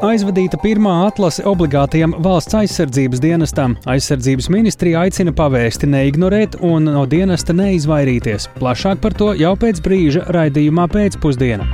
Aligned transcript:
Aizvadīta 0.00 0.56
pirmā 0.56 0.94
atlase 1.04 1.42
obligātajam 1.44 2.14
valsts 2.24 2.56
aizsardzības 2.56 3.20
dienestam. 3.20 3.74
Aizsardzības 3.84 4.48
ministrija 4.48 5.02
aicina 5.04 5.34
pavēsti 5.36 5.90
neignorēt 5.92 6.56
un 6.64 6.88
no 6.88 7.02
dienesta 7.04 7.52
neizvairīties. 7.52 8.48
Plašāk 8.56 9.02
par 9.04 9.12
to 9.20 9.34
jau 9.36 9.52
pēc 9.60 9.82
brīža 9.84 10.24
raidījumā 10.32 10.88
pēcpusdienā. 10.94 11.68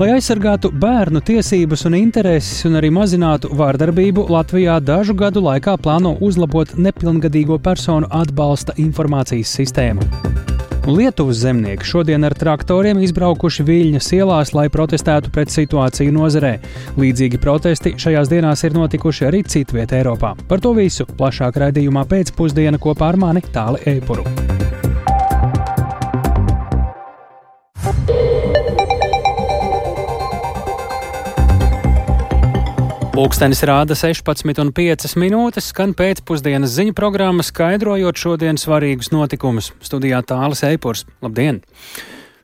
Lai 0.00 0.10
aizsargātu 0.16 0.72
bērnu 0.82 1.22
tiesības 1.22 1.86
un 1.86 1.94
intereses 2.00 2.66
un 2.66 2.80
arī 2.80 2.90
mazinātu 2.90 3.52
vārdarbību, 3.54 4.26
Latvijā 4.32 4.80
dažu 4.82 5.14
gadu 5.14 5.44
laikā 5.46 5.76
plāno 5.84 6.16
uzlabot 6.18 6.74
nepilngadīgo 6.74 7.62
personu 7.62 8.10
atbalsta 8.10 8.74
informācijas 8.82 9.54
sistēmu. 9.60 10.51
Lietuvas 10.86 11.36
zemnieki 11.36 11.86
šodien 11.86 12.24
ar 12.26 12.34
traktoriem 12.34 12.98
izbraukuši 13.06 13.62
Viļņas 13.68 14.08
ielās, 14.16 14.50
lai 14.50 14.64
protestētu 14.66 15.30
pret 15.30 15.52
situāciju 15.54 16.10
nozarē. 16.16 16.56
Līdzīgi 16.98 17.38
protesti 17.38 17.94
šajās 18.02 18.32
dienās 18.32 18.66
ir 18.66 18.74
notikuši 18.74 19.28
arī 19.30 19.44
citvietē 19.46 20.00
Eiropā. 20.02 20.34
Par 20.48 20.64
to 20.64 20.74
visu 20.74 21.06
plašāk 21.06 21.60
raidījumā 21.62 22.02
pēcpusdiena 22.10 22.82
kopā 22.82 23.12
ar 23.12 23.20
mani 23.26 23.44
Tāli 23.54 23.84
Eipuru. 23.94 24.26
Pūkstens 33.12 33.58
rāda 33.68 33.92
16,5 33.92 35.18
minūtes, 35.20 35.66
skan 35.68 35.90
pēcpusdienas 35.92 36.72
ziņu 36.72 36.94
programma, 36.96 37.44
skaidrojot 37.44 38.16
šodienas 38.16 38.64
svarīgus 38.64 39.10
notikumus. 39.12 39.68
Studijā 39.84 40.22
tālāk 40.24 40.62
Eipurs. 40.70 41.04
Labdien! 41.20 41.60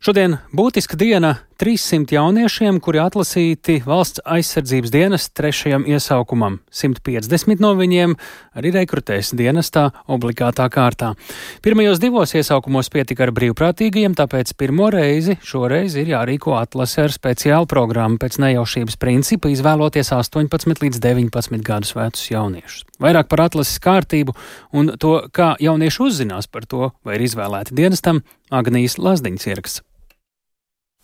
Šodien 0.05 0.37
būtiska 0.53 1.01
diena 1.01 1.39
300 1.59 2.15
jauniešiem, 2.15 2.77
kuri 2.79 3.01
atlasīti 3.03 3.81
valsts 3.83 4.21
aizsardzības 4.23 4.93
dienas 4.95 5.25
trešajam 5.35 5.89
iesaukumam. 5.91 6.61
150 6.71 7.59
no 7.59 7.73
viņiem 7.75 8.15
arī 8.55 8.71
rekrutēs 8.77 9.33
dienestā 9.35 9.89
obligātā 10.07 10.69
kārtā. 10.71 11.17
Pirmajos 11.65 11.99
divos 11.99 12.37
iesaukumos 12.39 12.93
pietika 12.95 13.27
ar 13.27 13.33
brīvprātīgajiem, 13.35 14.15
tāpēc 14.21 14.55
pirmo 14.55 14.87
reizi 14.95 15.35
šoreiz 15.43 15.99
ir 15.99 16.13
jārīko 16.13 16.55
atlase 16.61 17.09
ar 17.09 17.17
speciālu 17.17 17.67
programmu 17.67 18.23
pēc 18.23 18.39
nejaušības 18.45 18.95
principa, 19.03 19.51
izvēloties 19.51 20.15
18 20.15 20.87
līdz 20.87 21.03
19 21.03 21.67
gadus 21.67 21.95
vecus 21.99 22.31
jauniešus. 22.31 22.87
Vairāk 23.03 23.27
par 23.35 23.49
atlases 23.49 23.83
kārtību 23.83 24.39
un 24.79 24.95
to, 24.95 25.17
kā 25.35 25.57
jaunieši 25.59 26.07
uzzinās 26.07 26.47
par 26.47 26.71
to, 26.71 26.93
vai 27.03 27.19
ir 27.19 27.27
izvēlēti 27.27 27.75
dienestam, 27.83 28.23
Agnijas 28.55 28.95
Lazdiņas 29.03 29.51
ieraksts. 29.51 29.88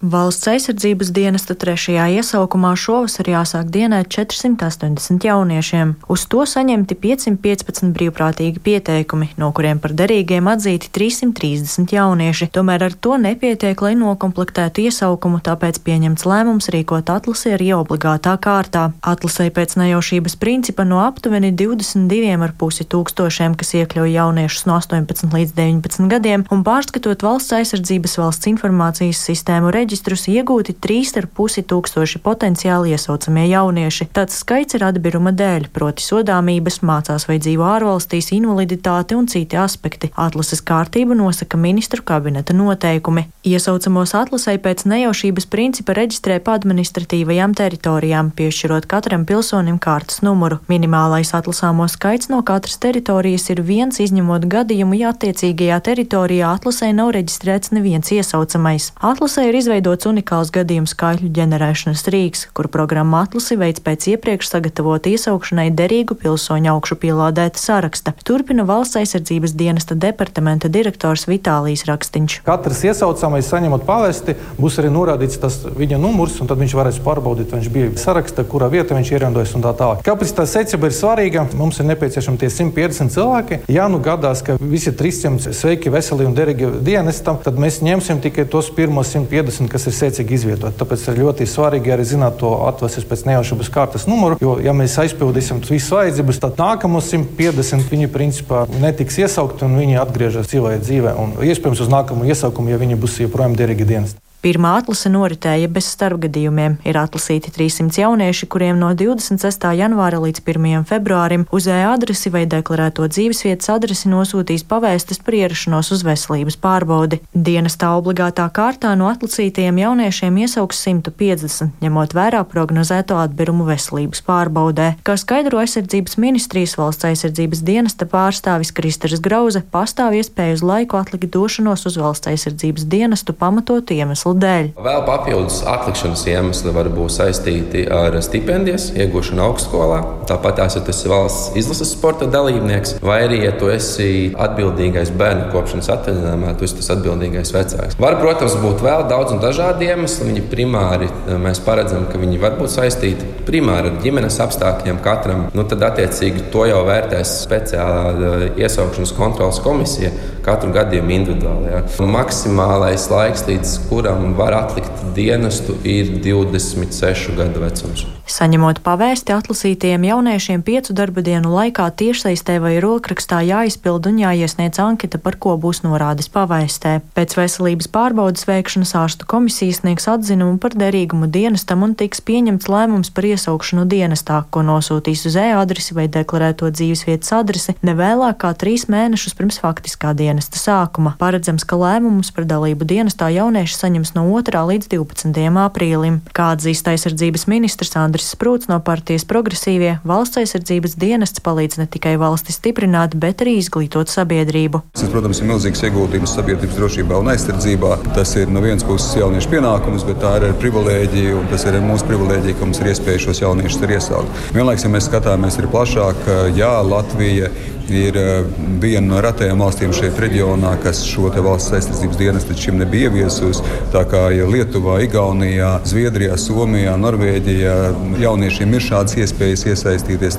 Valsts 0.02 0.48
aizsardzības 0.50 1.12
dienesta 1.14 1.54
trešajā 1.54 2.08
iesaukumā 2.18 2.72
šovasar 2.74 3.28
jāsāk 3.30 3.68
dienēt 3.70 4.08
480 4.10 5.22
jauniešiem. 5.22 5.92
Uz 6.10 6.24
to 6.26 6.42
saņemti 6.50 6.96
515 6.98 7.92
brīvprātīgi 7.94 8.58
pieteikumi, 8.58 9.30
no 9.38 9.52
kuriem 9.54 9.78
par 9.78 9.94
derīgiem 9.94 10.50
atzīti 10.50 10.90
330 10.98 11.94
jaunieši. 11.94 12.48
Tomēr 12.50 12.88
ar 12.88 12.96
to 12.98 13.14
nepietiek, 13.22 13.78
lai 13.86 13.94
nokomplektētu 14.00 14.82
iesaukumu, 14.82 15.38
tāpēc 15.46 15.78
pieņemts 15.86 16.26
lēmums 16.26 16.68
rīkot 16.74 17.14
atlasi 17.14 17.54
arī 17.54 17.70
obligātā 17.78 18.34
kārtā. 18.34 18.88
Atlasē 18.98 19.46
pēc 19.54 19.78
nejaušības 19.78 20.36
principa 20.42 20.82
no 20.82 21.04
aptuveni 21.06 21.54
22,5 21.54 22.90
tūkstošiem, 22.90 23.54
kas 23.54 23.72
iekļauj 23.78 24.18
jauniešus 24.18 24.66
no 24.66 24.76
18 24.82 25.38
līdz 25.38 25.56
19 25.62 26.10
gadiem, 26.10 26.44
un 26.50 26.66
pārskatot 26.66 27.22
valsts 27.22 27.54
aizsardzības 27.62 28.18
valsts 28.24 28.52
informācijas 28.52 29.22
sistēmu 29.30 29.70
reģistrāciju 29.70 29.83
reģistrus 29.84 30.24
iegūti 30.32 30.74
3,5 30.80 31.64
tūkstoši 31.68 32.20
potenciāli 32.24 32.94
iesaucamie 32.94 33.44
jaunieši. 33.50 34.08
Tāds 34.16 34.38
skaits 34.40 34.76
ir 34.78 34.84
atbiruma 34.86 35.32
dēļ, 35.36 35.68
proti 35.74 36.04
sodāmības, 36.04 36.80
mācās 36.86 37.28
vai 37.28 37.36
dzīvo 37.42 37.66
ārvalstīs, 37.68 38.32
invaliditāte 38.36 39.16
un 39.18 39.28
citi 39.28 39.58
aspekti. 39.60 40.10
Atlases 40.16 40.64
kārtību 40.64 41.16
nosaka 41.18 41.60
ministru 41.60 42.04
kabineta 42.06 42.56
noteikumi. 42.56 43.26
Iesaucamos 43.44 44.14
atlasē 44.16 44.56
pēc 44.64 44.86
nejaušības 44.88 45.48
principa 45.52 45.96
reģistrē 45.98 46.38
pa 46.44 46.56
administratīvajām 46.56 47.52
teritorijām, 47.58 48.32
piešķirot 48.38 48.88
katram 48.88 49.26
pilsonim 49.28 49.76
kārtas 49.82 50.22
numuru. 50.24 50.62
Minimālais 50.70 51.34
atlasāmo 51.36 51.90
skaits 51.92 52.30
no 52.32 52.40
katras 52.46 52.80
teritorijas 52.80 53.50
ir 53.52 53.60
viens, 53.60 54.00
izņemot 54.00 54.48
gadījumu, 54.48 54.96
ja 55.02 55.12
attiecīgajā 55.12 55.82
teritorijā 55.90 56.54
atlasē 56.56 56.92
nav 56.96 57.12
reģistrēts 57.18 57.74
neviens 57.76 58.14
iesaucamais. 58.16 58.92
Atlasē 59.04 59.50
ir 59.50 59.60
izveidots 59.60 59.73
izveidots 59.74 60.06
unikāls 60.06 60.52
gadījums 60.54 60.92
skaitļu 60.94 61.32
ģenerēšanas 61.34 62.04
rīks, 62.14 62.44
kuru 62.54 62.68
programma 62.70 63.24
atlasi 63.24 63.56
veids 63.58 63.82
pēc 63.82 64.04
iepriekš 64.12 64.52
sagatavot 64.52 65.08
iesaukšanai 65.10 65.72
derīgu 65.74 66.14
pilsoņu 66.20 66.70
augšu 66.70 66.94
pielādēta 67.02 67.58
saraksta. 67.58 68.12
Turpina 68.22 68.62
valsts 68.68 69.00
aizsardzības 69.00 69.56
dienesta 69.58 69.96
departamenta 69.98 70.70
direktors 70.70 71.26
Vitālijas 71.26 71.88
Rakstiņš. 71.88 72.36
Katrs 72.46 72.84
iesaucamais 72.86 73.48
saņemot 73.50 73.82
pavesti, 73.88 74.36
būs 74.60 74.78
arī 74.78 74.92
norādīts 74.94 75.40
tas 75.42 75.58
viņa 75.66 75.98
numurs, 75.98 76.38
un 76.38 76.52
tad 76.52 76.62
viņš 76.62 76.76
varēs 76.78 77.02
pārbaudīt, 77.02 77.50
vai 77.50 77.64
viņš 77.64 77.72
bija 77.74 77.90
sarakstā, 77.98 78.46
kurā 78.46 78.70
vietā 78.70 78.94
viņš 78.94 79.10
ierendojas 79.16 79.56
un 79.58 79.66
tā 79.66 79.74
tālāk. 79.74 80.06
Kāpēc 80.06 80.36
tā 80.38 80.46
secība 80.46 80.86
ir 80.86 80.94
svarīga? 80.94 81.48
Mums 81.58 81.82
ir 81.82 81.90
nepieciešami 81.90 82.38
tie 82.38 82.52
150 82.52 83.10
cilvēki. 83.16 83.60
Ja 83.74 83.90
nu 83.90 83.98
gadās, 83.98 84.44
ka 84.46 84.54
visi 84.60 84.94
300 84.94 85.50
sveiki, 85.50 85.90
veseli 85.90 86.30
un 86.30 86.38
derīgi 86.38 86.70
dienestam, 86.86 87.42
tad 87.42 87.58
mēs 87.58 87.82
ņemsim 87.82 88.22
tikai 88.22 88.46
tos 88.50 88.70
pirmos 88.74 89.10
150, 89.16 89.63
kas 89.70 89.86
ir 89.88 89.96
secīgi 89.96 90.36
izvietoti. 90.38 90.76
Tāpēc 90.80 91.06
ir 91.10 91.20
ļoti 91.22 91.46
svarīgi 91.48 91.94
arī 91.94 92.06
zināt 92.08 92.38
to 92.40 92.50
atvases 92.68 93.06
pēc 93.08 93.24
nejaušības 93.28 93.70
kārtas 93.74 94.08
numuru, 94.10 94.38
jo, 94.42 94.56
ja 94.64 94.74
mēs 94.76 94.96
aizpildīsim 95.04 95.62
visas 95.64 95.92
vajadzības, 95.94 96.42
tad 96.44 96.60
nākamos 96.60 97.10
150 97.12 97.90
viņi 97.92 98.10
principā 98.14 98.64
netiks 98.82 99.20
iesaukti 99.22 99.66
un 99.68 99.78
viņi 99.80 100.00
atgriežas 100.02 100.50
cilvēku 100.52 100.84
dzīvē. 100.84 101.16
Un 101.20 101.34
iespējams 101.44 101.84
uz 101.86 101.92
nākamo 101.92 102.28
iesaukumu, 102.28 102.74
ja 102.74 102.80
viņi 102.82 103.00
būs 103.00 103.20
joprojām 103.24 103.56
derīgi 103.58 103.88
dienesti. 103.94 104.20
Pirmā 104.44 104.74
atlase 104.76 105.08
noritēja 105.08 105.70
bez 105.72 105.86
starpgadījumiem. 105.94 106.74
Ir 106.84 106.98
atlasīti 107.00 107.48
300 107.48 108.02
jaunieši, 108.02 108.44
kuriem 108.52 108.76
no 108.76 108.90
26. 108.92 109.62
janvāra 109.78 110.18
līdz 110.20 110.42
1. 110.44 110.82
februārim 110.90 111.46
uz 111.48 111.64
e-adresi 111.72 112.28
vai 112.28 112.42
deklarēto 112.52 113.08
dzīvesvietas 113.08 113.70
adresi 113.72 114.10
nosūtīs 114.12 114.66
pavēstas 114.68 115.22
par 115.24 115.38
ierašanos 115.38 115.88
uz 115.96 116.02
veselības 116.04 116.58
pārbaudi. 116.60 117.22
Dienestā 117.32 117.94
obligātā 117.96 118.44
kārtā 118.52 118.90
no 119.00 119.08
atlasītajiem 119.08 119.80
jauniešiem 119.80 120.36
iesauks 120.44 120.82
150, 120.90 121.80
ņemot 121.80 122.12
vērā 122.12 122.44
prognozēto 122.44 123.16
atbirumu 123.22 123.64
veselības 123.70 124.20
pārbaudē. 124.28 124.90
Kā 125.08 125.16
skaidro 125.16 125.62
aizsardzības 125.64 126.20
ministrijas 126.20 126.76
valsts 126.76 127.08
aizsardzības 127.08 127.64
dienesta 127.64 128.04
pārstāvis 128.12 128.76
Kristers 128.76 129.24
Grauze, 129.24 129.64
pastāv 129.72 130.20
iespēja 130.20 130.60
uz 130.60 130.68
laiku 130.68 131.00
atlikt 131.00 131.32
došanos 131.32 131.88
uz 131.88 131.96
valsts 131.96 132.34
aizsardzības 132.34 132.84
dienestu 132.92 133.32
pamatotu 133.32 133.96
iemeslu 133.96 134.33
iemeslu 134.34 134.40
dēļ. 134.40 134.70
Vēl 134.84 135.04
papildus 135.06 135.62
atlikšanas 135.66 136.26
iemesli 136.26 136.72
var 136.74 136.88
būt 136.88 137.12
saistīti 137.14 137.86
ar 137.90 138.16
stipendijas 138.22 138.92
iegūšanu 138.94 139.42
augstskolā. 139.42 140.00
Tāpat 140.28 140.56
tās, 140.58 140.76
ja 140.76 140.82
tu 140.82 140.90
esi 140.90 141.08
valsts 141.08 141.56
izlases 141.56 141.92
sporta 141.94 142.26
dalībnieks, 142.26 142.98
vai 143.02 143.24
arī, 143.26 143.44
ja 143.44 143.52
tu 143.52 143.68
esi 143.68 144.32
atbildīgais 144.34 145.12
bērnu 145.14 145.50
kopšanas 145.52 145.90
atvaļinājumā, 145.94 146.54
tu 146.58 146.64
esi 146.64 146.78
tas 146.80 146.90
atbildīgais 146.96 147.52
vecāks. 147.54 147.98
Var, 148.00 148.18
protams, 148.20 148.56
būt 148.62 148.84
vēl 148.84 149.06
daudz 149.10 149.34
un 149.34 149.42
dažādi 149.42 149.90
iemesli. 149.90 150.30
Viņi 150.30 150.44
primāri 150.50 151.10
mēs 151.40 151.60
paredzam, 151.64 152.06
ka 152.10 152.20
viņi 152.20 152.40
var 152.40 152.56
būt 152.58 152.72
saistīti 152.72 153.26
primāri 153.44 153.92
ar 153.92 153.98
ģimenes 154.02 154.40
apstākļiem 154.40 155.00
katram. 155.04 155.48
Nu, 155.54 155.66
tad, 155.68 155.84
attiecīgi, 155.84 156.48
to 156.52 156.64
jau 156.68 156.80
vērtēs 156.88 157.36
speciālā 157.44 158.54
iesaukšanas 158.56 159.12
kontrolas 159.16 159.60
komisija 159.64 160.12
katru 160.44 160.72
gadījumu 160.74 161.12
individuāli. 161.14 161.70
Ja. 161.72 161.82
Maksimālais 162.14 163.06
laiks, 163.12 163.44
līdz 163.48 163.74
kuram 163.88 164.23
var 164.32 164.56
atlikt 164.56 165.04
dienestu, 165.14 165.76
ir 165.84 166.14
26 166.24 167.36
gadu 167.36 167.60
vecums. 167.60 168.06
Saņemot 168.24 168.78
pavēsti 168.80 169.34
atlasītajiem 169.34 170.06
jauniešiem 170.08 170.62
piecu 170.64 170.94
darba 170.96 171.20
dienu 171.20 171.50
laikā 171.52 171.84
tiešsaistē 172.00 172.56
vai 172.64 172.78
rokrakstā 172.80 173.42
jāizpild 173.44 174.08
un 174.08 174.22
jāiesniedz 174.22 174.80
anketa, 174.80 175.20
par 175.20 175.36
ko 175.36 175.58
būs 175.60 175.82
norādes 175.84 176.30
pavēstē. 176.32 176.94
Pēc 177.12 177.36
veselības 177.36 177.90
pārbaudas 177.92 178.46
veikšanas 178.48 178.94
ārstu 178.96 179.28
komisija 179.28 179.76
sniegs 179.76 180.08
atzinumu 180.08 180.56
par 180.62 180.72
derīgumu 180.72 181.28
dienestam 181.28 181.84
un 181.84 181.92
tiks 182.00 182.24
pieņemts 182.24 182.70
lēmums 182.72 183.12
par 183.12 183.28
iesaukšanu 183.28 183.84
dienestā, 183.92 184.40
ko 184.48 184.64
nosūtīs 184.64 185.26
uz 185.28 185.36
e-adresi 185.44 185.92
vai 185.92 186.08
deklarēto 186.08 186.72
dzīvesvietas 186.72 187.36
adresi 187.36 187.76
nevēlāk 187.84 188.40
kā 188.40 188.54
trīs 188.56 188.88
mēnešus 188.88 189.36
pirms 189.36 189.60
faktiskā 189.60 190.14
dienesta 190.16 190.56
sākuma. 190.56 191.12
Paredzams, 191.20 191.68
ka 191.68 191.76
lēmumus 191.76 192.32
par 192.32 192.48
dalību 192.48 192.88
dienestā 192.88 193.28
jaunieši 193.36 193.76
saņems 193.82 194.13
no 194.16 194.24
2. 194.30 194.62
līdz 194.70 194.88
12. 194.92 195.42
aprīlim. 195.64 196.20
Kā 196.36 196.50
atzīst 196.54 196.88
aizsardzības 196.90 197.46
ministrs 197.50 197.94
Andris 198.00 198.30
Sprūts 198.34 198.70
no 198.70 198.78
partijas 198.84 199.26
progresīvie, 199.28 199.98
valsts 200.06 200.40
aizsardzības 200.42 200.96
dienests 201.00 201.42
palīdz 201.44 201.82
ne 201.82 201.88
tikai 201.90 202.14
valsti 202.20 202.54
stiprināt, 202.56 203.18
bet 203.20 203.44
arī 203.44 203.58
izglītot 203.60 204.12
sabiedrību. 204.12 204.82
Tas, 204.94 205.10
protams, 205.12 205.42
ir 205.42 205.50
milzīgs 205.50 205.84
ieguldījums 205.88 206.34
sabiedrības 206.38 206.78
drošībā 206.80 207.20
un 207.20 207.32
aizsardzībā. 207.34 207.96
Tas 208.16 208.34
ir 208.40 208.52
no 208.54 208.64
vienas 208.64 208.86
puses 208.86 209.12
jauniešu 209.18 209.52
pienākums, 209.52 210.06
bet 210.08 210.22
tā 210.24 210.36
ir 210.38 210.48
arī 210.48 210.58
privilēģija, 210.64 211.36
un 211.40 211.50
tas 211.52 211.66
ir 211.68 211.80
mūsu 211.84 212.08
privilēģija, 212.10 212.58
ka 212.58 212.68
mums 212.70 212.82
ir 212.82 212.92
iespēja 212.94 213.26
šos 213.26 213.44
jauniešus 213.44 213.84
arī 213.84 213.98
iesaukt. 213.98 214.42
Vienlaikus, 214.56 214.86
ja 214.86 214.94
mēs 214.94 215.10
skatāmies 215.10 215.60
plašāk, 215.74 216.28
jā, 216.56 216.72
Latvija 216.86 217.50
ir 217.90 218.16
eh, 218.16 218.44
viena 218.80 219.06
no 219.06 219.20
retajām 219.24 219.60
valstīm 219.64 219.92
šeit 219.96 220.18
reģionā, 220.20 220.74
kas 220.82 221.02
šo 221.08 221.30
valsts 221.34 221.74
aizsardzības 221.76 222.20
dienestu 222.20 222.52
līdz 222.52 222.64
šim 222.66 222.78
nebija 222.80 223.10
ieviesusi. 223.10 223.64
Tā 223.92 224.04
kā 224.10 224.26
ja 224.34 224.48
Lietuvā, 224.48 225.00
Igaunijā, 225.04 225.72
Zviedrijā, 225.88 226.36
Somijā, 226.40 226.96
Norvēģijā 227.00 227.76
jauniešiem 228.22 228.76
ir 228.76 228.86
šādas 228.88 229.18
iespējas 229.20 229.66
iesaistīties, 229.72 230.38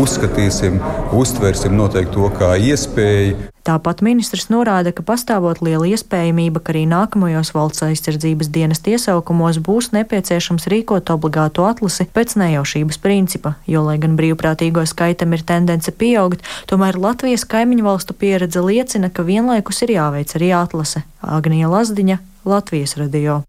uzskatīsim, 0.00 0.80
uztversim 1.16 1.76
noteikti 1.76 2.14
to 2.18 2.30
kā 2.38 2.54
iespēju. 2.58 3.50
Tāpat 3.70 4.00
ministrs 4.02 4.48
norāda, 4.50 4.90
ka 4.90 5.04
pastāvot 5.06 5.60
liela 5.62 5.86
iespējamība, 5.86 6.58
ka 6.58 6.72
arī 6.72 6.80
nākamajos 6.90 7.52
valsts 7.54 7.84
aizsardzības 7.86 8.48
dienas 8.50 8.82
iesaukumos 8.82 9.60
būs 9.62 9.92
nepieciešams 9.94 10.66
rīkot 10.72 11.12
obligātu 11.14 11.62
atlasi 11.68 12.08
pēc 12.10 12.34
nejaušības 12.40 12.98
principa, 13.04 13.54
jo, 13.70 13.84
lai 13.86 13.94
gan 14.02 14.16
brīvprātīgo 14.18 14.82
skaitam 14.90 15.36
ir 15.38 15.44
tendence 15.46 15.94
pieaugt, 15.94 16.42
tomēr 16.66 16.98
Latvijas 16.98 17.46
kaimiņu 17.46 17.86
valstu 17.86 18.16
pieredze 18.18 18.64
liecina, 18.64 19.12
ka 19.12 19.22
vienlaikus 19.28 19.84
ir 19.86 19.94
jāveic 20.00 20.34
arī 20.40 20.50
atlase. 20.64 21.04
Agnija 21.22 21.70
Lazdiņa, 21.70 22.18
Latvijas 22.50 22.98
radio. 22.98 23.44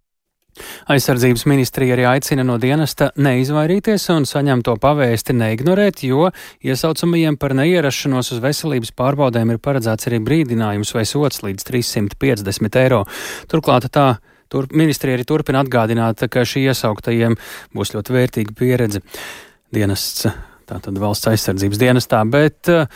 Aizsardzības 0.92 1.46
ministrija 1.48 1.96
arī 1.96 2.06
aicina 2.10 2.44
no 2.44 2.58
dienesta 2.62 3.12
neizvairīties 3.16 4.08
un 4.14 4.28
saņemto 4.30 4.76
pavēsti 4.84 5.36
neignorēt, 5.38 6.04
jo 6.08 6.28
iesaucamajiem 6.68 7.38
par 7.40 7.56
neierašanos 7.58 8.34
uz 8.36 8.42
veselības 8.44 8.92
pārbaudēm 8.98 9.54
ir 9.54 9.62
paredzēts 9.64 10.10
arī 10.12 10.20
brīdinājums 10.26 10.92
vai 10.98 11.06
sots 11.08 11.44
līdz 11.46 11.68
350 11.70 12.82
eiro. 12.84 13.06
Turklāt 13.52 13.88
tā 13.96 14.10
tur, 14.52 14.68
ministrija 14.76 15.18
arī 15.18 15.26
turpina 15.28 15.64
atgādināt, 15.64 16.28
ka 16.32 16.44
šī 16.48 16.68
iesauktajiem 16.72 17.40
būs 17.76 17.96
ļoti 17.96 18.18
vērtīga 18.18 18.56
pieredze 18.58 19.02
dienests, 19.72 20.28
tātad 20.68 21.00
valsts 21.00 21.32
aizsardzības 21.32 21.80
dienestā, 21.80 22.22
bet 22.28 22.72
uh, 22.72 22.88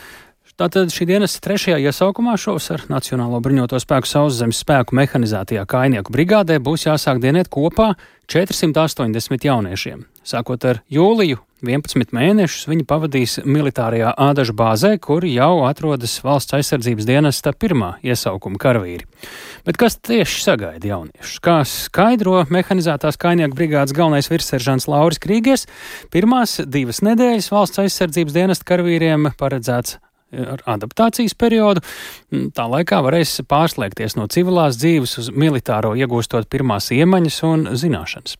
Tātad 0.56 0.88
šī 0.88 1.04
dienas 1.10 1.34
trešajā 1.44 1.81
iesaukumā 1.84 2.38
šovasar 2.40 2.86
Nacionālo 2.88 3.42
bruņoto 3.44 3.75
spēku 3.84 4.07
sauszemes 4.07 4.62
spēku 4.63 4.96
mehanizētajā 4.96 5.66
kainieku 5.68 6.13
brigādē 6.16 6.62
būs 6.63 6.86
jāsāk 6.86 7.19
dienēt 7.19 7.50
kopā 7.52 7.90
480 8.31 9.44
jauniešiem. 9.50 10.06
Sākot 10.24 10.63
ar 10.63 10.80
jūliju, 10.88 11.42
11 11.60 12.16
mēnešus 12.16 12.69
viņi 12.72 12.88
pavadīs 12.88 13.36
militārajā 13.44 14.13
ādažu 14.16 14.56
bāzē, 14.56 14.94
kur 14.96 15.28
jau 15.28 15.66
atrodas 15.68 16.16
valsts 16.24 16.56
aizsardzības 16.56 17.10
dienesta 17.12 17.52
pirmā 17.52 17.98
iesaukuma 18.07 18.56
karavīri. 18.56 19.04
Bet 19.68 19.75
kas 19.81 20.00
tieši 20.00 20.40
sagaida 20.40 20.94
jauniešus? 20.94 21.44
Kā 21.44 21.60
skaidro 21.68 22.46
mehanizētās 22.48 23.19
kainieku 23.19 23.60
brigādes 23.60 23.98
galvenais 23.98 24.31
virsseržants 24.31 24.88
Lauris 24.88 25.19
Krīgers, 25.19 25.68
pirmās 26.16 26.62
divas 26.63 27.04
nedēļas 27.04 27.52
valsts 27.52 27.84
aizsardzības 27.84 28.40
dienesta 28.40 28.72
karavīriem 28.72 29.34
paredzēts 29.36 30.00
ar 30.33 30.63
adaptācijas 30.77 31.36
periodu. 31.38 31.83
Mm, 32.31 32.50
tā 32.56 32.66
laikā 32.72 33.01
varēs 33.06 33.38
pārslēgties 33.50 34.18
no 34.19 34.30
civilās 34.31 34.80
dzīves 34.81 35.19
uz 35.22 35.30
militāro, 35.36 35.95
iegūstot 35.98 36.50
pirmās 36.51 36.92
iemaņas 36.95 37.44
un 37.48 37.69
zināšanas. 37.77 38.39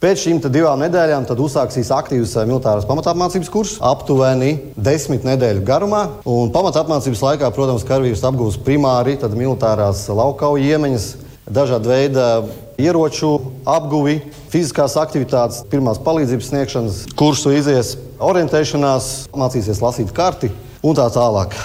Pēc 0.00 0.22
šīm 0.22 0.38
divām 0.48 0.80
nedēļām 0.80 1.26
uzsāksies 1.28 1.90
aktīvs 1.92 2.30
eh, 2.40 2.46
militāras 2.48 2.86
pamatāpmācības 2.88 3.50
kurs, 3.52 3.74
aptuveni 3.84 4.54
desmit 4.72 5.26
nedēļu 5.28 5.60
garumā. 5.68 6.06
Pamatāpmācības 6.24 7.20
laikā, 7.26 7.50
protams, 7.52 7.84
karavīrs 7.84 8.24
apgūs 8.24 8.56
primāri 8.64 9.18
militārās 9.36 10.06
laukauju 10.08 10.72
iemaņas, 10.72 11.10
dažādu 11.48 11.90
veidu 11.90 12.24
ieroču 12.80 13.32
apguvi, 13.68 14.20
fiziskās 14.52 14.96
aktivitātes, 15.00 15.62
pirmās 15.70 16.00
palīdzības 16.04 16.50
sniegšanas 16.52 17.00
kursu 17.18 17.52
izies, 17.54 17.96
orientēšanās, 18.20 19.30
mācīsies 19.36 19.82
lasīt 19.82 20.12
karti 20.16 20.50
un 20.82 20.96
tā 20.96 21.06
tālāk. 21.12 21.56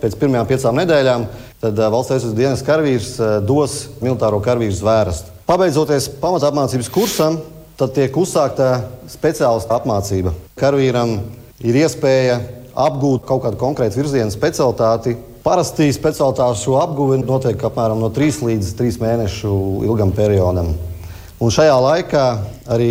Pēc 0.00 0.16
pirmajām 0.20 0.48
piecām 0.48 0.78
nedēļām 0.80 1.26
tad 1.60 1.76
eh, 1.76 1.90
valsts 1.92 2.14
aizsardzības 2.16 2.38
dienas 2.38 2.64
karavīrs 2.64 3.10
eh, 3.20 3.34
dos 3.44 3.76
militāro 4.00 4.40
karavīru 4.44 4.76
zvērstu. 4.76 5.34
Pabeidzoties 5.50 6.08
pamatapmācības 6.22 6.88
kursam, 6.94 7.40
tad 7.80 7.92
tiek 7.96 8.16
uzsākta 8.16 8.84
speciālista 9.10 9.76
apmācība. 9.76 10.32
Karavīram 10.60 11.18
ir 11.64 11.80
iespēja 11.82 12.38
apgūt 12.80 13.26
kaut 13.28 13.44
kādu 13.44 13.58
konkrētu 13.60 14.00
virzienu 14.00 14.32
specialitāti, 14.32 15.16
Parasti 15.40 15.86
specialitāšu 15.96 16.74
apguve 16.76 17.16
notiek 17.22 17.62
apmēram 17.64 18.02
no 18.02 18.10
3 18.12 18.42
līdz 18.44 18.74
3 18.76 18.98
mēnešu 19.00 19.52
ilgam 19.88 20.10
periodam. 20.12 20.74
Un 21.40 21.48
šajā 21.48 21.76
laikā 21.80 22.24
arī 22.68 22.90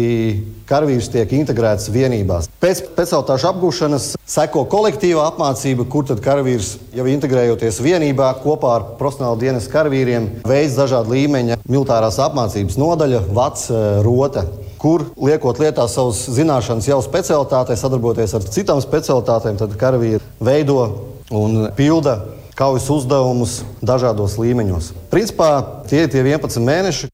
karavīrs 0.70 1.12
tiek 1.14 1.30
integrēts 1.38 1.92
vienībās. 1.94 2.48
Pēc 2.58 2.82
specialitāšu 2.82 3.50
apgūšanas 3.52 4.08
seko 4.26 4.64
kolektīva 4.72 5.28
apmācība, 5.30 5.86
kur 5.94 6.08
tad 6.10 6.24
karavīrs 6.26 6.72
jau 6.98 7.06
integrējoties 7.12 7.78
vienībā 7.86 8.32
kopā 8.42 8.72
ar 8.80 8.88
profesionālu 8.98 9.38
dienas 9.44 9.70
karavīriem 9.70 10.32
veids 10.50 10.80
dažādu 10.80 11.14
līmeņa 11.14 11.60
militārās 11.70 12.18
apmācības 12.26 12.80
nodaļa, 12.82 13.22
vats, 13.38 13.70
eh, 13.70 14.02
rota 14.02 14.48
kur 14.80 15.06
liekot 15.20 15.60
lietā 15.62 15.86
savas 15.92 16.24
zināšanas 16.34 16.88
jau 16.88 17.02
specialitātē, 17.06 17.78
sadarboties 17.78 18.34
ar 18.34 18.42
citām 18.42 18.82
specialitātēm, 18.82 19.58
tad 19.60 19.78
karavīri 19.78 20.22
veido 20.42 20.82
un 21.30 21.68
pilda 21.78 22.18
kaujas 22.60 22.90
uzdevumus 22.92 23.62
dažādos 23.80 24.36
līmeņos. 24.42 24.92
Principā 25.14 25.52
tie 25.88 26.04
ir 26.06 26.12
tie 26.12 26.26
11 26.26 26.60
mēneši. 26.68 27.10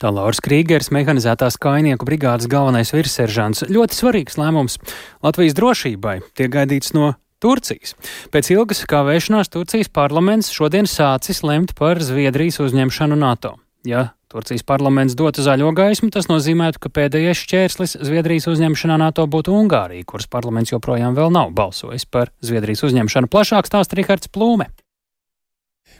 Tā 0.00 0.08
Lauris 0.08 0.40
Krīgers, 0.40 0.88
mehanizētās 0.94 1.58
kainieku 1.60 2.08
brigādes 2.08 2.48
galvenais 2.50 2.94
virsseržants. 2.94 3.66
Ļoti 3.68 3.98
svarīgs 3.98 4.38
lēmums 4.40 4.78
Latvijas 5.22 5.56
drošībai 5.58 6.20
tiek 6.32 6.52
gaidīts 6.54 6.94
no 6.96 7.12
Turcijas. 7.40 7.94
Pēc 8.32 8.50
ilgas 8.52 8.82
kavēšanās 8.88 9.52
Turcijas 9.52 9.92
parlaments 9.92 10.52
šodien 10.52 10.88
sācis 10.88 11.44
lemt 11.44 11.76
par 11.76 12.00
Zviedrijas 12.04 12.60
uzņemšanu 12.64 13.20
NATO. 13.20 13.54
Ja 13.88 14.10
Turcijas 14.30 14.62
parlaments 14.62 15.16
dotu 15.18 15.42
zaļo 15.42 15.72
gaismu, 15.74 16.06
tas 16.14 16.28
nozīmētu, 16.30 16.78
ka 16.78 16.92
pēdējais 16.94 17.40
šķērslis 17.40 17.96
Zviedrijas 18.06 18.46
uzņemšanā 18.52 19.00
NATO 19.02 19.24
būtu 19.26 19.56
Ungārija, 19.58 20.06
kuras 20.06 20.28
parlaments 20.30 20.70
joprojām 20.70 21.16
vēl 21.16 21.32
nav 21.34 21.50
balsojis 21.56 22.06
par 22.06 22.30
Zviedrijas 22.38 22.84
uzņemšanu. 22.86 23.26
Plašāk 23.26 23.66
stāsta 23.66 23.98
Rihards 23.98 24.30
Plūme. 24.30 24.68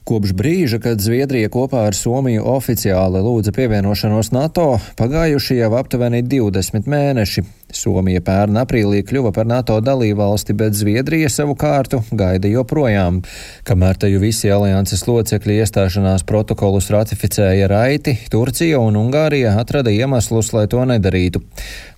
Kopš 0.07 0.37
brīža, 0.39 0.79
kad 0.79 1.03
Zviedrija 1.03 1.51
kopā 1.51 1.89
ar 1.89 1.99
Somiju 1.99 2.47
oficiāli 2.55 3.19
lūdza 3.25 3.51
pievienošanos 3.57 4.31
NATO, 4.31 4.69
pagājuši 5.01 5.59
jau 5.59 5.75
aptuveni 5.81 6.23
20 6.23 6.87
mēneši. 6.87 7.45
Somija 7.77 8.21
pērn 8.25 8.59
aprīlī 8.61 9.01
kļuva 9.07 9.31
par 9.35 9.47
NATO 9.49 9.79
dalībvalsti, 9.85 10.55
bet 10.59 10.75
Zviedrija 10.77 11.31
savukārt 11.33 11.95
gaida 12.11 12.51
joprojām. 12.51 13.21
Kamēr 13.67 13.99
te 14.01 14.11
jau 14.11 14.21
visi 14.23 14.51
alianses 14.53 15.07
locekļi 15.09 15.61
iestāšanās 15.63 16.25
protokolus 16.29 16.91
ratificēja 16.93 17.69
raiti, 17.71 18.17
Turcija 18.33 18.81
un 18.83 18.99
Ungārija 19.01 19.55
atrada 19.61 19.93
iemeslus, 19.95 20.53
lai 20.57 20.67
to 20.71 20.83
nedarītu. 20.89 21.43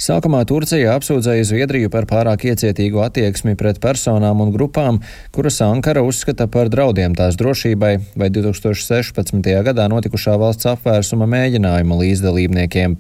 Sākumā 0.03 0.45
Turcija 0.49 0.95
apsūdzēja 0.99 1.49
Zviedriju 1.49 1.91
par 1.93 2.07
pārāk 2.11 2.47
iecietīgu 2.53 3.03
attieksmi 3.07 3.57
pret 3.59 3.81
personām 3.83 4.45
un 4.45 4.53
grupām, 4.55 5.01
kuras 5.35 5.61
Ankara 5.65 6.05
uzskata 6.07 6.47
par 6.53 6.71
draudiem 6.73 7.17
tās 7.19 7.39
drošībai 7.41 7.93
vai 8.15 8.31
2016. 8.31 9.51
gadā 9.67 9.89
notikušā 9.91 10.37
valsts 10.41 10.69
apvērsuma 10.77 11.29
mēģinājuma 11.31 12.01
līdzdalībniekiem. 12.05 12.99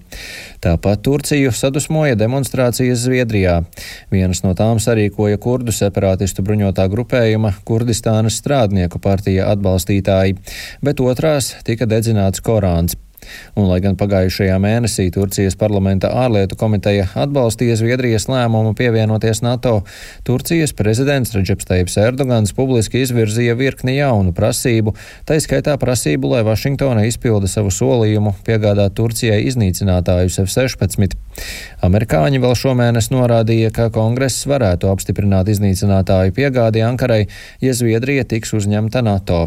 Tāpat 0.62 1.02
Turciju 1.02 1.50
sadusmoja 1.54 2.16
demonstrācijas 2.18 2.61
demonstrācijas 2.62 3.02
Zviedrijā. 3.02 3.62
Vienas 4.10 4.42
no 4.44 4.54
tām 4.54 4.78
sarīkoja 4.78 5.38
kurdu 5.38 5.72
separātistu 5.72 6.42
bruņotā 6.42 6.86
grupējuma 6.88 7.54
Kurdistānas 7.64 8.38
strādnieku 8.38 9.00
partija 9.02 9.50
atbalstītāji, 9.52 10.36
bet 10.82 11.00
otrās 11.00 11.56
tika 11.64 11.86
dedzināts 11.86 12.40
Korāns. 12.40 12.96
Un, 13.54 13.66
lai 13.68 13.78
gan 13.84 13.96
pagājušajā 14.00 14.56
mēnesī 14.62 15.08
Turcijas 15.14 15.56
parlamenta 15.58 16.10
ārlietu 16.22 16.56
komiteja 16.58 17.08
atbalstīja 17.18 17.76
Zviedrijas 17.80 18.26
lēmumu 18.30 18.74
pievienoties 18.78 19.42
NATO, 19.44 19.82
Turcijas 20.26 20.74
prezidents 20.76 21.34
Reģeps 21.36 21.68
Teips 21.68 21.98
Erdogans 22.00 22.54
publiski 22.56 23.02
izvirzīja 23.04 23.56
virkni 23.58 23.98
jaunu 23.98 24.34
prasību, 24.36 24.94
tā 25.28 25.38
izskaitā 25.40 25.76
prasību, 25.80 26.32
lai 26.34 26.42
Vašingtona 26.46 27.06
izpilda 27.08 27.50
savu 27.50 27.72
solījumu 27.74 28.34
piegādāt 28.46 28.96
Turcijai 28.98 29.42
iznīcinātājus 29.50 30.40
F-16. 30.46 31.16
Amerikāņi 31.86 32.42
vēl 32.42 32.54
šomēnes 32.58 33.10
norādīja, 33.14 33.72
ka 33.74 33.88
kongress 33.94 34.46
varētu 34.50 34.90
apstiprināt 34.92 35.50
iznīcinātāju 35.52 36.36
piegādi 36.36 36.84
Ankarai, 36.86 37.24
ja 37.62 37.74
Zviedrija 37.76 38.26
tiks 38.28 38.54
uzņemta 38.58 39.04
NATO. 39.06 39.46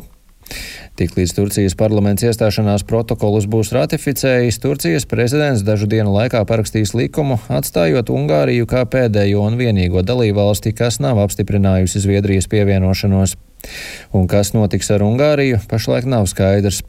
Tiklīdz 0.96 1.34
Turcijas 1.36 1.74
parlaments 1.76 2.24
iestāšanās 2.24 2.86
protokolus 2.88 3.50
būs 3.52 3.74
ratificējis, 3.76 4.62
Turcijas 4.64 5.06
prezidents 5.12 5.66
dažu 5.68 5.90
dienu 5.92 6.14
laikā 6.16 6.46
parakstīs 6.48 6.94
likumu, 6.96 7.36
atstājot 7.52 8.14
Ungāriju 8.16 8.70
kā 8.72 8.86
pēdējo 8.88 9.44
un 9.44 9.60
vienīgo 9.60 10.06
dalībvalsti, 10.08 10.72
kas 10.72 11.02
nav 11.04 11.20
apstiprinājusi 11.26 12.00
Zviedrijas 12.06 12.48
pievienošanos. 12.48 13.36
Un 14.16 14.28
kas 14.32 14.52
notiks 14.56 14.90
ar 14.94 15.04
Ungāriju, 15.06 15.60
pašlaik 15.70 16.08
nav 16.10 16.28
skaidrs. 16.30 16.82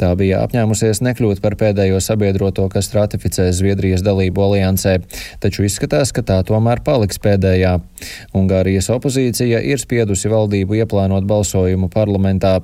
Tā 0.00 0.10
bija 0.18 0.42
apņēmusies 0.46 1.00
nekļūt 1.04 1.40
par 1.44 1.56
pēdējo 1.58 2.00
sabiedroto, 2.04 2.66
kas 2.72 2.90
ratificēs 2.94 3.58
Zviedrijas 3.58 4.04
dalību 4.06 4.44
aliansē, 4.44 4.98
taču 5.42 5.66
izskatās, 5.66 6.12
ka 6.14 6.24
tā 6.26 6.38
tomēr 6.46 6.82
paliks 6.86 7.20
pēdējā. 7.24 7.78
Ungārijas 8.38 8.90
opozīcija 8.94 9.62
ir 9.72 9.82
spiedusi 9.82 10.30
valdību 10.32 10.78
ieplānot 10.82 11.26
balsojumu 11.28 11.90
parlamentā. 11.92 12.58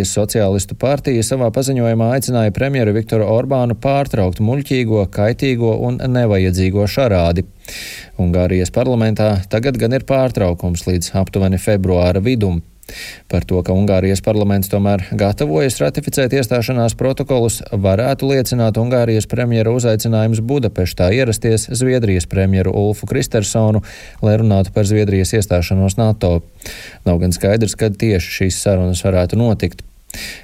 Ungārijas 0.00 0.16
sociālistu 0.16 0.76
partija 0.80 1.20
savā 1.20 1.50
paziņojumā 1.52 2.06
aicināja 2.14 2.54
premjeru 2.56 2.94
Viktoru 2.96 3.26
Orbānu 3.28 3.74
pārtraukt 3.76 4.40
muļķīgo, 4.40 5.02
kaitīgo 5.12 5.74
un 5.76 6.00
nevajadzīgo 6.00 6.86
šarādi. 6.88 7.44
Ungārijas 8.16 8.72
parlamentā 8.72 9.42
tagad 9.52 9.76
gan 9.76 9.92
ir 9.92 10.06
pārtraukums 10.08 10.86
līdz 10.88 11.12
aptuveni 11.20 11.60
februāra 11.60 12.22
vidum. 12.24 12.62
Par 13.28 13.44
to, 13.44 13.60
ka 13.62 13.76
Ungārijas 13.76 14.22
parlaments 14.24 14.72
tomēr 14.72 15.04
gatavojas 15.12 15.76
ratificēt 15.82 16.32
iestāšanās 16.38 16.96
protokolus, 16.96 17.60
varētu 17.70 18.32
liecināt 18.32 18.80
Ungārijas 18.80 19.28
premjera 19.30 19.74
uzaicinājums 19.76 20.40
Budapeštā 20.40 21.10
ierasties 21.14 21.68
Zviedrijas 21.76 22.26
premjeru 22.30 22.72
Ulfu 22.86 23.06
Kristersonu, 23.10 23.84
lai 24.24 24.38
runātu 24.40 24.72
par 24.72 24.88
Zviedrijas 24.88 25.36
iestāšanos 25.36 26.00
NATO. 26.00 26.40
Nav 27.04 27.20
gan 27.22 27.36
skaidrs, 27.36 27.76
kad 27.76 28.00
tieši 28.00 28.36
šīs 28.40 28.64
sarunas 28.64 29.04
varētu 29.06 29.38
notikt. 29.38 29.84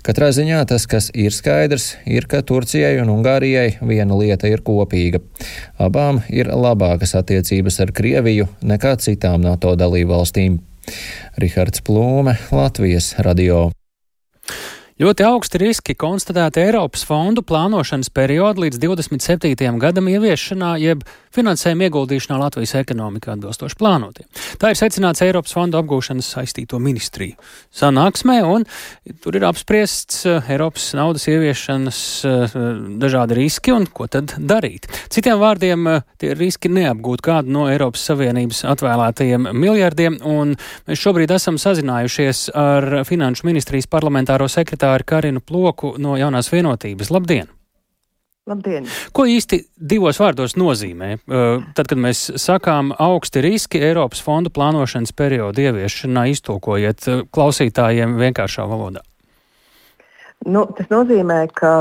Katrā 0.06 0.30
ziņā 0.34 0.60
tas, 0.70 0.86
kas 0.90 1.08
ir 1.14 1.34
skaidrs, 1.34 1.96
ir, 2.06 2.28
ka 2.30 2.42
Turcijai 2.46 3.00
un 3.02 3.10
Ungārijai 3.16 3.78
viena 3.82 4.18
lieta 4.18 4.50
ir 4.50 4.62
kopīga. 4.66 5.22
Abām 5.82 6.22
ir 6.30 6.52
labākas 6.52 7.16
attiecības 7.18 7.80
ar 7.82 7.92
Krieviju 7.96 8.48
nekā 8.62 8.96
citām 9.02 9.42
NATO 9.46 9.74
dalību 9.78 10.14
valstīm. 10.14 10.60
Rihards 11.42 11.82
Plūme, 11.82 12.36
Latvijas 12.54 13.16
radio. 13.18 13.66
Ļoti 14.96 15.26
augsti 15.28 15.58
riski 15.60 15.94
konstatēti 15.98 16.62
Eiropas 16.62 17.02
fondu 17.04 17.42
plānošanas 17.44 18.08
periodu 18.16 18.62
līdz 18.62 18.78
27. 18.80 19.66
gadam 19.82 20.06
ieviešanā, 20.08 20.70
jeb 20.80 21.02
finansējuma 21.36 21.86
ieguldīšanā 21.88 22.38
Latvijas 22.40 22.74
ekonomikā 22.80 23.34
atbilstoši 23.36 23.78
plānotiem. 23.80 24.28
Tā 24.60 24.72
ir 24.72 24.78
secināts 24.78 25.22
Eiropas 25.24 25.54
fondu 25.56 25.78
apgūšanas 25.80 26.28
saistīto 26.36 26.80
ministriju 26.82 27.36
sanāksmē, 27.76 28.38
un 28.48 28.66
tur 29.24 29.38
ir 29.38 29.46
apspriests 29.48 30.24
eh, 30.28 30.52
Eiropas 30.54 30.88
naudas 30.98 31.26
ieviešanas 31.30 32.00
eh, 32.26 32.56
dažādi 33.02 33.40
riski 33.40 33.74
un 33.74 33.86
ko 33.86 34.08
tad 34.10 34.36
darīt. 34.38 34.88
Citiem 35.12 35.40
vārdiem, 35.42 35.88
eh, 35.92 36.06
tie 36.20 36.32
riski 36.36 36.72
neapgūt 36.72 37.24
kādu 37.26 37.54
no 37.56 37.66
Eiropas 37.72 38.06
Savienības 38.10 38.64
atvēlētajiem 38.74 39.50
miljardiem, 39.56 40.20
un 40.26 40.56
mēs 40.88 41.02
šobrīd 41.02 41.34
esam 41.36 41.60
sazinājušies 41.60 42.48
ar 42.56 43.02
Finanšu 43.08 43.48
ministrijas 43.48 43.90
parlamentāro 43.90 44.48
sekretāru 44.50 45.06
Karinu 45.06 45.44
Ploku 45.44 45.96
no 46.02 46.16
Jaunās 46.20 46.52
vienotības. 46.52 47.12
Labdien! 47.14 47.55
Labdien! 48.46 48.84
Ko 49.10 49.24
īsti 49.26 49.58
divos 49.74 50.20
vārdos 50.22 50.54
nozīmē? 50.54 51.16
Tad, 51.26 51.88
kad 51.90 51.98
mēs 51.98 52.20
sakām 52.38 52.92
augsti 52.94 53.42
riski 53.42 53.80
Eiropas 53.82 54.22
fondu 54.22 54.52
plānošanas 54.54 55.10
periodu 55.18 55.64
ieviešanā, 55.64 56.28
iztulkojiet 56.30 57.08
klausītājiem 57.34 58.14
vienkāršā 58.20 58.68
valodā. 58.70 59.02
Nu, 60.46 60.62
tas 60.78 60.86
nozīmē, 60.92 61.40
ka 61.58 61.72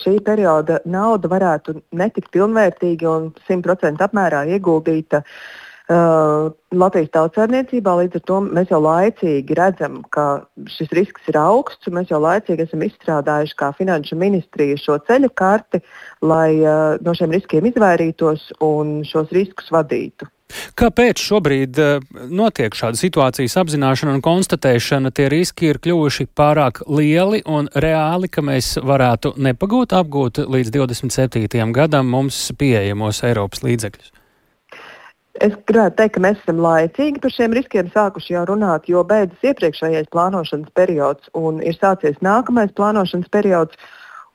šī 0.00 0.16
perioda 0.26 0.80
nauda 0.88 1.30
varētu 1.30 1.76
netikt 1.94 2.32
pilnvērtīgi 2.34 3.06
un 3.06 3.30
100% 3.46 4.02
apmērā 4.08 4.42
ieguldīta 4.56 5.22
uh, 5.22 5.38
Uh, 5.84 6.48
Latvijas 6.72 7.10
tautsājumniecībā. 7.12 7.92
Līdz 7.98 8.16
ar 8.16 8.22
to 8.24 8.36
mēs 8.46 8.70
jau 8.72 8.78
laicīgi 8.80 9.56
redzam, 9.58 9.98
ka 10.08 10.46
šis 10.64 10.94
risks 10.96 11.28
ir 11.28 11.36
augsts, 11.36 11.90
mēs 11.92 12.08
jau 12.08 12.22
laicīgi 12.24 12.64
esam 12.64 12.86
izstrādājuši 12.86 13.58
kā 13.60 13.68
finanšu 13.76 14.16
ministrija 14.16 14.78
šo 14.80 14.96
ceļu 15.04 15.28
karti, 15.36 15.82
lai 16.24 16.56
uh, 16.62 16.96
no 17.04 17.12
šiem 17.12 17.36
riskiem 17.36 17.68
izvairītos 17.68 18.46
un 18.64 19.02
šos 19.04 19.28
riskus 19.36 19.68
vadītu. 19.76 20.30
Kāpēc 20.80 21.20
šobrīd 21.20 21.82
uh, 21.84 22.00
notiek 22.32 22.72
šāda 22.72 22.96
situācijas 23.04 23.60
apzināšana 23.60 24.16
un 24.16 24.24
konstatēšana? 24.24 25.12
Tie 25.12 25.28
riski 25.28 25.68
ir 25.68 25.82
kļuvuši 25.84 26.30
pārāk 26.32 26.80
lieli 26.88 27.44
un 27.44 27.68
reāli, 27.76 28.32
ka 28.32 28.40
mēs 28.40 28.78
varētu 28.80 29.36
nepagūt 29.36 29.92
apgūt 30.00 30.46
līdz 30.48 30.74
27. 30.80 31.72
gadam 31.76 32.08
mums 32.16 32.46
pieejamos 32.56 33.20
Eiropas 33.28 33.68
līdzekļus. 33.68 34.14
Es 35.42 35.54
gribētu 35.66 35.96
teikt, 35.98 36.14
ka 36.14 36.22
mēs 36.22 36.38
esam 36.44 36.60
laicīgi 36.62 37.18
par 37.22 37.32
šiem 37.34 37.54
riskiem 37.56 37.88
sākuši 37.90 38.36
jau 38.36 38.44
runāt, 38.52 38.86
jo 38.86 39.02
beidzas 39.08 39.48
iepriekšējais 39.50 40.12
plānošanas 40.14 40.70
periods 40.78 41.30
un 41.34 41.58
ir 41.66 41.74
sācies 41.74 42.20
nākamais 42.22 42.70
plānošanas 42.78 43.32
periods. 43.34 43.74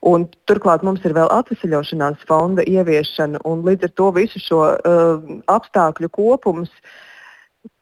Un 0.04 0.26
turklāt 0.48 0.84
mums 0.84 1.04
ir 1.04 1.12
vēl 1.16 1.28
atvesaļošanās 1.32 2.22
fonda 2.28 2.64
ieviešana, 2.68 3.42
un 3.48 3.64
līdz 3.66 3.88
ar 3.88 3.94
to 4.00 4.10
visu 4.16 4.40
šo 4.40 4.60
uh, 4.72 5.24
apstākļu 5.52 6.08
kopums 6.16 6.72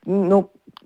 nu, 0.07 0.41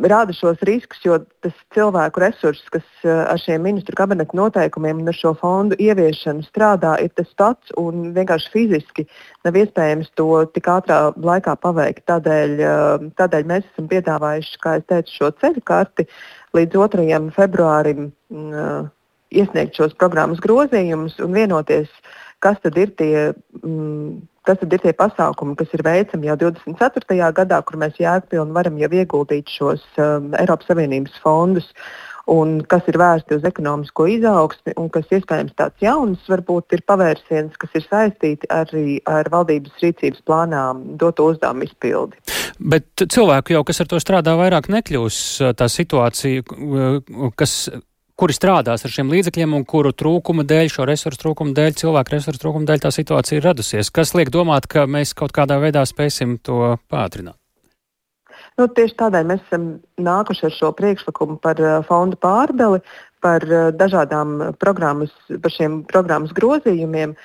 rada 0.09 0.35
šos 0.35 0.61
riskus, 0.67 1.01
jo 1.05 1.19
tas 1.45 1.55
cilvēku 1.75 2.23
resurss, 2.23 2.65
kas 2.73 2.85
eh, 3.05 3.11
ar 3.11 3.39
šiem 3.41 3.63
ministru 3.65 3.97
kabineta 3.99 4.37
noteikumiem 4.37 5.03
un 5.03 5.11
ar 5.13 5.17
šo 5.17 5.33
fondu 5.39 5.77
ieviešanu 5.81 6.45
strādā, 6.47 6.95
ir 7.03 7.13
tas 7.17 7.31
pats 7.39 7.75
un 7.81 8.11
vienkārši 8.17 8.53
fiziski 8.55 9.07
nav 9.47 9.59
iespējams 9.61 10.11
to 10.19 10.29
tik 10.55 10.71
ātrā 10.73 11.01
laikā 11.17 11.55
paveikt. 11.63 12.05
Tādēļ, 12.11 12.57
eh, 12.69 13.07
tādēļ 13.21 13.47
mēs 13.53 13.69
esam 13.73 13.91
piedāvājuši, 13.93 14.59
kā 14.65 14.77
jau 14.79 14.89
teicu, 14.95 15.17
šo 15.21 15.31
ceļu 15.43 15.65
karti 15.73 16.09
līdz 16.57 16.75
2. 16.75 17.31
februārim 17.37 18.11
mm, 18.11 18.51
eh, 18.65 18.91
iesniegt 19.43 19.79
šos 19.79 19.97
programmas 20.01 20.43
grozījumus 20.45 21.19
un 21.25 21.39
vienoties, 21.39 21.89
kas 22.43 22.61
tad 22.65 22.77
ir 22.81 22.95
tie. 22.99 23.33
Mm, 23.63 24.21
tad 24.47 24.73
ir 24.75 24.83
tie 24.83 24.93
pasākumi, 24.97 25.57
kas 25.59 25.75
ir 25.77 25.85
veicami 25.87 26.31
jau 26.31 26.39
24. 26.47 27.19
gadā, 27.37 27.61
kur 27.67 27.79
mēs 27.81 27.99
jēgpilni 28.01 28.57
varam 28.57 28.79
jau 28.81 28.91
ieguldīt 28.93 29.53
šos 29.53 29.85
um, 30.03 30.33
Eiropas 30.39 30.71
Savienības 30.71 31.21
fondus. 31.23 31.69
Un 32.31 32.61
kas 32.71 32.87
ir 32.87 32.95
vērsti 33.03 33.35
uz 33.35 33.47
ekonomisko 33.49 34.05
izaugsmi, 34.07 34.77
un 34.79 34.87
kas 34.95 35.09
iespējams 35.11 35.57
tāds 35.59 35.83
jauns, 35.83 36.23
varbūt 36.31 36.77
ir 36.77 36.85
pavērsiens, 36.87 37.57
kas 37.59 37.75
ir 37.75 37.83
saistīti 37.89 38.47
arī 38.55 39.01
ar 39.11 39.27
valdības 39.33 39.83
rīcības 39.83 40.23
plānā 40.29 40.69
doto 41.03 41.27
uzdevumu 41.33 41.67
izpildi. 41.67 42.21
Bet 42.63 43.03
cilvēku 43.03 43.57
jau, 43.57 43.65
kas 43.67 43.83
ar 43.83 43.91
to 43.91 43.99
strādā, 43.99 44.37
vairāk 44.39 44.71
nekļūs 44.71 45.19
tā 45.59 45.67
situācija, 45.67 46.47
kas 47.35 47.57
kuri 48.19 48.37
strādās 48.37 48.85
ar 48.85 48.93
šiem 48.93 49.13
līdzekļiem 49.13 49.55
un 49.57 49.67
kuru 49.69 49.93
trūkuma 49.97 50.45
dēļ, 50.49 50.71
šo 50.73 50.87
resursu 50.89 51.23
trūkuma 51.25 51.55
dēļ, 51.57 51.77
cilvēku 51.83 52.17
resursu 52.17 52.43
trūkuma 52.43 52.69
dēļ 52.69 52.83
tā 52.85 52.93
situācija 52.95 53.41
ir 53.41 53.47
radusies. 53.49 53.93
Kas 53.95 54.15
liek 54.19 54.33
domāt, 54.35 54.69
ka 54.71 54.87
mēs 54.91 55.15
kaut 55.19 55.35
kādā 55.37 55.59
veidā 55.63 55.85
spēsim 55.89 56.39
to 56.45 56.77
pātrināt? 56.93 57.39
Nu, 58.61 58.67
tieši 58.69 58.99
tādēļ 59.01 59.29
mēs 59.31 59.45
esam 59.47 59.69
nākuši 60.03 60.49
ar 60.49 60.55
šo 60.55 60.73
priekšlikumu 60.77 61.39
par 61.43 61.61
uh, 61.63 61.79
fondu 61.89 62.19
pārdali, 62.21 62.83
par 63.25 63.47
uh, 63.49 63.71
dažādām 63.73 64.53
programmas, 64.61 65.15
par 65.33 65.55
šiem 65.55 65.81
programmas 65.89 66.35
grozījumiem. 66.37 67.17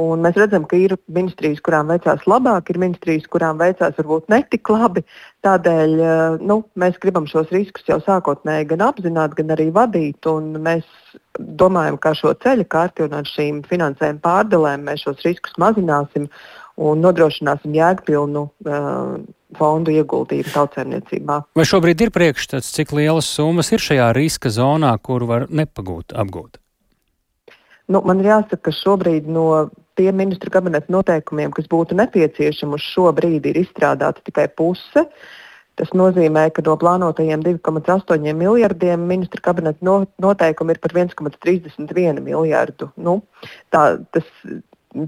Un 0.00 0.22
mēs 0.24 0.38
redzam, 0.40 0.64
ka 0.64 0.78
ir 0.80 0.94
ministrijas, 1.12 1.58
kurām 1.60 1.90
veicās 1.92 2.22
labāk, 2.24 2.70
ir 2.72 2.78
ministrijas, 2.80 3.26
kurām 3.28 3.58
veicās 3.60 3.92
varbūt 3.98 4.30
netik 4.32 4.70
labi. 4.72 5.02
Tādēļ 5.44 5.92
eh, 6.00 6.38
nu, 6.48 6.62
mēs 6.80 6.96
gribam 7.02 7.26
šos 7.28 7.52
riskus 7.52 7.84
jau 7.90 7.98
sākotnēji 8.00 8.70
gan 8.70 8.86
apzināt, 8.88 9.36
gan 9.36 9.52
arī 9.52 9.68
vadīt. 9.74 10.24
Mēs 10.64 10.88
domājam, 11.36 12.00
ka 12.00 12.14
šo 12.16 12.32
ceļu 12.40 12.64
kārti 12.72 13.04
un 13.04 13.18
ar 13.20 13.28
šīm 13.28 13.60
finansējuma 13.68 14.24
pārdalēm 14.24 14.88
mēs 14.88 15.04
šos 15.04 15.20
riskus 15.26 15.60
mazināsim 15.60 16.30
un 16.80 17.04
nodrošināsim 17.04 17.74
jēgpilnu 17.76 18.46
uh, 18.48 19.18
fondu 19.58 19.92
ieguldījumu 19.92 20.54
tautsēmniecībā. 20.54 21.38
Vai 21.58 21.68
šobrīd 21.68 22.06
ir 22.06 22.14
priekšstats, 22.14 22.72
cik 22.72 22.96
lielas 22.96 23.28
summas 23.28 23.68
ir 23.76 23.84
šajā 23.84 24.08
riska 24.16 24.48
zonā, 24.52 24.94
kur 25.04 25.28
var 25.28 25.50
nepagūt, 25.52 26.16
apgūt? 26.16 26.62
Nu, 27.90 28.02
man 28.06 28.22
ir 28.22 28.30
jāsaka, 28.30 28.60
ka 28.68 28.74
šobrīd 28.76 29.26
no 29.30 29.46
tiem 29.98 30.16
ministru 30.20 30.52
kabineta 30.54 30.92
noteikumiem, 30.92 31.52
kas 31.54 31.68
būtu 31.70 31.98
nepieciešami 31.98 32.78
uz 32.78 32.84
šo 32.94 33.10
brīdi, 33.16 33.52
ir 33.52 33.62
izstrādāta 33.64 34.22
tikai 34.24 34.48
puse. 34.56 35.06
Tas 35.80 35.88
nozīmē, 35.96 36.50
ka 36.52 36.62
no 36.66 36.76
plānotajiem 36.76 37.42
2,8 37.46 38.34
miljardiem 38.36 39.06
ministra 39.08 39.40
kabineta 39.40 40.02
noteikumi 40.20 40.76
ir 40.76 40.82
par 40.82 40.92
1,31 40.92 42.20
miljardu. 42.20 42.90
Nu, 43.00 43.22
tā, 43.72 43.96
tas 44.12 44.28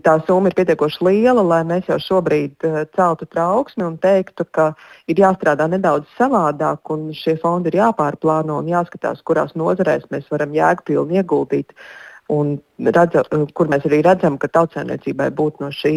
tā 0.05 0.15
summa 0.25 0.49
ir 0.49 0.57
pietiekoši 0.57 1.05
liela, 1.05 1.43
lai 1.45 1.61
mēs 1.69 1.89
jau 1.91 1.99
šobrīd 2.01 2.65
uh, 2.65 2.81
celtu 2.97 3.29
trauksmi 3.29 3.85
un 3.85 3.99
teiktu, 4.01 4.47
ka 4.49 4.71
ir 5.11 5.21
jāstrādā 5.21 5.67
nedaudz 5.71 6.09
savādāk 6.19 6.93
un 6.95 7.11
šie 7.17 7.37
fondi 7.43 7.73
ir 7.73 7.83
jāpārplāno 7.83 8.63
un 8.63 8.73
jāskatās, 8.73 9.21
kurās 9.29 9.53
nozarēs 9.59 10.09
mēs 10.15 10.31
varam 10.33 10.57
jēgpilni 10.57 11.21
ieguldīt. 11.21 11.77
Un 11.77 12.04
redza, 12.29 13.25
kur 13.55 13.71
mēs 13.73 13.89
arī 13.89 14.03
redzam, 14.05 14.39
ka 14.39 14.51
tautsēmniecībai 14.53 15.31
būtu 15.35 15.65
no 15.65 15.73
šī 15.75 15.97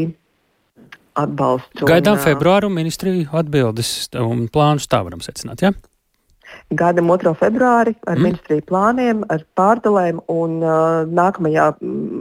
atbalsts. 1.17 1.85
Gaidām 1.87 2.19
februāru 2.21 2.69
ministriju 2.73 3.29
atbildes 3.35 4.09
un 4.21 4.47
plānus 4.53 4.89
tā 4.89 5.01
varam 5.05 5.23
secināt. 5.23 5.63
Ja? 5.65 5.73
Gaidām 6.77 7.07
2. 7.11 7.31
februāri 7.39 7.93
ar 8.07 8.17
mm. 8.17 8.23
ministriju 8.23 8.63
plāniem, 8.67 9.23
ar 9.31 9.43
pārdalēm, 9.57 10.19
un 10.31 10.57
uh, 10.63 11.03
nākamajā 11.07 11.67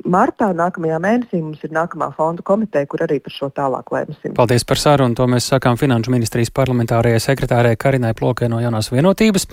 martā, 0.06 0.50
nākamajā 0.56 0.98
mēnesī 1.02 1.40
mums 1.42 1.62
ir 1.66 1.74
nākamā 1.74 2.12
fondu 2.16 2.42
komiteja, 2.46 2.88
kur 2.90 3.02
arī 3.06 3.18
par 3.22 3.34
šo 3.34 3.50
tālāk 3.54 3.90
lēmsim. 3.94 4.34
Paldies 4.38 4.66
par 4.66 4.82
sarunu. 4.82 5.14
To 5.18 5.28
mēs 5.30 5.50
sakām 5.52 5.78
Finanšu 5.78 6.14
ministrijas 6.14 6.52
parlamentārajai 6.54 7.22
sekretārē 7.22 7.74
Karinai 7.78 8.14
Plokē 8.18 8.50
no 8.50 8.60
jaunās 8.62 8.90
vienotības. 8.94 9.48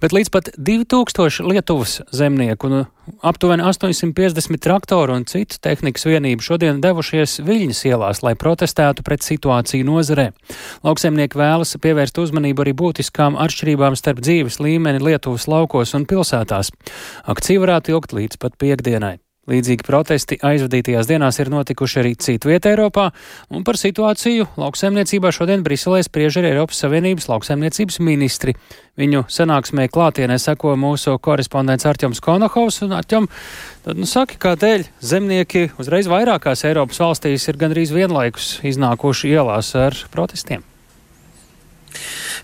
Bet 0.00 0.16
līdz 0.16 0.32
pat 0.32 0.52
2000 0.56 1.48
Lietuvas 1.52 2.00
zemnieku 2.12 2.72
un 2.72 2.84
aptuveni 3.22 3.62
850 3.66 4.60
traktoru 4.62 5.16
un 5.16 5.26
citu 5.28 5.58
tehnikas 5.62 6.06
vienību 6.08 6.44
šodien 6.44 6.80
devušies 6.84 7.40
Viļņas 7.46 7.82
ielās, 7.90 8.22
lai 8.26 8.34
protestētu 8.38 9.04
pret 9.06 9.26
situāciju 9.26 9.86
nozarē. 9.88 10.30
Lauksaimnieki 10.86 11.38
vēlas 11.40 11.76
pievērst 11.82 12.18
uzmanību 12.22 12.66
arī 12.66 12.74
būtiskām 12.78 13.38
atšķirībām 13.46 13.98
starp 13.98 14.24
dzīves 14.24 14.60
līmeni 14.62 15.02
Lietuvas 15.02 15.48
laukos 15.50 15.94
un 15.98 16.08
pilsētās. 16.08 16.72
Akcija 17.26 17.62
varētu 17.62 17.96
ilgt 17.96 18.16
līdz 18.16 18.42
pat 18.42 18.58
piekdienai. 18.60 19.16
Līdzīgi 19.46 19.86
protesti 19.86 20.38
aizvadītajās 20.42 21.06
dienās 21.06 21.36
ir 21.38 21.52
notikuši 21.52 22.00
arī 22.02 22.12
citu 22.18 22.50
vietu 22.50 22.72
Eiropā, 22.72 23.12
un 23.54 23.62
par 23.66 23.78
situāciju 23.78 24.48
lauksaimniecībā 24.58 25.30
šodien 25.30 25.62
Briselē 25.62 26.02
spriež 26.02 26.40
arī 26.40 26.50
Eiropas 26.50 26.82
Savienības 26.82 27.30
lauksaimniecības 27.30 28.00
ministri. 28.02 28.56
Viņu 28.98 29.22
sanāksmē 29.30 29.86
klātienē 29.92 30.40
seko 30.42 30.74
mūsu 30.80 31.14
korespondents 31.22 31.86
Artjoms 31.86 32.22
Konohovs, 32.24 32.82
un 32.82 32.96
Artjom, 32.98 33.30
tad 33.86 34.02
nu 34.02 34.10
saki, 34.10 34.40
kādēļ 34.42 34.88
zemnieki 34.98 35.68
uzreiz 35.78 36.10
vairākās 36.10 36.66
Eiropas 36.66 37.04
valstīs 37.06 37.46
ir 37.46 37.60
gandrīz 37.60 37.94
vienlaikus 37.94 38.56
iznākuši 38.66 39.36
ielās 39.36 39.76
ar 39.78 40.06
protestiem? 40.10 40.66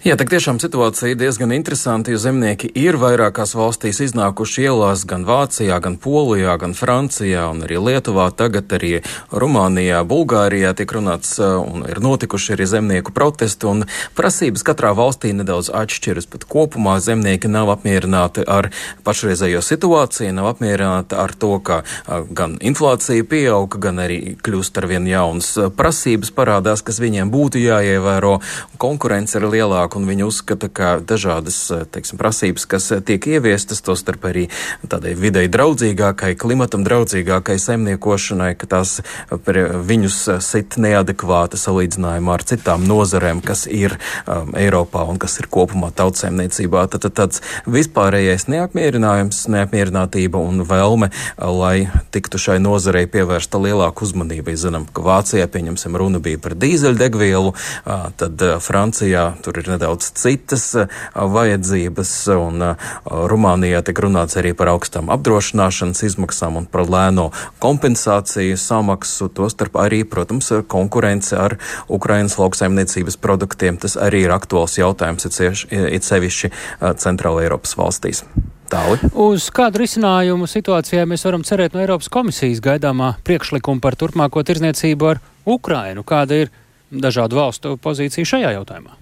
Jā, 0.03 0.17
tā 0.19 0.25
tiešām 0.27 0.59
situācija 0.59 1.13
ir 1.13 1.19
diezgan 1.21 1.53
interesanta, 1.55 2.11
jo 2.11 2.19
zemnieki 2.19 2.73
ir 2.75 2.97
vairākās 2.99 3.53
valstīs 3.55 4.01
iznākuši 4.03 4.65
ielās 4.65 5.05
gan 5.07 5.23
Vācijā, 5.29 5.77
gan 5.85 5.95
Polijā, 6.03 6.57
gan 6.59 6.73
Francijā 6.75 7.45
un 7.53 7.61
arī 7.63 7.79
Lietuvā, 7.79 8.25
tagad 8.35 8.73
arī 8.75 8.97
Rumānijā, 9.31 10.01
Bulgārijā 10.09 10.73
tiek 10.75 10.95
runāts 10.97 11.37
un 11.39 11.85
ir 11.87 12.01
notikuši 12.03 12.57
arī 12.57 12.67
zemnieku 12.73 13.15
protesti 13.15 13.69
un 13.71 13.85
prasības 14.19 14.67
katrā 14.67 14.91
valstī 14.99 15.31
nedaudz 15.39 15.71
atšķiras, 15.71 16.27
bet 16.33 16.49
kopumā 16.51 16.97
zemnieki 16.99 17.53
nav 17.53 17.71
apmierināti 17.77 18.43
ar 18.43 18.73
pašreizējo 19.07 19.63
situāciju, 19.63 20.33
nav 20.35 20.51
apmierināti 20.55 21.15
ar 21.15 21.37
to, 21.39 21.53
ka 21.63 21.83
gan 22.35 22.59
inflācija 22.59 23.23
pieauga, 23.29 23.79
gan 23.87 24.03
arī 24.03 24.19
kļūst 24.43 24.83
ar 24.83 24.91
vien 24.91 25.07
jaunas 25.07 25.55
prasības 25.79 26.35
parādās, 26.35 26.83
kas 26.83 26.99
viņiem 27.03 27.31
būtu 27.31 27.63
jāievēro, 27.63 28.41
konkurence 28.83 29.39
ir 29.43 29.51
lielāka 29.51 29.99
un 29.99 30.07
viņi 30.09 30.27
uzskata, 30.27 30.69
ka 30.73 30.93
dažādas 31.05 31.59
eh, 31.75 31.85
teiksim, 31.93 32.19
prasības, 32.21 32.67
kas 32.71 32.89
eh, 32.95 33.03
tiek 33.05 33.27
ieviestas, 33.27 33.83
tostarp 33.85 34.25
arī 34.31 34.47
tādai 34.89 35.15
videi 35.19 35.49
draudzīgākai, 35.53 36.35
klimatam 36.41 36.87
draudzīgākai 36.87 37.59
saimniekošanai, 37.63 38.53
ka 38.61 38.71
tās 38.77 39.01
eh, 39.03 39.63
viņus 39.93 40.19
sit 40.45 40.79
neadekvāti 40.83 41.61
salīdzinājumā 41.61 42.37
ar 42.39 42.47
citām 42.47 42.87
nozarēm, 42.89 43.43
kas 43.45 43.67
ir 43.67 43.97
um, 44.27 44.53
Eiropā 44.59 45.03
un 45.09 45.19
kas 45.21 45.39
ir 45.41 45.49
kopumā 45.53 45.91
tautsēmniecībā. 45.97 46.85
Tad, 46.93 47.07
tad 47.07 47.17
tāds 47.19 47.43
vispārējais 47.71 48.47
neapmierinājums, 48.53 49.45
neapmierinātība 49.53 50.41
un 50.41 50.63
vēlme, 50.69 51.11
lai 51.39 51.89
tiktu 52.15 52.41
šai 52.41 52.59
nozarei 52.63 53.05
pievērsta 53.11 53.61
lielāka 53.63 54.07
uzmanība. 54.07 54.55
Zinām, 54.59 54.87
ka 54.93 55.05
Vācijā, 55.05 55.49
pieņemsim, 55.51 55.97
runa 55.99 56.21
bija 56.23 56.41
par 56.43 56.57
dīzeļdegvielu, 56.61 57.55
tad 58.21 58.45
Francijā 58.63 59.32
tur 59.43 59.59
ir 59.61 59.69
nedaudz 59.73 60.13
citas 60.19 60.67
eh, 60.79 60.93
vajadzības, 61.15 62.13
un 62.37 62.67
eh, 62.67 62.87
Rumānijā 63.33 63.83
tiek 63.87 64.03
runāts 64.05 64.39
arī 64.41 64.55
par 64.59 64.73
augstām 64.75 65.11
apdrošināšanas 65.13 66.05
izmaksām 66.09 66.61
un 66.61 66.69
par 66.71 66.87
lēno 66.91 67.31
kompensāciju 67.63 68.59
samaksu, 68.61 69.31
tostarp 69.33 69.79
arī, 69.81 70.03
protams, 70.09 70.53
konkurence 70.69 71.37
ar 71.39 71.59
Ukrainas 71.89 72.39
lauksaimniecības 72.41 73.19
produktiem. 73.23 73.79
Tas 73.83 73.97
arī 74.01 74.27
ir 74.27 74.35
aktuāls 74.35 74.79
jautājums, 74.81 75.29
it 75.29 76.09
sevišķi 76.09 76.51
eh, 76.53 76.91
Centrāla 77.03 77.47
Eiropas 77.47 77.77
valstīs. 77.79 78.25
Tāli. 78.73 78.97
Uz 79.21 79.51
kādu 79.53 79.83
risinājumu 79.83 80.47
situācijai 80.49 81.05
mēs 81.09 81.27
varam 81.27 81.45
cerēt 81.45 81.75
no 81.77 81.83
Eiropas 81.83 82.09
komisijas 82.13 82.63
gaidāmā 82.65 83.11
priekšlikuma 83.27 83.85
par 83.85 83.99
turpmāko 84.01 84.41
tirzniecību 84.49 85.11
ar 85.11 85.21
Ukrainu? 85.45 86.07
Kāda 86.09 86.45
ir 86.47 86.53
dažādu 86.89 87.37
valstu 87.37 87.77
pozīcija 87.77 88.33
šajā 88.33 88.57
jautājumā? 88.57 89.02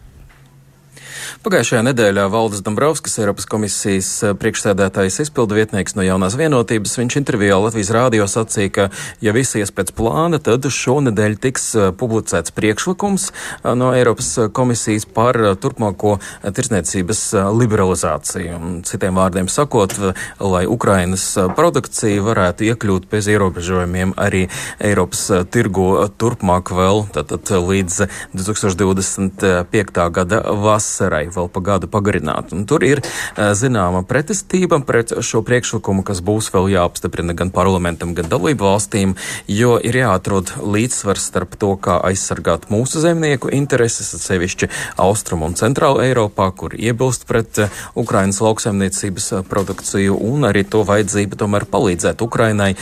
Pagājušajā 1.40 1.80
nedēļā 1.86 2.24
Valdis 2.28 2.62
Dombrovskis, 2.64 3.14
Eiropas 3.22 3.46
komisijas 3.48 4.08
eh, 4.26 4.32
priekšsēdētājs 4.36 5.20
izpildu 5.24 5.56
vietnieks 5.56 5.94
no 5.96 6.04
jaunās 6.04 6.34
vienotības, 6.36 6.96
viņš 6.98 7.16
intervijā 7.20 7.58
Latvijas 7.60 7.92
rādio 7.94 8.26
sacīja, 8.28 8.72
ka, 8.74 8.86
ja 9.24 9.32
viss 9.36 9.56
ies 9.56 9.72
pēc 9.72 9.92
plāna, 9.96 10.40
tad 10.42 10.66
šonedēļ 10.66 11.36
tiks 11.44 11.68
eh, 11.78 11.88
publicēts 11.96 12.54
priekšlikums 12.56 13.28
eh, 13.30 13.70
no 13.78 13.92
Eiropas 13.96 14.32
komisijas 14.56 15.06
par 15.06 15.38
turpmāko 15.62 16.16
tirsniecības 16.44 17.22
liberalizāciju. 17.56 18.58
Citiem 18.88 19.20
vārdiem 19.20 19.48
sakot, 19.50 19.94
lai 20.42 20.64
Ukrainas 20.68 21.24
produkcija 21.56 22.26
varētu 22.26 22.68
iekļūt 22.72 23.08
bez 23.12 23.30
ierobežojumiem 23.30 24.16
arī 24.20 24.46
Eiropas 24.82 25.26
tirgu 25.54 25.88
turpmāk 26.20 26.74
vēl, 26.74 27.06
tātad 27.14 27.54
līdz 27.70 28.02
2025. 28.36 30.04
gada 30.20 30.42
vasarai 30.60 31.19
varai 31.20 31.30
vēl 31.34 31.48
pa 31.52 31.60
gadu 31.60 31.88
pagarināt. 31.88 32.52
Un 32.52 32.64
tur 32.66 32.82
ir 32.84 33.02
zināma 33.36 34.02
pretestība 34.04 34.80
pret 34.84 35.12
šo 35.20 35.42
priekšlikumu, 35.42 36.02
kas 36.02 36.20
būs 36.20 36.50
vēl 36.52 36.70
jāapstiprina 36.72 37.34
gan 37.34 37.50
parlamentam, 37.50 38.14
gan 38.14 38.28
dalību 38.28 38.64
valstīm, 38.64 39.16
jo 39.46 39.78
ir 39.78 39.96
jāatrod 39.96 40.52
līdzsvars 40.62 41.28
starp 41.30 41.56
to, 41.58 41.76
kā 41.76 42.00
aizsargāt 42.04 42.70
mūsu 42.70 43.00
zemnieku 43.00 43.50
intereses, 43.52 44.10
sevišķi 44.22 44.70
Austrum 44.98 45.42
un 45.42 45.54
Centrāla 45.54 46.06
Eiropā, 46.08 46.50
kur 46.56 46.74
iebilst 46.74 47.26
pret 47.26 47.66
Ukrainas 47.94 48.40
lauksaimniecības 48.40 49.44
produkciju, 49.48 50.16
un 50.16 50.48
arī 50.48 50.64
to 50.64 50.82
vajadzību 50.86 51.38
tomēr 51.40 51.66
palīdzēt 51.70 52.22
Ukrainai 52.24 52.72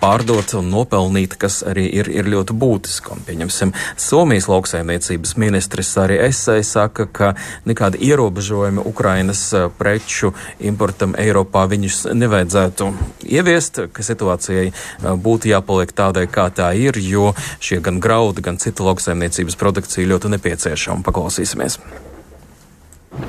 pārdot 0.00 0.56
un 0.58 0.70
nopelnīt, 0.72 1.36
kas 1.38 1.62
arī 1.66 1.86
ir, 2.00 2.10
ir 2.10 2.30
ļoti 2.32 2.56
būtiski. 2.56 3.12
Un, 3.12 3.24
pieņemsim, 3.26 3.74
Somijas 4.00 4.48
lauksaimniecības 4.50 5.36
ministrs 5.40 5.92
arī 6.00 6.18
esai 6.28 6.60
saka, 6.66 7.06
ka 7.06 7.32
nekādi 7.68 8.02
ierobežojumi 8.08 8.84
Ukrainas 8.84 9.44
eh, 9.52 9.68
preču 9.78 10.32
importam 10.60 11.16
Eiropā 11.18 11.66
viņus 11.70 12.06
nevajadzētu 12.12 12.92
ieviest, 13.28 13.82
ka 13.92 14.06
situācijai 14.06 14.68
eh, 14.68 15.10
būtu 15.26 15.52
jāpaliek 15.52 15.92
tādai, 15.92 16.28
kā 16.30 16.48
tā 16.54 16.72
ir, 16.78 16.98
jo 16.98 17.32
šie 17.60 17.80
gan 17.84 18.00
graudi, 18.00 18.44
gan 18.44 18.60
cita 18.62 18.86
lauksaimniecības 18.86 19.58
produkcija 19.60 20.08
ļoti 20.14 20.32
nepieciešama. 20.36 21.04
Paklausīsimies! 21.06 21.80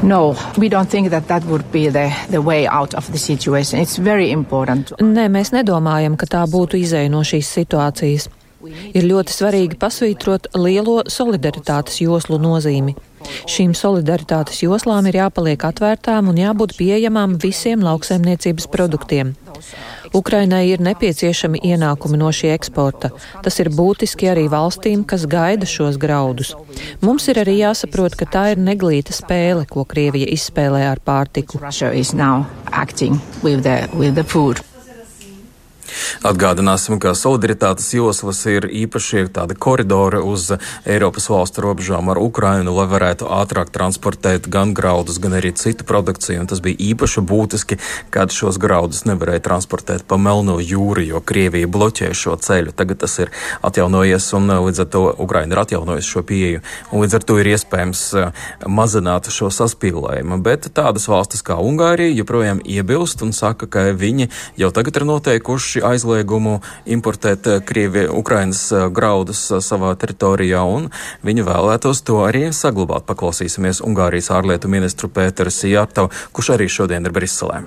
No, 0.02 0.36
we 0.58 0.70
don't 0.70 0.90
think 0.90 1.10
that 1.10 1.28
that 1.28 1.44
would 1.46 1.72
be 1.72 1.90
the, 1.90 2.12
the 2.30 2.42
way 2.42 2.68
out 2.68 2.94
of 2.94 3.12
the 3.12 3.18
situation. 3.18 3.80
It's 3.80 3.98
very 3.98 4.32
important. 4.32 4.94
Nē, 5.00 5.28
mēs 5.32 5.52
nedomājam, 5.52 6.16
ka 6.16 6.28
tā 6.28 6.44
būtu 6.48 6.80
izēja 6.80 7.12
no 7.12 7.24
šīs 7.28 7.52
situācijas. 7.52 8.30
Ir 8.96 9.04
ļoti 9.04 9.36
svarīgi 9.36 9.80
pasvītrot 9.80 10.54
lielo 10.56 11.02
solidaritātes 11.12 12.00
joslu 12.00 12.40
nozīmi. 12.40 12.96
Šīm 13.50 13.74
solidaritātes 13.78 14.64
joslām 14.64 15.08
ir 15.10 15.22
jāpaliek 15.22 15.64
atvērtām 15.70 16.32
un 16.32 16.42
jābūt 16.42 16.76
pieejamām 16.80 17.38
visiem 17.44 17.84
lauksaimniecības 17.86 18.70
produktiem. 18.74 19.36
Ukrainai 20.14 20.68
ir 20.70 20.82
nepieciešami 20.86 21.62
ienākumi 21.66 22.20
no 22.22 22.30
šī 22.36 22.52
eksporta. 22.54 23.10
Tas 23.46 23.58
ir 23.64 23.72
būtiski 23.74 24.30
arī 24.30 24.46
valstīm, 24.52 25.06
kas 25.10 25.26
gaida 25.30 25.66
šos 25.70 25.98
graudus. 26.02 26.54
Mums 27.02 27.26
ir 27.34 27.42
arī 27.42 27.58
jāsaprot, 27.64 28.18
ka 28.20 28.30
tā 28.36 28.44
ir 28.54 28.62
neglīta 28.62 29.16
spēle, 29.16 29.66
ko 29.70 29.88
Krievija 29.90 30.30
izspēlē 30.36 30.86
ar 30.92 31.02
pārtiku. 31.02 31.58
Atgādināsim, 36.24 37.00
ka 37.02 37.14
solidaritātes 37.18 37.90
joslas 37.96 38.42
ir 38.50 38.68
īpaši 38.68 39.28
tādi 39.34 39.58
koridori 39.60 40.22
uz 40.24 40.52
Eiropas 40.86 41.30
valstu 41.30 41.64
robežām 41.66 42.12
ar 42.14 42.20
Ukrainu, 42.22 42.74
lai 42.76 42.88
varētu 42.92 43.28
ātrāk 43.28 43.72
transportēt 43.76 44.50
gan 44.52 44.74
graudus, 44.78 45.20
gan 45.24 45.38
arī 45.38 45.54
citu 45.58 45.86
produkciju. 45.88 46.42
Un 46.44 46.50
tas 46.52 46.62
bija 46.64 46.80
īpaši 46.92 47.24
būtiski, 47.28 47.80
kad 48.14 48.34
šos 48.34 48.60
graudus 48.62 49.04
nevarēja 49.10 49.46
transportēt 49.50 50.08
pa 50.08 50.18
Melno 50.18 50.60
jūru, 50.64 51.04
jo 51.06 51.22
Krievija 51.22 51.70
bloķēja 51.70 52.18
šo 52.18 52.38
ceļu. 52.42 52.74
Tagad 52.78 53.04
tas 53.04 53.18
ir 53.24 53.32
atjaunojies 53.62 54.30
un 54.38 54.50
uh, 54.50 54.64
līdz 54.68 54.84
ar 54.86 54.90
to 54.96 55.04
Ukraina 55.26 55.56
ir 55.56 55.64
atjaunojusi 55.64 56.14
šo 56.16 56.24
pieeju. 56.28 56.64
Un 56.92 57.04
līdz 57.04 57.20
ar 57.20 57.28
to 57.28 57.38
ir 57.42 57.52
iespējams 57.54 58.04
uh, 58.18 58.48
mazināt 58.68 59.30
šo 59.34 59.52
saspīlējumu. 59.54 60.40
Bet 60.44 60.70
tādas 60.76 61.08
valstis 61.12 61.44
kā 61.46 61.60
Ungārija 61.62 62.16
joprojām 62.18 62.62
iebilst 62.64 63.24
un 63.26 63.34
saka, 63.36 63.68
ka 63.68 63.86
viņi 63.98 64.30
jau 64.60 64.72
tagad 64.76 65.00
ir 65.00 65.08
noteikuši 65.10 65.83
aizliegumu 65.84 66.58
importēt 66.86 67.48
eh, 67.48 67.62
Krievi, 67.66 68.08
Ukrainas 68.10 68.66
eh, 68.72 68.88
graudus 68.90 69.46
eh, 69.52 69.62
savā 69.64 69.94
teritorijā, 70.00 70.64
un 70.66 70.90
viņi 71.26 71.48
vēlētos 71.48 72.04
to 72.08 72.24
arī 72.26 72.48
saglabāt. 72.56 73.08
Paklausīsimies 73.10 73.84
Ungārijas 73.86 74.32
ārlietu 74.34 74.72
ministru 74.72 75.12
Pēteru 75.14 75.54
Sijārtavu, 75.54 76.14
kurš 76.34 76.56
arī 76.58 76.70
šodien 76.72 77.06
ir 77.06 77.16
Briselē. 77.16 77.64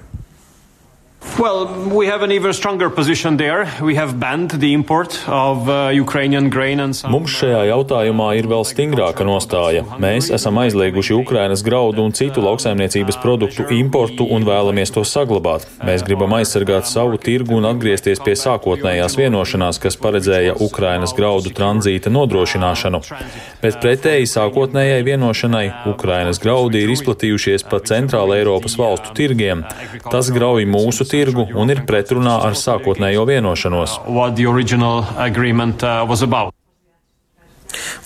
Well, 1.38 1.66
we 1.92 2.06
have 2.06 2.22
an 2.22 2.32
even 2.32 2.54
stronger 2.54 2.88
position 2.88 3.36
there. 3.36 3.68
We 3.82 3.94
have 3.96 4.18
banned 4.18 4.52
the 4.52 4.72
import 4.72 5.20
of 5.28 5.68
uh, 5.68 5.90
Ukrainian 5.92 6.48
grain 6.48 6.80
and 6.80 6.96
some... 6.96 7.12
Mums 7.12 7.34
šajā 7.36 7.66
jautājumā 7.68 8.30
ir 8.38 8.48
vēl 8.48 8.64
stingrāka 8.64 9.26
nostāja. 9.28 9.82
Mēs 10.00 10.30
esam 10.32 10.56
aizlieguši 10.62 11.12
Ukrainas 11.12 11.60
graudu 11.66 12.06
un 12.06 12.14
citu 12.16 12.40
lauksaimniecības 12.40 13.18
produktu 13.20 13.66
importu 13.76 14.24
un 14.32 14.46
vēlamies 14.48 14.94
to 14.94 15.04
saglabāt. 15.04 15.66
Mēs 15.84 16.06
gribam 16.06 16.32
aizsargāt 16.38 16.88
savu 16.88 17.20
tirgu 17.20 17.58
un 17.58 17.68
atgriezties 17.68 18.22
pie 18.24 18.32
sākotnējās 18.40 19.18
vienošanās, 19.20 19.82
kas 19.82 20.00
paredzēja 20.00 20.56
Ukrainas 20.64 21.12
graudu 21.12 21.52
tranzīta 21.52 22.08
nodrošināšanu. 22.16 23.02
Bet 23.60 23.76
pretēji 23.84 24.32
sākotnējai 24.32 25.04
vienošanai 25.12 25.66
Ukrainas 25.92 26.40
graudi 26.40 26.86
ir 26.86 26.96
izplatījušies 26.96 27.68
pa 27.68 27.84
centrāla 27.84 28.40
Eiropas 28.40 28.80
valstu 28.80 29.12
tirgiem. 29.20 29.66
Tas 30.08 30.32
grauj 30.32 30.64
mūsu 30.64 31.04
tirgu 31.04 31.15
tirgu 31.16 31.46
un 31.56 31.72
ir 31.72 31.80
pretrunā 31.88 32.36
ar 32.44 32.54
sākotnējo 32.58 33.24
vienošanos. 33.28 34.00
Uh, 34.06 34.12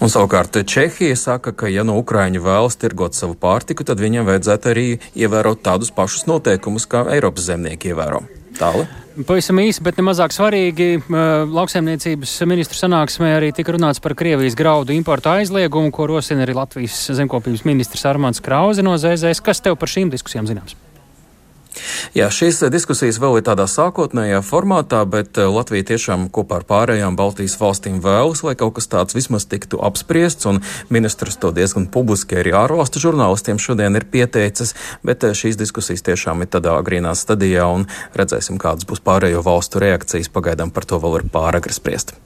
un 0.01 0.09
savukārt 0.13 0.59
Čehija 0.73 1.17
saka, 1.19 1.53
ka 1.53 1.67
ja 1.71 1.85
no 1.87 1.99
Ukraiņu 2.01 2.41
vēlas 2.45 2.79
tirgot 2.81 3.13
savu 3.19 3.35
pārtiku, 3.39 3.87
tad 3.87 4.03
viņiem 4.03 4.29
vajadzētu 4.29 4.65
arī 4.73 4.87
ievērot 5.19 5.59
tādus 5.67 5.91
pašus 5.95 6.27
noteikumus, 6.31 6.85
kā 6.91 6.99
Eiropas 7.15 7.45
zemnieki 7.51 7.85
ievēro. 7.93 8.21
Tālāk. 8.61 8.89
Pavisam 9.27 9.59
īsi, 9.61 9.83
bet 9.85 9.99
nemazāk 10.01 10.33
svarīgi, 10.33 10.89
uh, 11.03 11.15
lauksaimniecības 11.51 12.33
ministru 12.49 12.79
sanāksmē 12.79 13.29
arī 13.37 13.51
tika 13.57 13.75
runāts 13.77 14.01
par 14.03 14.15
Krievijas 14.19 14.57
graudu 14.59 14.91
importu 14.97 15.33
aizliegumu, 15.33 15.93
ko 15.95 16.03
rosina 16.09 16.41
arī 16.47 16.55
Latvijas 16.57 17.03
zemkopības 17.19 17.67
ministrs 17.69 18.07
Armāns 18.09 18.41
Krauze 18.45 18.83
no 18.87 18.97
ZZS. 19.01 19.43
Kas 19.45 19.59
tev 19.65 19.77
par 19.81 19.89
šīm 19.93 20.09
diskusijām 20.15 20.49
zināms? 20.49 20.79
Jā, 22.17 22.27
šīs 22.35 22.61
diskusijas 22.73 23.21
vēl 23.23 23.39
ir 23.39 23.45
tādā 23.47 23.67
sākotnējā 23.71 24.41
formātā, 24.43 25.05
bet 25.09 25.39
eh, 25.39 25.47
Latvija 25.47 25.87
tiešām 25.93 26.27
kopā 26.35 26.61
ar 26.61 26.67
pārējām 26.69 27.19
Baltijas 27.19 27.55
valstīm 27.61 28.01
vēlas, 28.03 28.43
lai 28.47 28.57
kaut 28.59 28.75
kas 28.79 28.91
tāds 28.91 29.17
vismaz 29.17 29.47
tiktu 29.51 29.79
apspriests, 29.87 30.49
un 30.51 30.61
ministrs 30.91 31.39
to 31.41 31.53
diezgan 31.55 31.87
publiski 31.93 32.41
arī 32.43 32.55
ārvalstu 32.59 33.03
žurnālistiem 33.05 33.63
šodien 33.63 33.99
ir 33.99 34.09
pieteicis, 34.11 34.75
bet 35.07 35.27
eh, 35.27 35.37
šīs 35.37 35.61
diskusijas 35.61 36.05
tiešām 36.07 36.43
ir 36.43 36.51
tādā 36.51 36.75
agrīnā 36.81 37.15
stadijā, 37.19 37.69
un 37.71 37.87
redzēsim, 38.19 38.59
kādas 38.61 38.89
būs 38.91 39.05
pārējo 39.07 39.45
valstu 39.47 39.83
reakcijas. 39.83 40.33
Pagaidām 40.35 40.75
par 40.75 40.89
to 40.91 40.99
vēl 41.03 41.21
ir 41.21 41.31
pāragri 41.31 41.75
spriest. 41.75 42.17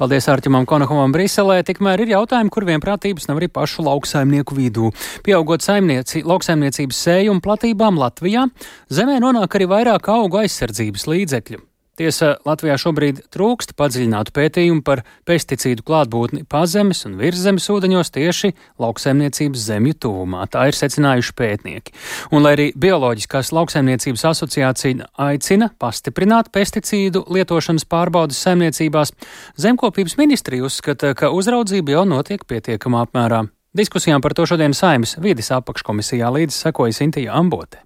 Paldies 0.00 0.30
Ārķimam 0.32 0.64
Konakovam 0.64 1.12
Briselē. 1.12 1.58
Tikmēr 1.68 2.00
ir 2.00 2.14
jautājumi, 2.14 2.48
kur 2.48 2.64
vienprātības 2.64 3.28
nav 3.28 3.36
arī 3.36 3.50
pašu 3.52 3.84
lauksaimnieku 3.84 4.56
vidū. 4.56 4.94
Pieaugot 5.26 5.60
saimnieci, 5.60 6.24
lauksaimniecības 6.24 7.04
sējumu 7.04 7.44
platībām 7.44 8.00
Latvijā, 8.00 8.46
zemē 8.88 9.20
nonāk 9.20 9.60
arī 9.60 9.68
vairāk 9.68 10.08
augu 10.08 10.40
aizsardzības 10.40 11.04
līdzekļu. 11.04 11.66
Tiesa, 11.98 12.36
Latvijā 12.46 12.76
šobrīd 12.80 13.18
trūkst 13.34 13.74
padziļinātu 13.76 14.32
pētījumu 14.36 14.84
par 14.86 15.02
pesticīdu 15.28 15.84
klātbūtni 15.84 16.46
pazemes 16.48 17.02
un 17.08 17.18
virszemes 17.20 17.66
ūdeņos 17.74 18.12
tieši 18.14 18.52
lauksaimniecības 18.80 19.66
zemju 19.66 19.98
tuvumā. 20.06 20.46
Tā 20.52 20.68
ir 20.70 20.78
secinājuši 20.78 21.34
pētnieki. 21.36 21.94
Un, 22.30 22.46
lai 22.46 22.54
arī 22.56 22.68
Bioloģiskās 22.78 23.52
lauksaimniecības 23.56 24.24
asociācija 24.30 25.10
aicina 25.26 25.70
pastiprināt 25.82 26.48
pesticīdu 26.54 27.26
lietošanas 27.28 27.84
pārbaudas 27.90 28.40
saimniecībās, 28.46 29.12
zemkopības 29.60 30.16
ministrija 30.22 30.70
uzskata, 30.70 31.12
ka 31.18 31.34
uzraudzība 31.36 31.98
jau 31.98 32.06
notiek 32.08 32.46
pietiekamā 32.48 33.04
apmērā. 33.08 33.44
Diskusijām 33.76 34.22
par 34.24 34.34
to 34.34 34.48
šodien 34.50 34.72
Saimas 34.74 35.18
vides 35.22 35.52
apakškomisijā 35.54 36.32
līdz 36.38 36.64
sekojas 36.64 37.04
Intija 37.04 37.36
Ambote. 37.38 37.84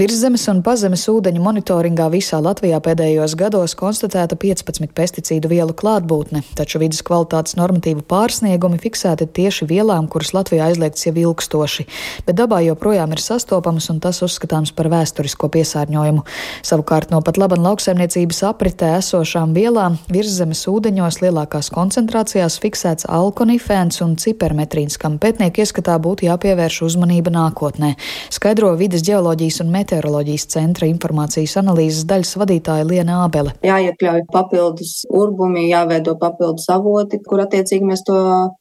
Virszemes 0.00 0.46
un 0.48 0.62
pazemes 0.64 1.02
ūdeņu 1.12 1.42
monitoringā 1.44 2.06
visā 2.14 2.38
Latvijā 2.40 2.78
pēdējos 2.80 3.34
gados 3.36 3.74
konstatēta 3.76 4.38
15 4.40 4.88
pesticīdu 4.96 5.50
vielu 5.50 5.74
klātbūtne, 5.76 6.40
taču 6.56 6.78
vidas 6.80 7.02
kvalitātes 7.04 7.58
normatīvu 7.58 8.00
pārsniegumi 8.08 8.80
fiksēti 8.80 9.26
tieši 9.36 9.68
vielām, 9.68 10.08
kuras 10.08 10.30
Latvijā 10.32 10.70
aizliegts 10.70 11.04
jau 11.04 11.12
ilgstoši, 11.12 11.84
bet 12.24 12.38
dabā 12.38 12.62
joprojām 12.64 13.12
ir 13.12 13.20
sastopamas 13.20 13.90
un 13.92 13.98
tas 14.00 14.22
uzskatāms 14.24 14.72
par 14.72 14.88
vēsturisko 14.94 15.50
piesārņojumu. 15.58 16.24
Savukārt 16.64 17.12
no 17.12 17.20
pat 17.20 17.36
laban 17.36 17.60
lauksaimniecības 17.60 18.40
apritē 18.48 18.94
esošām 19.02 19.52
vielām 19.52 20.00
virszemes 20.08 20.64
ūdeņos 20.72 21.20
lielākās 21.20 21.68
koncentrācijās 21.76 22.56
fiksēts 22.64 23.10
alkonifēns 23.12 24.00
un 24.08 24.16
cipermetrīns, 24.16 24.96
kam 24.96 25.20
pētnieku 25.20 25.66
ieskatā 25.66 26.00
būtu 26.00 26.30
jāpievērš 26.30 26.80
uzmanība 26.88 27.36
nākotnē, 27.36 27.92
skaidro 28.32 28.72
vidas 28.80 29.04
ģeoloģijas 29.04 29.60
un 29.66 29.76
meteoroloģijas 29.82 30.46
centra 30.54 30.88
informācijas 30.90 31.56
analīzes 31.60 32.06
daļas 32.08 32.36
vadītāja 32.40 32.86
Liena 32.86 33.22
Ābele. 33.26 33.54
Jāiekļauj 33.66 34.24
papildus 34.32 35.02
urbumi, 35.10 35.66
jāveido 35.70 36.14
papildus 36.20 36.68
avoti, 36.72 37.20
kur 37.26 37.42
attiecīgi 37.44 37.86
mēs 37.88 38.04
to 38.06 38.18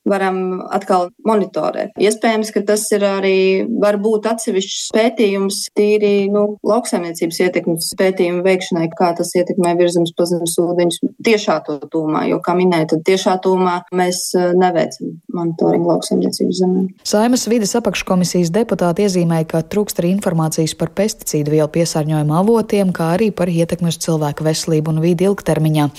varam 0.10 0.62
atkal 0.74 1.10
monitorēt. 1.28 1.94
Iespējams, 2.02 2.52
ka 2.56 2.64
tas 2.72 2.88
ir 2.96 3.06
arī 3.08 3.38
varbūt 3.82 4.30
atsevišķs 4.32 4.92
pētījums 4.96 5.62
tīri 5.78 6.30
nu, 6.34 6.58
lauksaimniecības 6.68 7.42
ietekmes 7.46 7.92
pētījumu 8.00 8.44
veikšanai, 8.46 8.88
kā 8.98 9.12
tas 9.18 9.34
ietekmē 9.38 9.76
virzemes 9.80 10.14
pazemes 10.18 10.58
ūdeņus 10.62 11.02
tiešā 11.26 11.60
to 11.68 11.78
tūmā, 11.92 12.26
jo, 12.32 12.42
kā 12.44 12.56
minēja, 12.58 12.92
tad 12.96 13.06
tiešā 13.08 13.38
tūmā 13.46 13.78
mēs 13.98 14.24
eh, 14.38 14.52
neveicam 14.58 15.16
monitoringu 15.36 15.92
lauksaimniecības 15.94 16.62
zemēm. 16.64 16.90
Saimas 17.08 17.48
vides 17.52 17.76
apakškomisijas 17.80 18.54
deputāti 18.56 19.06
iezīmēja, 19.08 19.50
ka 19.54 19.64
trūkst 19.72 20.02
arī 20.02 20.14
informācijas 20.16 20.76
par 20.80 20.94
pesticīdu 20.98 21.11
pesticīdu 21.12 21.52
vielu 21.52 21.67
piesārņojuma 21.71 22.39
avotiem, 22.41 22.91
kā 22.95 23.12
arī 23.15 23.30
par 23.36 23.50
ietekmi 23.52 23.91
uz 23.91 24.00
cilvēku 24.02 24.45
veselību 24.47 24.93
un 24.93 25.02
vidi 25.04 25.28
ilgtermiņā. 25.28 25.89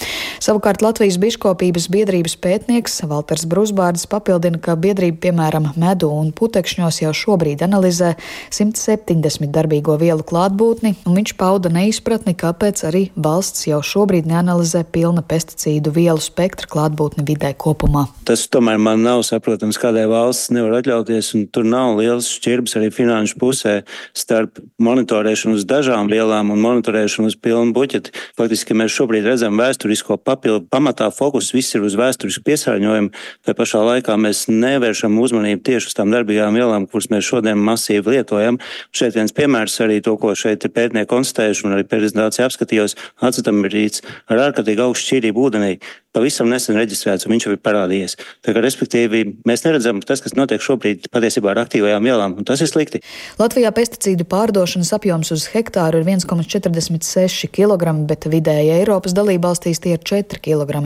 Savukārt 0.42 0.82
Latvijas 0.82 1.18
biškopības 1.20 1.88
biedrības 1.92 2.36
pētnieks 2.40 3.02
Valters 3.08 3.44
Brusbārdis 3.48 4.08
papildina, 4.10 4.60
ka 4.62 4.76
biedrība 4.80 5.20
piemēram 5.28 5.72
medu 5.76 6.08
un 6.12 6.32
putekšņos 6.32 7.02
jau 7.04 7.12
šobrīd 7.12 7.62
analizē 7.66 8.14
170 8.54 9.52
darbīgo 9.52 9.98
vielu 10.00 10.24
klātbūtni, 10.24 10.94
un 11.06 11.18
viņš 11.18 11.34
pauda 11.40 11.72
neizpratni, 11.72 12.34
kāpēc 12.38 12.84
arī 12.88 13.04
valsts 13.16 13.68
jau 13.68 13.82
šobrīd 13.84 14.28
neanalizē 14.30 14.84
pilna 14.92 15.24
pesticīdu 15.26 15.92
vielu 15.94 16.22
spektra 16.22 16.70
klātbūtni 16.72 17.26
vidē 17.28 17.52
kopumā. 17.58 18.06
Tas 18.28 18.46
tomēr 18.52 18.80
man 18.80 19.04
nav 19.04 19.24
saprotams, 19.28 19.80
kādēļ 19.82 20.08
valsts 20.12 20.52
nevar 20.54 20.80
atļauties, 20.80 21.34
un 21.36 21.46
tur 21.52 21.68
nav 21.68 21.98
liels 22.00 22.30
šķirbs 22.38 22.78
arī 22.80 22.90
finanšu 22.94 23.38
pusē 23.42 23.76
starp 24.16 24.62
monitorēšanu 25.02 25.58
uz 25.58 25.64
dažām 25.66 26.08
vielām 26.10 26.52
un 26.54 26.60
monitorēšanu 26.62 27.30
uz 27.30 27.36
pilnu 27.36 27.74
buķeti. 27.74 28.12
Faktiski 28.38 28.74
mēs 28.74 28.94
šobrīd 28.94 29.26
redzam 29.26 29.58
vēsturisko 29.58 30.16
papildu. 30.22 30.66
Pamatā 30.70 31.10
fokus 31.10 31.52
viss 31.52 31.74
ir 31.74 31.82
uz 31.82 31.96
vēsturisku 31.98 32.44
piesārņojumu, 32.46 33.10
tā 33.44 33.54
pašā 33.58 33.82
laikā 33.82 34.16
mēs 34.16 34.46
nevēršam 34.48 35.18
uzmanību 35.18 35.62
tieši 35.66 35.90
uz 35.90 35.96
tām 35.98 36.12
darbīgām 36.14 36.54
vielām, 36.54 36.86
kuras 36.86 37.10
mēs 37.10 37.26
šodien 37.26 37.58
masīvi 37.58 38.16
lietojam. 38.16 38.60
Šeit 38.94 39.18
viens 39.18 39.34
piemērs 39.34 39.80
arī 39.82 40.00
to, 40.04 40.16
ko 40.16 40.36
šeit 40.38 40.64
ir 40.64 40.74
pētnieki 40.74 41.10
konstatējuši 41.10 41.66
un 41.66 41.76
arī 41.76 41.88
prezentācija 41.88 42.46
apskatījos, 42.46 42.96
acetamidrīts 43.22 44.06
ar 44.30 44.46
ārkārtīgi 44.48 44.86
augstu 44.86 45.08
šķīrību 45.08 45.48
ūdenī. 45.48 45.74
Pavisam 46.12 46.50
nesen 46.50 46.76
reģistrēts 46.78 47.26
un 47.26 47.34
viņš 47.34 47.46
jau 47.46 47.54
ir 47.54 47.60
parādījies. 47.64 48.16
Tā 48.44 48.54
kā, 48.54 48.62
respektīvi, 48.64 49.22
mēs 49.48 49.64
neredzam, 49.64 50.00
ka 50.02 50.12
tas, 50.12 50.22
kas 50.24 50.36
notiek 50.36 50.62
šobrīd, 50.62 51.08
patiesībā 51.12 51.52
ar 51.52 51.62
aktīvajām 51.64 52.08
vielām, 52.08 52.36
un 52.40 52.48
tas 52.48 52.60
ir 52.60 52.70
slikti. 52.70 53.00
Latvijā 53.40 53.72
pesticīdu 53.74 54.26
pārdošanas 54.28 54.92
apjoms 54.96 55.32
uz 55.34 55.48
hektāru 55.52 56.02
ir 56.02 56.08
1,46 56.08 57.48
kg, 57.52 57.94
bet 58.08 58.28
vidēji 58.32 58.74
Eiropas 58.78 59.16
dalībvalstīs 59.16 59.80
tie 59.82 59.96
ir 59.96 60.04
4 60.04 60.42
kg. 60.44 60.84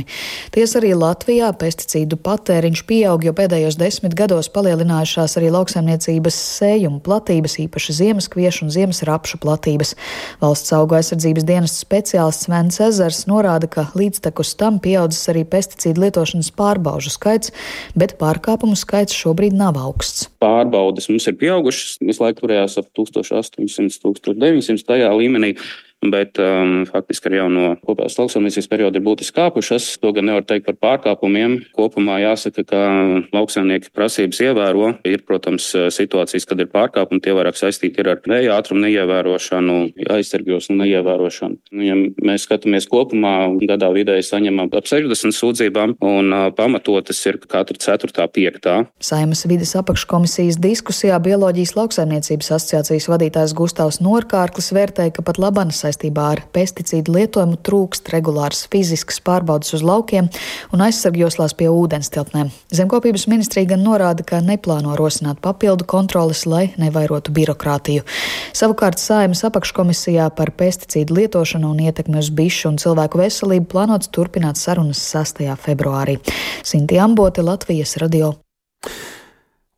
Tiesa 0.54 0.80
arī 0.80 0.92
Latvijā 0.98 1.50
pesticīdu 1.58 2.18
patēriņš 2.22 2.84
pieaug, 2.86 3.26
jo 3.26 3.34
pēdējos 3.36 3.78
desmit 3.80 4.14
gados 4.18 4.50
palielinājušās 4.54 5.36
arī 5.40 5.50
lauksaimniecības 5.54 6.38
sējuma 6.60 7.02
platības, 7.06 7.58
īpaši 7.66 7.98
ziemaskviešu 8.00 8.66
un 8.66 8.74
ziemesrapšu 8.74 9.42
platības. 9.42 9.96
Valsts 10.42 10.74
auga 10.76 11.00
aizsardzības 11.00 11.46
dienas 11.48 11.76
speciālists 11.82 12.46
Svens 12.46 12.78
Ezers 12.82 13.24
norāda, 13.26 13.66
ka 13.70 13.88
līdztekus 13.98 14.54
tam 14.60 14.78
pieaudzis 15.16 15.32
arī 15.32 15.44
pesticīdu 15.48 16.04
lietošanas 16.04 16.52
pārbaužu 16.56 17.10
skaits, 17.10 17.52
bet 17.96 18.16
pārkāpumu 18.20 18.76
skaits 18.76 19.16
šobrīd 19.16 19.56
nav 19.56 19.76
augsts. 19.76 20.28
Pārbaudes 20.40 21.08
mums 21.08 21.26
ir 21.26 21.36
pieaugušas, 21.40 21.98
visu 22.00 22.22
laiku 22.22 22.44
turējās 22.44 22.78
ap 22.78 22.86
1800, 22.96 24.00
1900 24.04 24.86
tajā 24.86 25.10
līmenī 25.16 25.56
bet 26.04 26.38
um, 26.42 26.84
faktiski 26.88 27.30
ar 27.30 27.38
jauno 27.40 27.68
kopējās 27.86 28.18
lauksaimniecības 28.20 28.68
periodu 28.70 29.00
ir 29.00 29.06
būtiski 29.06 29.36
kāpušas. 29.38 29.88
To 30.02 30.12
gan 30.16 30.28
nevar 30.28 30.44
teikt 30.46 30.68
par 30.68 30.76
pārkāpumiem. 30.82 31.58
Kopumā 31.76 32.18
jāsaka, 32.22 32.64
ka 32.68 32.82
lauksaimnieki 33.34 33.92
prasības 33.96 34.42
ievēro. 34.44 34.92
Ir, 35.08 35.24
protams, 35.26 35.68
situācijas, 35.94 36.46
kad 36.48 36.60
ir 36.62 36.70
pārkāpumi, 36.72 37.22
tie 37.24 37.34
vairāk 37.36 37.58
saistīti 37.58 38.04
ar 38.04 38.20
vēja 38.26 38.56
ātrumu 38.58 38.84
neievērošanu, 38.84 39.78
aizsargjoslu 40.16 40.76
neievērošanu. 40.82 41.58
Nu, 41.72 41.84
ja 41.86 41.96
mēs 41.96 42.46
skatāmies 42.46 42.88
kopumā, 42.90 43.34
gadā 43.66 43.90
vidēji 43.94 44.28
saņemam 44.28 44.70
ap 44.76 44.88
60 44.88 45.34
sūdzībām, 45.36 45.96
un 46.04 46.32
uh, 46.34 46.48
pamatotas 46.56 47.22
ir 47.28 47.40
katra 47.42 47.78
4. 47.80 48.12
5. 48.36 48.70
Saimas 49.02 49.44
vides 49.48 49.72
apakškomisijas 49.78 50.58
diskusijā 50.62 51.18
Bioloģijas 51.22 51.74
lauksaimniecības 51.78 52.52
asociācijas 52.58 53.08
vadītājs 53.10 53.54
Gustavs 53.56 54.00
Norkārklis 54.04 54.72
vērtēja, 54.76 55.14
ka 55.16 55.24
pat 55.26 55.40
Labanas 55.42 55.85
saistībā 55.86 56.26
ar 56.34 56.42
pesticīdu 56.54 57.14
lietojumu 57.14 57.58
trūkst 57.66 58.10
regulāras 58.12 58.66
fiziskas 58.72 59.20
pārbaudas 59.24 59.72
uz 59.76 59.84
laukiem 59.86 60.28
un 60.74 60.84
aizsargjoslās 60.84 61.56
pie 61.56 61.70
ūdens 61.72 62.10
tilpnēm. 62.14 62.50
Zemkopības 62.74 63.26
ministrija 63.30 63.72
gan 63.72 63.84
norāda, 63.86 64.26
ka 64.26 64.42
neplāno 64.44 64.96
rosināt 64.98 65.40
papildu 65.44 65.86
kontroles, 65.88 66.44
lai 66.46 66.68
nevairotu 66.80 67.34
birokrātiju. 67.36 68.04
Savukārt 68.56 69.00
Saimas 69.02 69.44
apakškomisijā 69.46 70.28
par 70.36 70.52
pesticīdu 70.58 71.20
lietošanu 71.20 71.72
un 71.72 71.84
ietekmi 71.86 72.20
uz 72.20 72.32
bišu 72.34 72.72
un 72.72 72.80
cilvēku 72.82 73.22
veselību 73.22 73.70
plānots 73.72 74.10
turpināt 74.12 74.60
sarunas 74.60 75.02
6. 75.14 75.46
februārī. 75.62 76.18
Sinti 76.66 76.98
Ambote, 77.00 77.46
Latvijas 77.46 77.96
radio. 78.02 78.34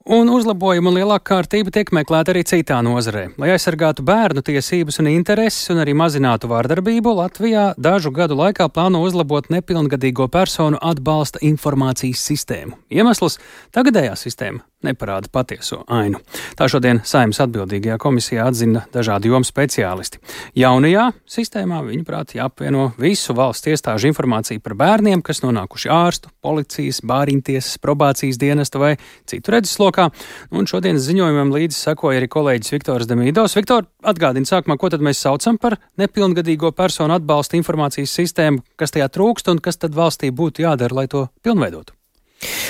Un 0.09 0.31
uzlabojumu 0.33 0.89
un 0.89 0.95
lielāka 0.97 1.35
kārtība 1.35 1.69
tiek 1.69 1.91
meklēta 1.93 2.33
arī 2.33 2.41
citā 2.49 2.79
nozarē. 2.81 3.27
Lai 3.37 3.51
aizsargātu 3.53 4.01
bērnu 4.09 4.41
tiesības 4.41 5.03
un 5.03 5.11
intereses 5.11 5.69
un 5.69 5.83
arī 5.83 5.93
mazinātu 5.93 6.49
vārdarbību, 6.49 7.13
Latvijā 7.19 7.67
dažu 7.77 8.15
gadu 8.17 8.39
laikā 8.39 8.71
plāno 8.73 9.03
uzlabot 9.05 9.51
nepilngadīgo 9.53 10.31
personu 10.33 10.81
atbalsta 10.81 11.45
informācijas 11.45 12.25
sistēmu. 12.25 12.81
Iemesls- 12.89 13.37
tagadējā 13.77 14.17
sistēma 14.17 14.65
neparāda 14.85 15.27
patieso 15.33 15.81
ainu. 15.91 16.21
Tā 16.59 16.69
šodien 16.71 17.01
saimnes 17.07 17.41
atbildīgajā 17.43 17.99
komisijā 17.99 18.47
atzina 18.47 18.85
dažādi 18.95 19.31
jomu 19.33 19.47
speciālisti. 19.47 20.21
Jaunajā 20.59 21.09
sistēmā, 21.29 21.81
viņuprāt, 21.87 22.37
jāapvieno 22.39 22.93
visu 22.99 23.35
valsts 23.35 23.67
iestāžu 23.73 24.13
informāciju 24.13 24.63
par 24.63 24.77
bērniem, 24.79 25.23
kas 25.23 25.43
nonākuši 25.43 25.91
ārstu, 25.91 26.31
policijas, 26.41 27.01
bāriņtiesas, 27.03 27.81
probācijas 27.83 28.39
dienesta 28.39 28.79
vai 28.79 28.97
citu 29.27 29.51
redzeslokā. 29.99 30.11
Un 30.55 30.67
šodienas 30.67 31.07
ziņojumam 31.07 31.53
līdzi 31.55 31.77
sekoja 31.77 32.21
arī 32.21 32.29
kolēģis 32.31 32.75
Viktors 32.77 33.11
Demīdovs. 33.11 33.57
Viktor, 33.59 33.89
atgādini 34.03 34.47
sākumā, 34.49 34.79
ko 34.79 34.91
tad 34.91 35.01
mēs 35.05 35.21
saucam 35.23 35.59
par 35.59 35.79
nepilngadīgo 35.99 36.73
personu 36.73 37.15
atbalsta 37.19 37.59
informācijas 37.59 38.15
sistēmu, 38.15 38.65
kas 38.77 38.95
tajā 38.95 39.09
trūkst 39.09 39.51
un 39.53 39.63
kas 39.63 39.79
tad 39.79 39.95
valstī 39.95 40.31
būtu 40.31 40.67
jādara, 40.67 41.03
lai 41.03 41.09
to 41.09 41.29
pilnveidotu? 41.43 41.98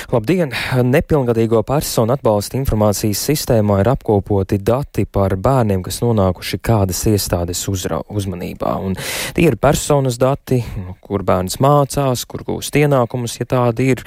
Labdien! 0.09 0.49
Nepilngadīgo 0.89 1.59
personu 1.67 2.15
atbalsta 2.15 2.57
informācijas 2.57 3.21
sistēmā 3.29 3.79
ir 3.83 3.91
apkopoti 3.91 4.57
dati 4.65 5.05
par 5.05 5.35
bērniem, 5.37 5.83
kas 5.85 6.01
nonākuši 6.01 6.57
kādas 6.65 7.03
iestādes 7.11 7.61
uzra, 7.69 7.99
uzmanībā. 8.09 8.73
Un 8.81 8.97
tie 9.37 9.45
ir 9.51 9.59
personas 9.61 10.17
dati, 10.17 10.63
kur 11.05 11.21
bērns 11.27 11.59
mācās, 11.61 12.25
kur 12.25 12.45
gūst 12.47 12.81
ienākumus, 12.81 13.37
ja 13.37 13.49
tādi 13.53 13.91
ir, 13.93 14.03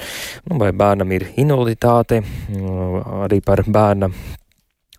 nu, 0.49 0.59
vai 0.59 0.73
bērnam 0.75 1.15
ir 1.15 1.29
invaliditāte, 1.39 2.19
arī 3.23 3.39
par 3.45 3.63
bērna 3.63 4.11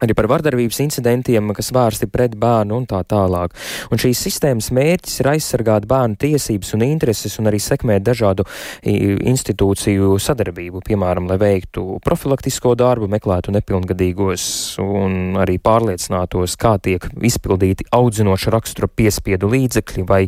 arī 0.07 0.17
par 0.17 0.29
vardarbības 0.31 0.81
incidentiem, 0.85 1.53
kas 1.57 1.73
vērsti 1.75 2.09
pret 2.13 2.37
bērnu 2.41 2.79
un 2.81 2.87
tā 2.91 3.03
tālāk. 3.09 3.55
Un 3.93 4.01
šīs 4.01 4.23
sistēmas 4.29 4.71
mērķis 4.75 5.21
ir 5.23 5.31
aizsargāt 5.35 5.89
bērnu 5.91 6.19
tiesības 6.21 6.75
un 6.77 6.87
intereses 6.87 7.39
un 7.41 7.51
arī 7.51 7.61
sekmēt 7.63 8.05
dažādu 8.07 8.47
institūciju 8.85 10.15
sadarbību, 10.23 10.85
piemēram, 10.87 11.29
lai 11.31 11.39
veiktu 11.41 11.99
profilaktisko 12.05 12.75
darbu, 12.79 13.09
meklētu 13.13 13.55
nepilngadīgos 13.55 14.47
un 14.83 15.39
arī 15.41 15.59
pārliecinātos, 15.63 16.57
kā 16.61 16.77
tiek 16.83 17.07
izpildīti 17.25 17.89
audzinoša 17.95 18.53
rakstura 18.55 18.89
piespiedu 18.91 19.51
līdzekļi 19.53 20.07
vai 20.09 20.23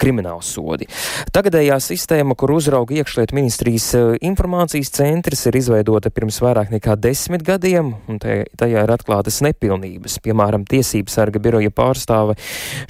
krimināls 0.00 0.52
sodi. 0.56 0.88
Tagadējā 1.32 1.78
sistēma, 1.82 2.36
kur 2.38 2.54
uzrauga 2.56 2.96
iekšliet 2.98 3.34
ministrijas 3.36 3.88
eh, 3.98 4.12
informācijas 4.24 4.92
centrs, 4.96 5.46
ir 5.48 5.58
izveidota 5.60 6.12
pirms 6.14 6.40
vairāk 6.42 6.72
nekā 6.74 6.96
desmit 7.00 7.44
gadiem, 7.46 7.94
un 8.10 8.20
tajā 8.20 8.84
ir 8.84 8.92
atklāta 8.92 9.21
atklātas 9.22 9.42
nepilnības. 9.44 10.18
Piemēram, 10.22 10.64
tiesības 10.66 11.14
sarga 11.14 11.40
biroja 11.42 11.70
pārstāve 11.70 12.34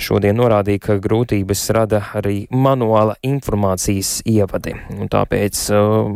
šodien 0.01 0.37
norādīja, 0.37 0.81
ka 0.81 0.97
grūtības 1.03 1.71
rada 1.75 2.03
arī 2.16 2.47
manuāla 2.51 3.16
informācijas 3.23 4.23
ievadi. 4.27 4.75
Un 4.97 5.09
tāpēc 5.12 5.59
uh, 5.73 6.09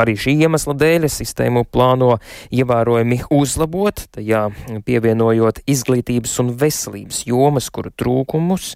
arī 0.00 0.16
šī 0.18 0.36
iemesla 0.44 0.74
dēļ 0.74 1.08
sistēmu 1.08 1.64
plāno 1.70 2.18
ievērojami 2.50 3.20
uzlabot, 3.30 4.02
tajā 4.16 4.48
pievienojot 4.86 5.62
izglītības 5.70 6.38
un 6.42 6.52
veselības 6.58 7.24
jomas, 7.26 7.70
kuru 7.70 7.92
trūkumus, 7.94 8.74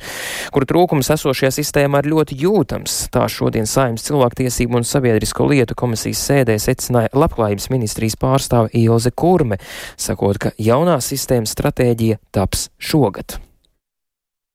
kuru 0.55 0.71
trūkums 0.71 1.11
esošajā 1.15 1.53
sistēmā 1.59 2.05
ir 2.05 2.11
ļoti 2.15 2.39
jūtams. 2.45 3.09
Tā 3.15 3.27
šodien 3.31 3.67
Saimnes 3.67 4.07
cilvēktiesību 4.07 4.79
un 4.79 4.87
sabiedrisko 4.87 5.49
lietu 5.51 5.77
komisijas 5.79 6.23
sēdē 6.29 6.59
secināja 6.63 7.13
labklājības 7.17 7.71
ministrijas 7.73 8.19
pārstāve 8.21 8.71
Ilze 8.79 9.11
Kurme, 9.15 9.59
sakot, 10.01 10.39
ka 10.41 10.55
jaunā 10.61 10.74
jaunā 10.75 10.99
sistēmas 11.03 11.55
stratēģija 11.55 12.21
taps 12.35 12.69
šogad. 12.83 13.39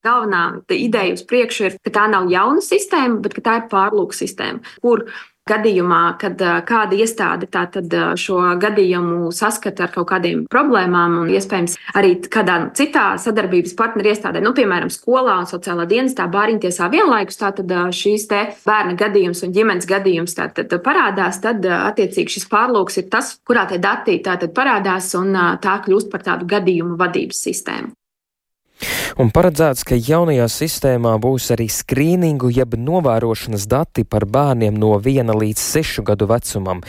Galvenā 0.06 0.62
ideja 0.72 1.16
uz 1.18 1.26
priekšu 1.28 1.66
ir, 1.68 1.74
ka 1.84 1.92
tā 1.92 2.06
nav 2.12 2.30
jauna 2.32 2.64
sistēma, 2.64 3.20
bet 3.24 3.36
tā 3.44 3.58
ir 3.60 3.66
pārlūka 3.72 4.16
sistēma, 4.16 4.64
kur 4.84 5.04
gadījumā, 5.50 6.02
kad 6.22 6.42
kāda 6.70 6.98
iestāde 6.98 7.50
šo 8.20 8.40
gadījumu 8.62 9.32
saskata 9.36 9.88
ar 9.88 9.94
kaut 9.94 10.10
kādiem 10.12 10.46
problēmām, 10.52 11.20
un 11.24 11.34
iespējams 11.34 11.78
arī 12.00 12.16
kādā 12.32 12.60
citā 12.78 13.12
sadarbības 13.22 13.76
partneru 13.80 14.14
iestādē, 14.14 14.44
nu, 14.46 14.54
piemēram, 14.58 14.92
skolā 14.94 15.40
un 15.42 15.50
sociālā 15.50 15.88
dienestā, 15.90 16.30
bāriņtiesā 16.32 16.90
vienlaikus, 16.94 17.40
tad 17.42 17.76
šīs 17.96 18.28
bērna 18.30 18.96
gadījums 19.00 19.44
un 19.46 19.56
ģimenes 19.56 19.90
gadījums 19.90 20.38
tātad 20.38 20.74
parādās, 20.86 21.42
tad 21.44 21.66
attiecīgi 21.66 22.38
šis 22.38 22.50
pārlūks 22.52 23.02
ir 23.02 23.10
tas, 23.14 23.36
kurā 23.48 23.68
tie 23.70 23.82
dati 23.82 24.20
parādās, 24.56 25.14
un 25.20 25.34
tā 25.64 25.80
kļūst 25.86 26.12
par 26.12 26.26
tādu 26.26 26.50
gadījumu 26.50 27.00
vadības 27.00 27.46
sistēmu. 27.50 27.99
Un 29.20 29.32
paredzēts, 29.36 29.84
ka 29.84 29.98
jaunajā 30.00 30.46
sistēmā 30.52 31.16
būs 31.20 31.50
arī 31.56 31.68
skrīningu 31.72 32.52
jeb 32.56 32.78
novērošanas 32.80 33.66
dati 33.68 34.06
par 34.08 34.24
bērniem 34.30 34.78
no 34.80 34.94
1 34.96 35.34
līdz 35.36 35.64
6 35.64 36.06
gadu 36.08 36.30
vecumam. 36.30 36.80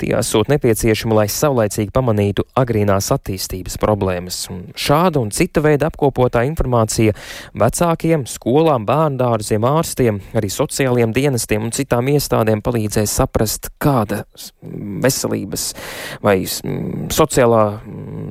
Tie 0.00 0.12
esot 0.16 0.48
nepieciešami, 0.52 1.16
lai 1.18 1.26
saulaicīgi 1.28 1.92
pamanītu 1.92 2.46
agrīnās 2.56 3.10
attīstības 3.12 3.76
problēmas. 3.82 4.38
Un 4.52 4.62
šāda 4.72 5.20
un 5.20 5.32
cita 5.34 5.60
veida 5.64 5.90
apkopotā 5.90 6.46
informācija 6.48 7.12
vecākiem, 7.60 8.24
skolām, 8.30 8.86
bērndārziem, 8.88 9.66
ārstiem, 9.68 10.22
arī 10.32 10.48
sociālajiem 10.52 11.12
dienestiem 11.16 11.68
un 11.68 11.76
citām 11.76 12.08
iestādēm 12.14 12.64
palīdzēs 12.64 13.18
saprast, 13.20 13.68
kāda 13.82 14.22
veselības 15.04 15.70
vai 16.24 16.38
sociālā, 16.48 17.64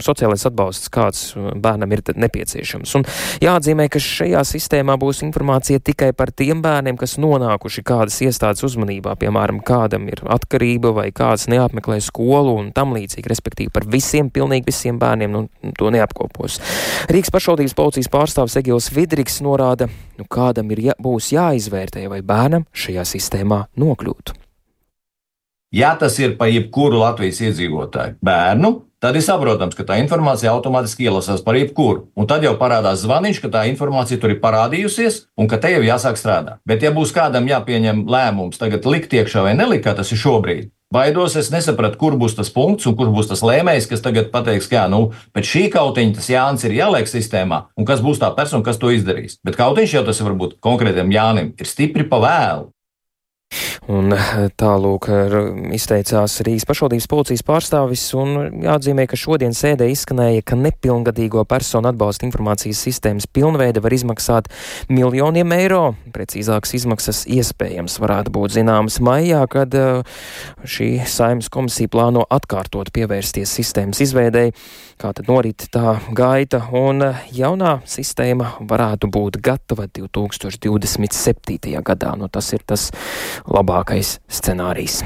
sociālais 0.02 0.50
atbalsts 0.50 0.90
kāds 0.94 1.24
bērnam 1.38 1.94
ir 1.94 2.04
nepieciešams 2.18 2.79
nepieciešams. 2.80 2.96
Un 2.96 3.06
jāatzīmē, 3.44 3.88
ka 3.90 4.00
šajā 4.00 4.42
sistēmā 4.46 4.98
būs 5.00 5.24
informācija 5.24 5.80
tikai 5.80 6.14
par 6.14 6.32
tiem 6.32 6.62
bērniem, 6.62 6.98
kas 6.98 7.18
nonākuši 7.18 7.84
kādas 7.84 8.20
iestādes 8.22 8.64
uzmanībā, 8.64 9.16
piemēram, 9.20 9.62
kādam 9.62 10.08
ir 10.10 10.22
atkarība 10.26 10.94
vai 10.94 11.12
kāds 11.12 11.48
neapmeklē 11.50 12.00
skolu 12.02 12.58
un 12.60 12.72
tam 12.72 12.94
līdzīgi, 12.96 13.28
respektīvi 13.30 13.72
par 13.74 13.86
visiem, 13.86 14.30
pilnīgi 14.30 14.66
visiem 14.68 15.00
bērniem, 15.00 15.32
nu, 15.32 15.72
to 15.78 15.90
neapkopos. 15.90 16.60
Rīgas 17.10 17.32
pašvaldības 17.32 17.76
policijas 17.76 18.12
pārstāvis 18.12 18.60
Egils 18.60 18.92
Vidriks 18.94 19.42
norāda, 19.42 19.90
nu, 20.18 20.28
kādam 20.30 20.70
ir 20.72 20.90
jā, 20.90 21.00
būs 21.00 21.34
jāizvērtē, 21.36 22.08
vai 22.10 22.22
bērnam 22.22 22.68
šajā 22.74 23.08
sistēmā 23.16 23.66
nokļūt. 23.80 24.49
Ja 25.76 25.94
tas 26.00 26.16
ir 26.18 26.38
par 26.38 26.50
jebkuru 26.50 26.98
Latvijas 27.04 27.44
iedzīvotāju 27.46 28.18
bērnu, 28.26 28.72
tad 29.00 29.16
ir 29.16 29.22
saprotams, 29.22 29.76
ka 29.78 29.86
tā 29.86 30.00
informācija 30.02 30.50
automātiski 30.56 31.06
ielasās 31.06 31.44
par 31.46 31.60
jebkuru. 31.60 32.08
Un 32.18 32.26
tad 32.30 32.44
jau 32.44 32.56
parādās 32.58 33.04
zvaniņš, 33.04 33.44
ka 33.44 33.52
tā 33.54 33.68
informācija 33.70 34.18
tur 34.18 34.34
ir 34.34 34.42
parādījusies 34.42 35.22
un 35.38 35.52
ka 35.52 35.62
te 35.62 35.76
jau 35.76 35.86
jāsāk 35.86 36.18
strādāt. 36.18 36.58
Bet, 36.66 36.82
ja 36.82 36.90
būs 36.96 37.14
kādam 37.14 37.46
jāpieņem 37.52 38.08
lēmums 38.10 38.58
tagad 38.58 38.90
likt 38.90 39.14
iekšā 39.14 39.46
vai 39.46 39.54
nelikt, 39.60 39.86
kā 39.86 39.94
tas 39.98 40.10
ir 40.10 40.22
šobrīd, 40.24 40.74
Baidos, 40.90 41.36
es 41.38 41.52
nesapratu, 41.54 42.00
kur 42.02 42.16
būs 42.18 42.34
tas 42.34 42.50
punkts 42.50 42.88
un 42.90 42.96
kur 42.98 43.12
būs 43.14 43.28
tas 43.30 43.44
lēmējs, 43.46 43.86
kas 43.92 44.02
tagad 44.02 44.32
pateiks, 44.34 44.66
ka 44.72 44.88
nu, 44.90 45.12
pēc 45.38 45.46
šī 45.46 45.62
kautiņa 45.76 46.16
tas 46.16 46.30
Jānis 46.34 46.66
ir 46.66 46.74
jāliek 46.80 47.06
sistēmā, 47.06 47.60
un 47.78 47.86
kas 47.86 48.02
būs 48.02 48.18
tā 48.18 48.32
persona, 48.34 48.66
kas 48.66 48.82
to 48.82 48.90
izdarīs. 48.90 49.38
Bet 49.46 49.60
kautiņš 49.60 49.94
jau 50.00 50.02
tas 50.08 50.24
varbūt 50.26 50.58
konkrētam 50.66 51.14
Jānim 51.14 51.54
ir 51.54 51.70
stipri 51.70 52.10
pa 52.10 52.18
vēlu. 52.26 52.72
Un 53.90 54.14
tālūk 54.60 55.08
izteicās 55.74 56.36
Rīgas 56.46 56.68
pašvaldības 56.70 57.08
policijas 57.10 57.44
pārstāvis, 57.48 58.04
un 58.14 58.62
jāatzīmē, 58.62 59.08
ka 59.10 59.18
šodien 59.18 59.56
sēdē 59.58 59.88
izskanēja, 59.90 60.44
ka 60.46 60.58
nepilngadīgo 60.60 61.42
personu 61.50 61.90
atbalsta 61.90 62.28
informācijas 62.28 62.84
sistēmas 62.86 63.26
pilnveide 63.34 63.82
var 63.82 63.96
izmaksāt 63.96 64.52
miljoniem 64.94 65.56
eiro. 65.58 65.82
Precīzākas 66.14 66.76
izmaksas 66.78 67.24
iespējams 67.34 67.98
varētu 68.04 68.34
būt 68.36 68.54
zināmas 68.60 69.00
maijā, 69.02 69.42
kad 69.50 69.74
uh, 69.74 70.22
šī 70.62 70.92
saimnes 71.10 71.50
komisija 71.50 71.90
plāno 71.90 72.28
atkārtot 72.30 72.94
pievērsties 72.94 73.56
sistēmas 73.58 74.04
izveidēji. 74.06 74.54
Kā 75.00 75.14
tad 75.16 75.32
norit 75.32 75.66
tā 75.74 75.96
gaita, 76.14 76.62
un 76.76 77.08
uh, 77.08 77.26
jaunā 77.34 77.80
sistēma 77.90 78.54
varētu 78.70 79.10
būt 79.10 79.42
gatava 79.42 79.90
2027. 79.90 81.74
gadā. 81.90 82.14
Nu, 82.20 82.30
tas 82.30 82.54
ir 82.54 82.62
tas 82.70 82.92
labākais 83.48 84.18
scenārijs. 84.28 85.04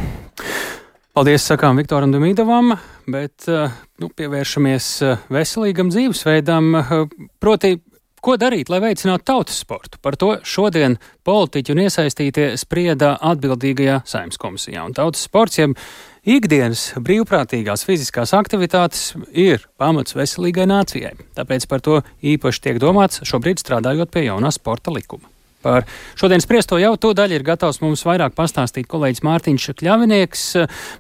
Paldies, 1.13 1.43
sakām 1.46 1.78
Viktoram 1.78 2.10
Damīdovam, 2.10 2.72
bet 3.06 3.46
eh, 3.46 3.74
nu, 4.02 4.08
pievēršamies 4.17 4.86
eh, 5.06 5.26
veselīgam 5.30 5.91
dzīvesveidam. 5.93 6.72
Eh, 6.80 6.93
proti, 7.38 7.76
ko 8.17 8.34
darīt, 8.41 8.72
lai 8.74 8.80
veicinātu 8.82 9.28
tautas 9.30 9.60
sportu? 9.62 10.00
Par 10.02 10.17
to 10.17 10.32
šodien 10.41 10.98
politiķi 11.28 11.76
un 11.76 11.84
iesaistītie 11.84 12.48
sprieda 12.58 13.12
atbildīgajā 13.30 14.00
saimnes 14.10 14.41
komisijā. 14.41 14.88
Un 14.88 14.98
tautas 14.98 15.28
sports, 15.30 15.60
jeb 15.62 15.78
ikdienas 16.26 16.88
brīvprātīgās 16.98 17.86
fiziskās 17.86 18.34
aktivitātes, 18.34 19.12
ir 19.30 19.67
pamats 19.78 20.17
veselīgai 20.17 20.65
nācijai. 20.74 21.13
Tāpēc 21.38 21.69
par 21.69 21.86
to 21.86 22.02
īpaši 22.26 22.65
tiek 22.65 22.82
domāts 22.82 23.22
šobrīd 23.22 23.62
strādājot 23.62 24.10
pie 24.10 24.26
jaunā 24.32 24.50
sporta 24.56 24.96
likuma. 24.98 25.30
Par 25.63 25.88
šodienas 26.19 26.47
priesto 26.49 26.78
jau 26.82 26.93
to 26.99 27.13
daļu 27.17 27.39
ir 27.39 27.47
gatavs 27.47 27.82
mums 27.84 28.04
vairāk 28.08 28.36
pastāstīt 28.38 28.89
kolēģis 28.91 29.23
Mārtiņš 29.26 29.69
Kļavinieks. 29.80 30.45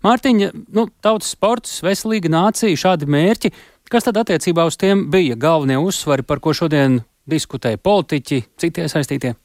Mārtiņa, 0.05 0.49
nu, 0.75 0.87
tautas 1.03 1.35
sports, 1.35 1.81
veselīga 1.85 2.31
nācija, 2.33 2.79
šādi 2.85 3.09
mērķi. 3.11 3.53
Kas 3.91 4.07
tad 4.07 4.17
attiecībā 4.23 4.65
uz 4.65 4.79
tiem 4.79 5.07
bija 5.13 5.37
galvenie 5.37 5.77
uzsvari, 5.77 6.25
par 6.25 6.41
ko 6.41 6.55
šodien 6.55 7.01
diskutēja 7.29 7.81
politiķi, 7.83 8.43
citi 8.59 8.87
iesaistītie? 8.87 9.35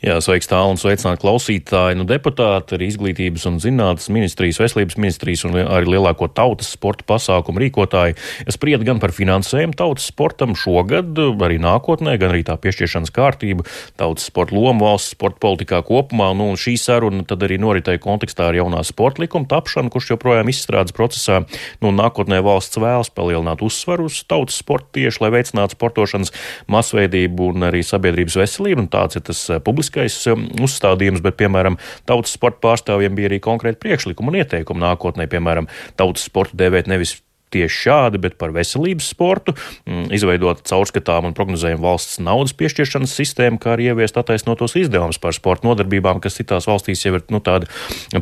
Jā, 0.00 0.14
sveiks 0.24 0.48
tālu 0.48 0.72
un 0.72 0.78
sveicināt 0.80 1.20
klausītāji. 1.20 1.98
Nu, 2.00 2.06
deputāti 2.08 2.76
arī 2.76 2.86
izglītības 2.88 3.42
un 3.50 3.56
zinātnes 3.60 4.06
ministrijas, 4.12 4.60
veselības 4.62 4.96
ministrijas 4.96 5.42
un 5.44 5.56
arī 5.60 5.90
lielāko 5.92 6.30
tautas 6.32 6.70
sporta 6.72 7.04
pasākumu 7.10 7.60
rīkotāji 7.60 8.16
sprieda 8.54 8.86
gan 8.88 9.02
par 9.02 9.12
finansējumu 9.12 9.76
tautas 9.76 10.06
sportam 10.08 10.54
šogad, 10.56 11.18
arī 11.44 11.58
nākotnē, 11.60 12.14
gan 12.22 12.32
arī 12.32 12.44
tā 12.48 12.56
piešķiršanas 12.60 13.12
kārtību, 13.16 13.66
tautas 14.00 14.28
sporta 14.30 14.56
lomu 14.56 14.86
valsts 14.86 15.12
sporta 15.12 15.42
politikā 15.44 15.82
kopumā. 15.84 16.30
Nu, 16.38 16.48
un 16.54 16.60
šī 16.60 16.78
saruna 16.80 17.26
tad 17.28 17.44
arī 17.44 17.60
noritēja 17.60 18.00
kontekstā 18.00 18.48
ar 18.48 18.56
jaunā 18.56 18.80
sporta 18.86 19.24
likuma 19.26 19.50
tapšanu, 19.50 19.92
kurš 19.92 20.14
joprojām 20.14 20.52
izstrādes 20.52 20.96
procesā. 20.96 21.42
Nu, 21.84 21.92
nākotnē 21.92 22.40
valsts 22.46 22.80
vēlas 22.80 23.12
palielināt 23.12 23.64
uzsvaru 23.66 24.08
uz 24.08 24.22
tautas 24.24 24.56
sportu 24.62 25.02
tieši, 25.02 25.24
lai 25.26 25.34
veicinātu 25.36 25.76
sportošanas 25.76 26.32
masveidību 26.72 27.52
un 27.52 27.68
arī 27.68 27.84
sabiedrības 27.84 28.40
veselību. 28.44 28.86
Un 28.86 28.92
tāds 28.92 29.20
ir 29.20 29.26
tas 29.28 29.44
publiskais 29.66 30.18
um, 30.32 30.46
uzstādījums, 30.64 31.24
bet, 31.24 31.38
piemēram, 31.42 31.80
tautas 32.08 32.38
sporta 32.38 32.62
pārstāvjiem 32.68 33.18
bija 33.18 33.32
arī 33.32 33.42
konkrēti 33.44 33.82
priekšlikumi 33.84 34.32
un 34.32 34.40
ieteikumi 34.42 34.86
nākotnē, 34.86 35.28
piemēram, 35.30 35.70
tautas 35.98 36.28
sportu 36.30 36.58
dēvēt 36.62 36.90
nevis 36.90 37.18
tieši 37.54 37.82
šādi, 37.86 38.20
bet 38.22 38.36
par 38.40 38.52
veselības 38.54 39.10
sportu, 39.12 39.54
mm, 39.86 40.08
izveidot 40.16 40.62
caurskatām 40.66 41.28
un 41.28 41.36
prognozējumu 41.36 41.84
valsts 41.84 42.18
naudas 42.22 42.54
piešķiršanas 42.58 43.14
sistēmu, 43.14 43.60
kā 43.62 43.76
arī 43.76 43.90
ieviest 43.92 44.18
attaisnotos 44.18 44.76
izdevumus 44.80 45.20
par 45.22 45.36
sporta 45.36 45.68
nodarbībām, 45.68 46.20
kas 46.20 46.38
citās 46.40 46.66
valstīs 46.66 47.04
jau 47.06 47.14
ir 47.18 47.24
nu, 47.30 47.40
tāda 47.40 47.70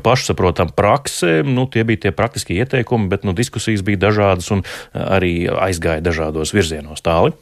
pašsaprotama 0.05 0.77
prakse. 0.77 1.43
Nu, 1.47 1.67
tie 1.67 1.87
bija 1.89 2.07
tie 2.07 2.13
praktiskie 2.13 2.61
ieteikumi, 2.61 3.09
bet 3.09 3.25
nu, 3.25 3.33
diskusijas 3.33 3.85
bija 3.87 4.05
dažādas 4.09 4.51
un 4.55 4.65
arī 4.93 5.49
aizgāja 5.49 6.05
dažādos 6.05 6.55
virzienos 6.55 7.05
tālāk. 7.05 7.41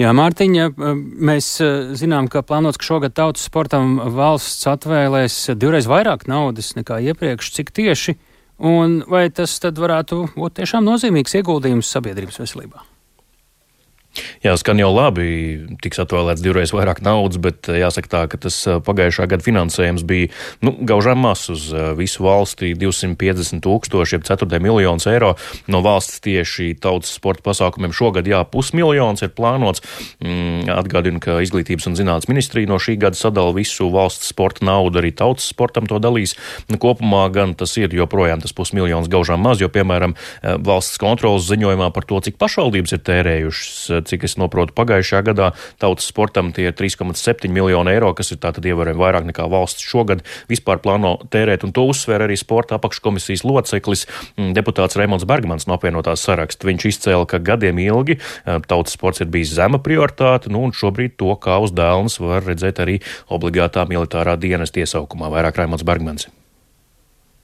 Jā, 0.00 0.12
Mārtiņa, 0.16 0.70
mēs 1.30 1.50
eh, 1.64 1.92
zinām, 1.98 2.28
ka 2.32 2.44
plānots, 2.46 2.80
ka 2.80 2.88
šogad 2.88 3.16
tautas 3.16 3.46
sportam 3.48 3.98
valsts 4.16 4.66
atvēlēs 4.70 5.38
divreiz 5.58 5.90
vairāk 5.90 6.26
naudas 6.30 6.74
nekā 6.78 7.00
iepriekš. 7.10 7.52
Cik 7.58 7.74
tieši? 7.74 8.16
Un 8.64 9.00
vai 9.10 9.26
tas 9.34 9.58
tad 9.62 9.78
varētu 9.82 10.28
būt 10.38 10.60
tiešām 10.60 10.86
nozīmīgs 10.86 11.40
ieguldījums 11.40 11.90
sabiedrības 11.90 12.42
veselībā? 12.44 12.93
Jā, 14.44 14.54
skan 14.60 14.78
jau 14.78 14.90
labi. 14.94 15.26
Tiks 15.82 15.98
atvēlēts 16.04 16.42
divreiz 16.44 16.70
vairāk 16.74 17.00
naudas, 17.04 17.38
bet 17.42 17.66
eh, 17.70 17.80
jāsaka 17.82 18.10
tā, 18.10 18.20
ka 18.30 18.38
tas 18.46 18.56
eh, 18.68 18.78
pagājušā 18.84 19.26
gada 19.30 19.44
finansējums 19.44 20.04
bija 20.06 20.30
nu, 20.64 20.74
gaužām 20.86 21.22
mazs 21.24 21.50
uz 21.54 21.64
eh, 21.74 21.90
visu 21.98 22.22
valsti- 22.26 22.74
250 22.82 23.64
tūkstoši, 23.64 24.18
jeb 24.18 24.26
4 24.28 24.60
miljonus 24.62 25.08
eiro. 25.10 25.34
No 25.66 25.82
valsts 25.84 26.22
tieši 26.24 26.74
tautas 26.78 27.14
sporta 27.16 27.42
pasākumiem 27.48 27.94
šogad 27.96 28.28
jā, 28.28 28.42
pusmiljons 28.46 29.24
ir 29.24 29.32
plānots. 29.34 29.82
Mm, 30.22 30.68
atgādinu, 30.70 31.22
ka 31.24 31.40
Izglītības 31.44 31.88
un 31.90 31.98
zinātnes 31.98 32.30
ministrija 32.30 32.70
no 32.70 32.78
šī 32.78 32.96
gada 33.00 33.18
sadala 33.18 33.54
visu 33.56 33.90
valsts 33.90 34.30
sporta 34.30 34.64
naudu, 34.66 35.00
arī 35.02 35.10
tautas 35.16 35.48
sportam 35.50 35.88
to 35.90 35.98
dalīs. 35.98 36.36
Nu, 36.70 36.78
kopumā 36.78 37.26
gan 37.34 37.56
tas 37.58 37.74
ir 37.80 37.90
joprojām 37.94 38.44
tas 38.44 38.54
pusmiljons 38.54 39.10
gaužām 39.10 39.42
maz, 39.42 39.60
jo, 39.60 39.68
piemēram, 39.72 40.14
valsts 40.64 41.00
kontrolas 41.00 41.48
ziņojumā 41.48 41.90
par 41.94 42.06
to, 42.08 42.20
cik 42.24 42.38
pašvaldības 42.40 42.96
ir 42.96 43.02
tērējušas 43.04 44.03
cik 44.08 44.26
es 44.28 44.36
noprotu, 44.40 44.74
pagājušajā 44.76 45.22
gadā 45.30 45.50
tautas 45.82 46.08
sportam 46.10 46.52
tie 46.54 46.68
ir 46.70 46.76
3,7 46.76 47.50
miljoni 47.52 47.94
eiro, 47.94 48.12
kas 48.16 48.32
ir 48.34 48.40
tātad 48.42 48.66
ievērojami 48.68 49.00
vairāk 49.00 49.28
nekā 49.30 49.48
valsts 49.50 49.84
šogad 49.84 50.24
vispār 50.50 50.82
plāno 50.84 51.16
tērēt, 51.32 51.66
un 51.66 51.74
to 51.74 51.86
uzsver 51.90 52.24
arī 52.26 52.38
sporta 52.40 52.78
apakškomisijas 52.78 53.44
loceklis 53.46 54.06
mm, 54.36 54.52
deputāts 54.56 54.98
Raimons 55.00 55.26
Bergmans 55.28 55.68
no 55.68 55.78
apvienotās 55.78 56.24
saraksta. 56.24 56.68
Viņš 56.68 56.88
izcēla, 56.92 57.26
ka 57.30 57.42
gadiem 57.42 57.80
ilgi 57.84 58.18
eh, 58.20 58.60
tautas 58.68 58.96
sports 58.96 59.24
ir 59.24 59.32
bijis 59.32 59.56
zema 59.56 59.80
prioritāte, 59.82 60.52
nu 60.52 60.64
un 60.68 60.76
šobrīd 60.76 61.18
to 61.20 61.34
kā 61.40 61.58
uz 61.64 61.74
dēlnes 61.74 62.20
var 62.22 62.46
redzēt 62.46 62.80
arī 62.84 63.00
obligātā 63.32 63.86
militārā 63.90 64.38
dienas 64.40 64.74
iesaukumā. 64.74 65.32
Vairāk 65.34 65.62
Raimons 65.62 65.86
Bergmans 65.86 66.30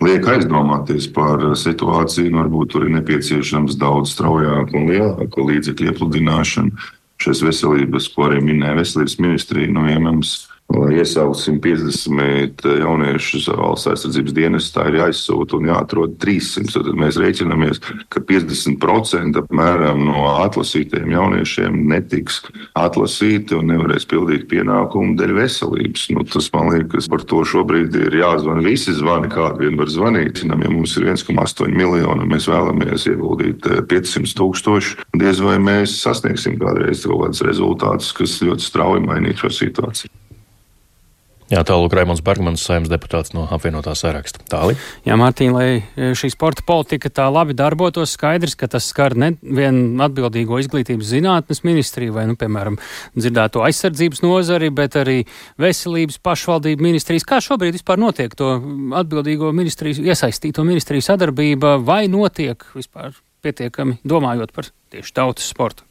liek 0.05 0.27
aizdomāties 0.33 1.09
par 1.15 1.43
situāciju. 1.59 2.33
Varbūt 2.39 2.73
tur 2.75 2.87
ir 2.87 2.95
nepieciešams 2.99 3.79
daudz 3.81 4.15
straujāka 4.15 4.79
un 4.79 4.89
lielāka 4.91 5.47
līdzekļu 5.47 5.93
iepludināšana. 5.93 6.89
Šīs 7.21 7.43
veselības, 7.45 8.09
ko 8.15 8.31
arī 8.31 8.41
minēja 8.45 8.79
veselības 8.79 9.19
ministrija, 9.21 9.69
nu, 9.75 9.85
ja 9.91 10.01
mums 10.01 10.49
iesaukt 10.94 11.40
150 11.40 12.64
jauniešus 12.80 13.48
valsts 13.59 13.88
aizsardzības 13.90 14.35
dienestā, 14.37 14.87
ir 14.88 15.00
jāizsūta 15.00 15.59
un 15.59 15.68
jāatrod 15.70 16.16
300. 16.22 16.70
Tad 16.70 16.98
mēs 16.98 17.18
rēķinamies, 17.20 17.80
ka 18.12 18.22
50% 18.26 19.40
apmēram 19.42 20.04
no 20.06 20.26
atlasītajiem 20.44 21.14
jauniešiem 21.14 21.78
netiks 21.90 22.40
atlasīti 22.78 23.56
un 23.59 23.70
nevarēs 23.72 24.06
pildīt 24.11 24.46
pienākumu 24.50 25.16
dēļ 25.18 25.35
veselības. 25.40 26.06
Nu, 26.14 26.24
tas 26.28 26.50
man 26.54 26.72
liekas, 26.74 27.11
par 27.11 27.24
to 27.28 27.42
šobrīd 27.46 27.96
ir 28.00 28.20
jāzvana. 28.20 28.64
Visi 28.64 28.94
zvani, 28.96 29.30
kādi 29.33 29.66
vien 29.66 29.78
var 29.80 29.90
zvanīt. 29.92 30.44
Ja 30.46 30.59
mums 30.61 30.96
ir 30.98 31.11
1,8 31.11 31.74
miljoni 31.74 32.24
un 32.24 32.30
mēs 32.30 32.48
vēlamies 32.50 33.09
ieguldīt 33.11 33.66
500 33.90 34.24
eh, 34.24 34.35
tūkstoši, 34.40 34.96
diez 35.20 35.42
vai 35.44 35.59
mēs 35.62 35.98
sasniegsim 36.02 36.59
kādreiz 36.61 37.04
kaut 37.06 37.26
kādus 37.26 37.44
rezultātus, 37.46 38.14
kas 38.16 38.40
ļoti 38.44 38.66
strauji 38.66 39.06
mainītu 39.06 39.46
šo 39.46 39.54
situāciju. 39.61 40.11
Jā, 41.51 41.65
tālāk 41.67 41.95
Raimons 41.99 42.21
Bergmans, 42.23 42.63
saimnes 42.63 42.91
deputāts 42.93 43.33
no 43.35 43.43
apvienotā 43.51 43.91
saraksta. 43.99 44.39
Tālāk. 44.53 44.79
Jā, 45.03 45.17
Mārtiņ, 45.19 45.49
lai 45.57 45.67
e, 45.81 46.13
šī 46.15 46.31
sporta 46.31 46.63
politika 46.67 47.11
tā 47.11 47.27
labi 47.27 47.57
darbotos, 47.59 48.13
skaidrs, 48.15 48.55
ka 48.55 48.69
tas 48.71 48.87
skar 48.87 49.17
nevienu 49.19 49.99
atbildīgo 50.07 50.61
izglītības 50.63 51.11
zinātnes 51.11 51.65
ministriju 51.67 52.15
vai, 52.15 52.29
nu, 52.31 52.39
piemēram, 52.39 52.79
dzirdēto 53.19 53.65
aizsardzības 53.67 54.23
nozari, 54.23 54.71
bet 54.71 55.01
arī 55.03 55.19
veselības 55.59 56.23
pašvaldību 56.23 56.87
ministrijas. 56.87 57.27
Kā 57.27 57.43
šobrīd 57.43 57.81
vispār 57.81 57.99
notiek 57.99 58.39
to 58.39 58.55
atbildīgo 59.03 59.51
ministriju, 59.51 60.07
iesaistīto 60.07 60.63
ministriju 60.63 61.03
sadarbība 61.11 61.81
vai 61.83 62.05
notiek 62.07 62.63
vispār 62.79 63.19
pietiekami 63.43 63.99
domājot 64.07 64.55
par 64.55 64.71
tieši 64.95 65.19
tautas 65.19 65.51
sportu? 65.51 65.89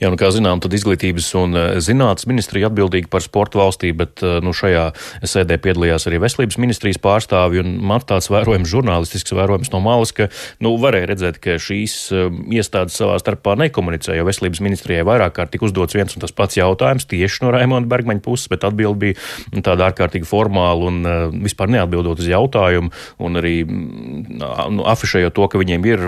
Jā, 0.00 0.10
nu, 0.10 0.18
kā 0.20 0.30
zinām, 0.34 0.60
tad 0.62 0.74
izglītības 0.76 1.28
un 1.40 1.58
eh, 1.58 1.68
zinātnes 1.84 2.26
ministrija 2.30 2.70
atbildīga 2.70 3.10
par 3.12 3.24
sportu 3.24 3.60
valstī, 3.60 3.92
bet 3.96 4.22
eh, 4.24 4.38
nu, 4.44 4.54
šajā 4.56 4.88
sēdē 5.28 5.58
piedalījās 5.62 6.08
arī 6.10 6.20
veselības 6.22 6.58
ministrijas 6.62 7.00
pārstāvi. 7.02 7.62
Man 7.62 8.02
tāds 8.08 8.30
vērojums, 8.32 8.70
žurnālistisks 8.70 9.34
vērojums 9.36 9.72
no 9.74 9.82
malas, 9.84 10.14
ka 10.16 10.28
nu, 10.64 10.74
varēja 10.80 11.10
redzēt, 11.12 11.38
ka 11.42 11.58
šīs 11.60 11.94
uh, 12.14 12.32
iestādes 12.50 12.96
savā 12.98 13.18
starpā 13.20 13.54
nekomunicē, 13.60 14.16
jo 14.16 14.26
veselības 14.26 14.62
ministrijai 14.64 15.04
vairāk 15.06 15.36
kārt 15.36 15.52
tika 15.54 15.68
uzdots 15.68 15.94
viens 15.94 16.16
un 16.16 16.24
tas 16.24 16.34
pats 16.34 16.58
jautājums 16.58 17.06
tieši 17.10 17.44
no 17.44 17.52
Raimonda 17.54 17.90
Bergmaņa 17.92 18.24
puses, 18.24 18.48
bet 18.50 18.66
atbild 18.66 18.98
bija 19.02 19.62
tāda 19.62 19.90
ārkārtīgi 19.90 20.26
formāla 20.28 20.88
un 20.90 21.42
vispār 21.44 21.70
neatbildot 21.76 22.22
uz 22.22 22.30
jautājumu 22.30 22.92
un 23.22 23.40
arī 23.40 23.54
mm, 23.66 24.42
nu, 24.76 24.86
afišējot 24.88 25.36
to, 25.36 25.48
ka 25.52 25.60
viņiem 25.60 25.88
ir 25.88 26.04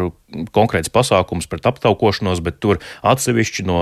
konkrēts 0.54 0.92
pasākums 0.92 1.48
pret 1.50 1.66
aptaukošanos, 1.68 2.42
bet 2.44 2.58
tur 2.62 2.80
atsevišķi 3.06 3.63
no 3.66 3.78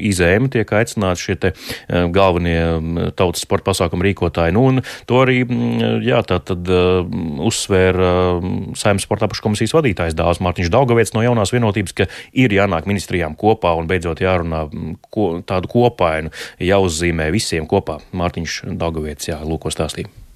IZM 0.00 0.50
tiek 0.52 0.72
aicināti 0.80 1.24
šie 1.26 1.36
te 1.40 1.52
eh, 1.52 2.06
galvenie 2.12 2.58
mm, 2.78 3.10
tautas 3.18 3.44
sporta 3.44 3.70
pasākumu 3.70 4.06
rīkotāji. 4.08 4.54
Nu, 4.56 4.66
un 4.70 4.82
to 5.08 5.20
arī, 5.24 5.42
mm, 5.46 6.00
jā, 6.06 6.22
tā 6.26 6.40
tad 6.50 6.70
uzsvēra 6.70 8.12
mm, 8.38 8.78
saimnes 8.80 9.06
sporta 9.06 9.28
apakškomisijas 9.28 9.76
vadītājs 9.76 10.18
Dāvs 10.18 10.42
Mārtiņš 10.44 10.72
Daugaviets 10.72 11.14
no 11.16 11.24
jaunās 11.24 11.54
vienotības, 11.54 11.96
ka 11.96 12.08
ir 12.32 12.54
jānāk 12.54 12.88
ministrijām 12.90 13.36
kopā 13.38 13.74
un 13.78 13.90
beidzot 13.90 14.22
jārunā 14.24 14.66
ko, 15.12 15.30
tādu 15.46 15.70
kopainu, 15.72 16.32
jāuzzīmē 16.62 17.30
visiem 17.34 17.68
kopā. 17.70 18.00
Mārtiņš 18.16 18.62
Daugaviets, 18.80 19.30
jā, 19.32 19.40
lūko 19.44 19.72
stāstīja. 19.74 20.29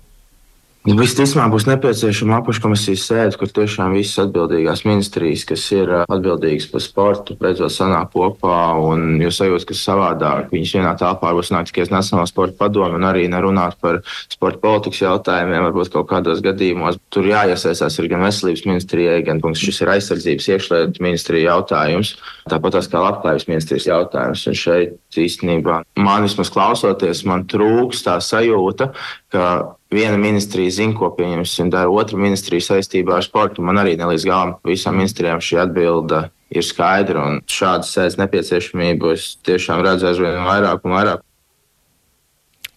Visticamāk, 0.85 1.49
būs 1.49 1.65
nepieciešama 1.65 2.43
apakškomisijas 2.43 3.05
sēde, 3.09 3.37
kur 3.41 3.49
tiešām 3.49 3.95
visas 3.97 4.27
atbildīgās 4.27 4.83
ministrijas, 4.85 5.47
kas 5.49 5.63
ir 5.73 5.89
atbildīgas 6.03 6.67
par 6.69 6.83
sportu, 6.85 7.37
beidzot 7.41 7.73
sanāk 7.73 8.11
kopā. 8.13 8.59
Un 8.85 9.15
jūs 9.25 9.39
sajūtat, 9.41 9.65
ka 9.71 9.77
savādāk 9.79 10.53
viņas 10.53 10.75
vienā 10.77 10.91
telpā 11.01 11.31
būs 11.33 11.55
nāk 11.55 11.71
tikai 11.71 11.87
Nacionālā 11.89 12.29
sporta 12.29 12.59
padome 12.59 12.99
un 12.99 13.07
arī 13.09 13.25
nerunāt 13.33 13.79
par 13.81 14.03
sporta 14.29 14.61
politikas 14.61 15.01
jautājumiem. 15.07 15.65
Varbūt 15.71 15.93
kaut 15.95 16.11
kādos 16.13 16.45
gadījumos 16.45 17.01
tur 17.09 17.31
jāiesaistās 17.33 17.97
gan 18.13 18.29
veselības 18.29 18.67
ministrijai, 18.69 19.25
gan 19.25 19.41
punkts, 19.41 19.65
šis 19.65 19.81
ir 19.87 19.95
aizsardzības 19.95 20.51
iekšlietu 20.53 21.07
ministrija 21.07 21.55
jautājums. 21.55 22.13
Tāpat 22.53 22.77
tās 22.77 22.93
kā 22.93 23.01
labklājības 23.01 23.49
ministrijas 23.49 23.89
jautājums. 23.89 24.45
Un 24.53 24.61
šeit 24.61 25.01
īstenībā 25.17 25.81
man 25.97 26.29
vismaz 26.29 26.53
klausoties, 26.53 27.25
man 27.25 27.49
trūks 27.49 28.05
tā 28.05 28.21
sajūta, 28.21 28.93
ka 29.35 29.75
viena 29.95 30.17
ministrija 30.21 30.71
zina, 30.79 30.95
ko 30.99 31.11
pieņemsim, 31.17 31.73
dara 31.75 31.91
otra 31.91 32.19
ministrija 32.21 32.63
saistībā 32.69 33.19
ar 33.19 33.27
sportu. 33.27 33.65
Man 33.67 33.81
arī 33.83 33.97
nelīdz 33.99 34.27
galam 34.29 34.57
visām 34.67 34.99
ministrijām 35.01 35.43
šī 35.43 35.61
atbilde 35.67 36.29
ir 36.55 36.67
skaidra, 36.67 37.27
šādas 37.51 37.91
sēdes 37.97 38.19
nepieciešamību 38.21 39.15
es 39.15 39.33
tiešām 39.47 39.83
redzu 39.85 40.11
aizvien 40.11 40.45
vairāk 40.47 40.87
un 40.87 40.95
vairāk. 40.95 41.25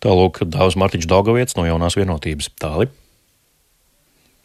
Tālūk, 0.01 0.43
Dāvs 0.53 0.77
Mārtiņš 0.77 1.09
Daugavietis 1.09 1.57
no 1.57 1.65
jaunās 1.65 1.97
vienotības. 1.97 2.51
Tālāk. 2.61 2.93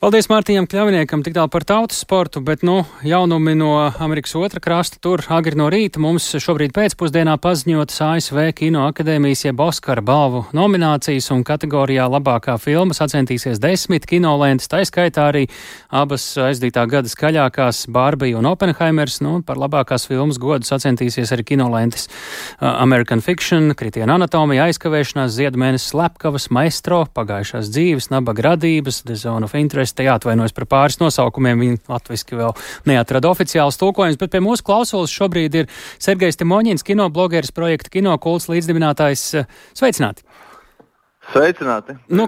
Paldies 0.02 0.26
Mārtiņam 0.26 0.64
Kļaviniekam 0.66 1.20
tik 1.22 1.36
tālu 1.36 1.46
par 1.46 1.62
tautas 1.62 2.00
sportu, 2.02 2.40
bet, 2.42 2.64
nu, 2.66 2.80
jaunumi 3.06 3.52
no 3.54 3.68
Amerikas 4.02 4.32
otra 4.34 4.58
krasta 4.58 4.96
tur 4.98 5.20
agri 5.30 5.54
no 5.54 5.68
rīta. 5.70 6.00
Mums 6.02 6.24
šobrīd 6.42 6.72
pēcpusdienā 6.74 7.36
paziņotas 7.38 8.00
ASV 8.08 8.40
Kino 8.58 8.82
akadēmijas 8.88 9.44
jeb 9.44 9.62
Oskara 9.62 10.02
balvu 10.02 10.40
nominācijas 10.58 11.30
un 11.30 11.44
kategorijā 11.46 12.08
labākā 12.10 12.56
filma 12.58 12.96
sacensties 12.98 13.60
desmit 13.62 14.08
kinolentes, 14.10 14.66
tā 14.72 14.80
skaitā 14.90 15.28
arī 15.30 15.44
abas 15.94 16.26
aizdītā 16.48 16.82
gada 16.90 17.06
skaļākās 17.06 17.84
Barbija 17.94 18.40
un 18.42 18.50
Oppenheimers, 18.50 19.20
nu, 19.22 19.36
par 19.46 19.62
labākās 19.62 20.08
filmas 20.10 20.42
godu 20.42 20.66
sacensties 20.66 21.30
arī 21.30 21.46
kinolentes. 21.52 22.08
Uh, 22.56 22.72
American 22.72 23.22
Fiction, 23.22 23.70
Kritiena 23.78 24.18
anatomija, 24.18 24.66
aizkavēšanās, 24.66 25.30
Ziedmēnesis 25.38 25.94
slepkavas, 25.94 26.50
Maestro, 26.50 27.04
pagājušās 27.14 27.70
dzīves, 27.70 28.10
nabaga 28.10 28.48
radības, 28.50 29.04
The 29.06 29.20
Zone 29.22 29.46
of 29.46 29.54
Interest, 29.54 29.91
es 29.92 29.98
te 29.98 30.08
jāatvainojas 30.08 30.56
par 30.56 30.66
pāris 30.70 30.98
nosaukumiem. 31.02 31.60
Viņi 31.62 31.80
latviski 31.92 32.38
vēl 32.38 32.56
neatrada 32.88 33.30
oficiāls 33.30 33.78
tulkojums, 33.80 34.18
bet 34.20 34.32
pie 34.32 34.42
mūsu 34.44 34.64
klausulas 34.66 35.12
šobrīd 35.12 35.60
ir 35.60 35.70
Sergejs 36.02 36.40
Timoņins, 36.40 36.86
kinoblogeris 36.86 37.52
projekta 37.54 37.92
Kinokults 37.92 38.48
līdzdibinātājs. 38.52 39.28
Sveicināti! 39.76 40.24
Sveicināti! 41.32 41.94
Nu, 42.12 42.26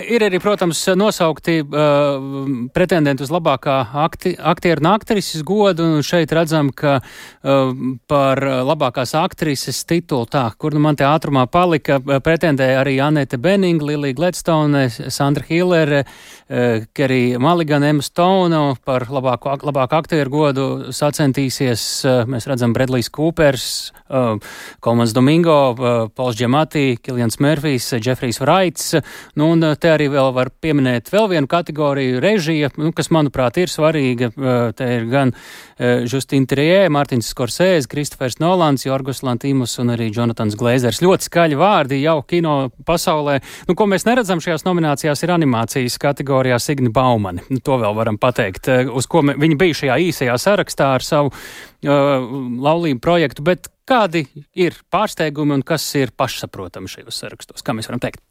ir 0.00 0.24
arī, 0.24 0.38
protams, 0.40 0.80
nosaukti 0.96 1.58
uh, 1.60 2.46
pretendenti 2.72 3.24
uz 3.26 3.32
labākā 3.32 3.74
akti, 4.04 4.32
aktieru 4.38 4.80
un 4.80 4.88
aktrises 4.94 5.44
godu. 5.44 5.84
Un 5.98 6.06
šeit 6.06 6.32
redzam, 6.32 6.70
ka 6.72 6.98
uh, 7.02 7.72
par 8.08 8.40
labākās 8.40 9.12
aktrises 9.18 9.82
titulu, 9.88 10.28
tā, 10.32 10.46
kur 10.56 10.72
nu 10.72 10.80
man 10.84 10.96
te 10.96 11.04
ātrumā 11.04 11.44
palika, 11.52 11.98
pretendēja 12.00 12.80
arī 12.80 12.96
Anete 13.04 13.36
Beninga, 13.42 13.90
Lilija 13.90 14.16
Gledstone, 14.16 14.86
Sandra 14.90 15.44
Hillere, 15.48 16.04
uh, 16.06 16.88
Kerija 16.96 17.42
Maligana, 17.42 17.92
Emma 17.92 18.06
Stone 18.06 18.62
par 18.86 19.08
labāko, 19.12 19.58
labāku 19.60 19.98
aktieru 20.00 20.32
godu 20.32 20.68
sacentīsies. 20.94 21.84
Uh, 22.06 22.22
mēs 22.32 22.48
redzam 22.48 22.72
Bredlijs 22.72 23.12
Kūpers, 23.12 23.68
uh, 24.08 24.40
Kolmans 24.80 25.12
Domingo, 25.12 25.60
uh, 25.76 26.08
Pols 26.16 26.40
Džemati, 26.40 26.96
Kilians 27.02 27.40
Mērfijs, 27.42 27.92
Džefrijs 28.22 28.40
Vraits. 28.40 28.94
Nu, 29.34 29.50
un 29.52 29.64
te 29.80 29.90
arī 29.90 30.06
vēl 30.12 30.30
var 30.34 30.52
pieminēt 30.62 31.10
vēl 31.10 31.26
vienu 31.32 31.48
kategoriju- 31.50 32.20
režija, 32.22 32.70
nu, 32.78 32.92
kas, 32.92 33.10
manuprāt, 33.10 33.58
ir 33.58 33.66
svarīga. 33.66 34.30
Te 34.76 34.84
ir 34.84 35.06
gan 35.10 35.32
Justīna 35.78 36.46
Trijē, 36.46 36.88
Mārtiņš 36.88 37.32
Skorsēs, 37.34 37.88
Kristofers 37.88 38.38
Nolans, 38.38 38.86
Jorgos 38.86 39.22
Lantīmus 39.22 39.78
un 39.80 39.88
arī 39.88 40.14
Jonatans 40.14 40.54
Glēzers. 40.54 41.02
Ļoti 41.02 41.28
skaļi 41.28 41.58
vārdi 41.58 42.02
jau 42.02 42.22
kino 42.22 42.70
pasaulē. 42.86 43.40
Nu, 43.66 43.74
ko 43.74 43.86
mēs 43.86 44.06
neredzam 44.06 44.38
šajās 44.38 44.62
nominācijās, 44.62 45.22
ir 45.22 45.30
animācijas 45.30 45.98
kategorijā 45.98 46.60
Signi 46.60 46.90
Baumani. 46.90 47.42
Nu, 47.50 47.58
to 47.58 47.78
vēl 47.78 47.94
varam 47.94 48.18
pateikt, 48.18 48.68
uz 48.94 49.06
ko 49.06 49.22
me, 49.22 49.34
viņi 49.34 49.58
bija 49.58 49.74
šajā 49.74 49.98
īsajā 49.98 50.38
sarakstā 50.38 50.94
ar 50.94 51.02
savu 51.02 51.32
uh, 51.32 52.22
laulību 52.62 53.00
projektu. 53.00 53.42
Bet 53.42 53.66
Kādi 53.92 54.22
ir 54.56 54.78
pārsteigumi 54.88 55.52
un 55.52 55.62
kas 55.68 55.84
ir 56.00 56.14
pašsaprotami 56.16 56.88
šajos 56.88 57.18
sarakstos? 57.20 57.60
Kā 57.60 57.74
mēs 57.76 57.90
varam 57.90 58.00
teikt? 58.00 58.22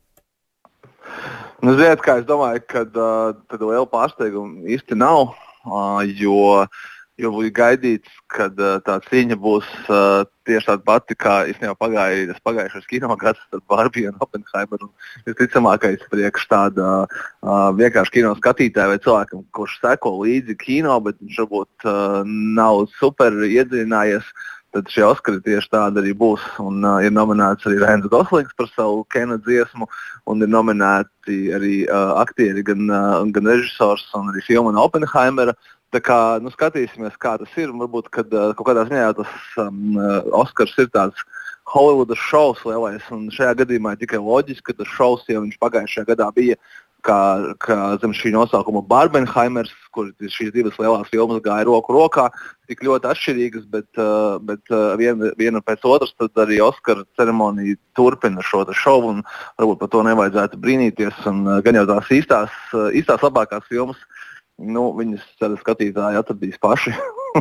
Nu, 1.61 1.75
ziniet, 1.77 2.01
kā 2.01 2.15
es 2.17 2.25
domāju, 2.25 2.63
ka 2.65 2.81
uh, 2.87 3.35
tāda 3.45 3.67
liela 3.69 3.85
pārsteiguma 3.85 4.65
īsti 4.73 4.95
nav. 4.97 5.35
Uh, 5.61 5.99
jo, 6.17 6.63
jo 7.21 7.31
bija 7.35 7.53
gaidīts, 7.59 8.15
ka 8.33 8.47
uh, 8.49 8.79
tā 8.81 8.95
cīņa 9.05 9.37
būs 9.43 9.67
uh, 9.83 10.23
tieši 10.49 10.65
tāda 10.71 10.81
pati, 10.87 11.17
kā 11.21 11.35
īstenībā 11.51 11.75
pagāja 11.77 12.39
pagājušais 12.41 12.87
kino 12.89 13.13
gads 13.21 13.43
ar 13.53 13.61
Barbiju 13.69 14.15
un 14.15 14.17
Oppenheimeru. 14.25 14.89
Visticamākais 15.27 16.07
priekš 16.09 16.47
tāda 16.49 16.87
uh, 17.03 17.67
vienkārši 17.77 18.15
kino 18.15 18.33
skatītāja 18.39 18.95
vai 18.95 18.97
cilvēkam, 19.05 19.45
kurš 19.53 19.77
seko 19.83 20.15
līdzi 20.23 20.57
kino, 20.65 20.97
bet 21.05 21.21
viņš 21.21 21.37
varbūt 21.43 21.85
uh, 21.85 22.33
nav 22.57 22.87
super 22.97 23.37
iedziļinājies. 23.45 24.25
Uh, 24.25 24.57
tad 24.75 24.87
šie 24.91 25.03
Oskari 25.07 25.41
tieši 25.43 25.71
tādi 25.73 26.01
arī 26.01 26.13
būs. 26.17 26.43
Un, 26.63 26.79
uh, 26.85 26.99
ir 27.03 27.13
nominēts 27.13 27.67
arī 27.67 27.81
Rēns 27.81 28.07
Goslings 28.11 28.55
par 28.57 28.69
savu 28.71 29.03
Kena 29.11 29.37
dziesmu, 29.41 29.87
un 30.31 30.45
ir 30.45 30.51
nominēti 30.51 31.41
arī 31.57 31.75
uh, 31.87 32.15
aktieri, 32.21 32.63
gan, 32.67 32.87
uh, 32.87 33.21
gan 33.35 33.51
režisors, 33.51 34.07
un 34.17 34.31
arī 34.31 34.43
filma 34.47 34.73
no 34.75 34.87
Oppenheimera. 34.87 35.55
Tā 35.91 35.99
kā 35.99 36.17
nu, 36.39 36.51
skatīsimies, 36.53 37.17
kā 37.19 37.35
tas 37.41 37.55
ir. 37.59 37.73
Varbūt, 37.75 38.07
kad 38.15 38.31
uh, 38.31 38.53
kaut 38.55 38.71
kādā 38.71 38.87
ziņā 38.87 39.11
tas 39.19 39.31
um, 39.59 39.97
uh, 39.99 40.21
Oskars 40.39 40.77
ir 40.79 40.87
tāds 40.95 41.19
Hollywoodas 41.71 42.19
šovs 42.29 42.63
lielais, 42.67 43.03
un 43.13 43.27
šajā 43.31 43.53
gadījumā 43.61 43.93
ir 43.95 44.01
tikai 44.01 44.19
loģiski, 44.23 44.71
ka 44.71 44.79
tas 44.79 44.95
šovs 44.95 45.27
jau 45.31 45.43
pagājušajā 45.61 46.07
gadā 46.09 46.31
bija 46.35 46.57
kā, 47.05 47.19
kā 47.61 47.77
zem 48.01 48.13
šī 48.15 48.31
nosaukuma 48.35 48.81
Barbenheimers, 48.87 49.71
kur 49.95 50.09
šīs 50.21 50.53
divas 50.55 50.77
lielās 50.79 51.09
filmas 51.11 51.41
gāja 51.43 51.67
roku 51.67 51.95
rokā, 51.95 52.29
tik 52.69 52.83
ļoti 52.87 53.09
atšķirīgas, 53.11 53.67
bet, 53.71 53.87
uh, 53.99 54.37
bet 54.47 54.73
uh, 54.73 54.93
viena, 54.99 55.31
viena 55.39 55.61
pēc 55.65 55.85
otras 55.87 56.13
arī 56.39 56.61
Oskara 56.63 57.05
ceremonija 57.19 57.79
turpina 57.97 58.43
šo 58.45 58.63
šovu, 58.71 59.15
un 59.15 59.23
varbūt 59.59 59.81
par 59.81 59.91
to 59.91 60.03
nevajadzētu 60.07 60.59
brīnīties. 60.61 61.23
Un, 61.31 61.45
uh, 61.47 61.61
gan 61.65 61.79
jau 61.79 61.87
tās 61.89 62.11
īstās, 62.13 62.59
īstās 62.95 63.25
labākās 63.25 63.65
filmas, 63.69 63.99
nu, 64.61 64.91
viņas 64.97 65.25
skatītāji 65.61 66.19
atradīs 66.21 66.59
paši. 66.61 66.93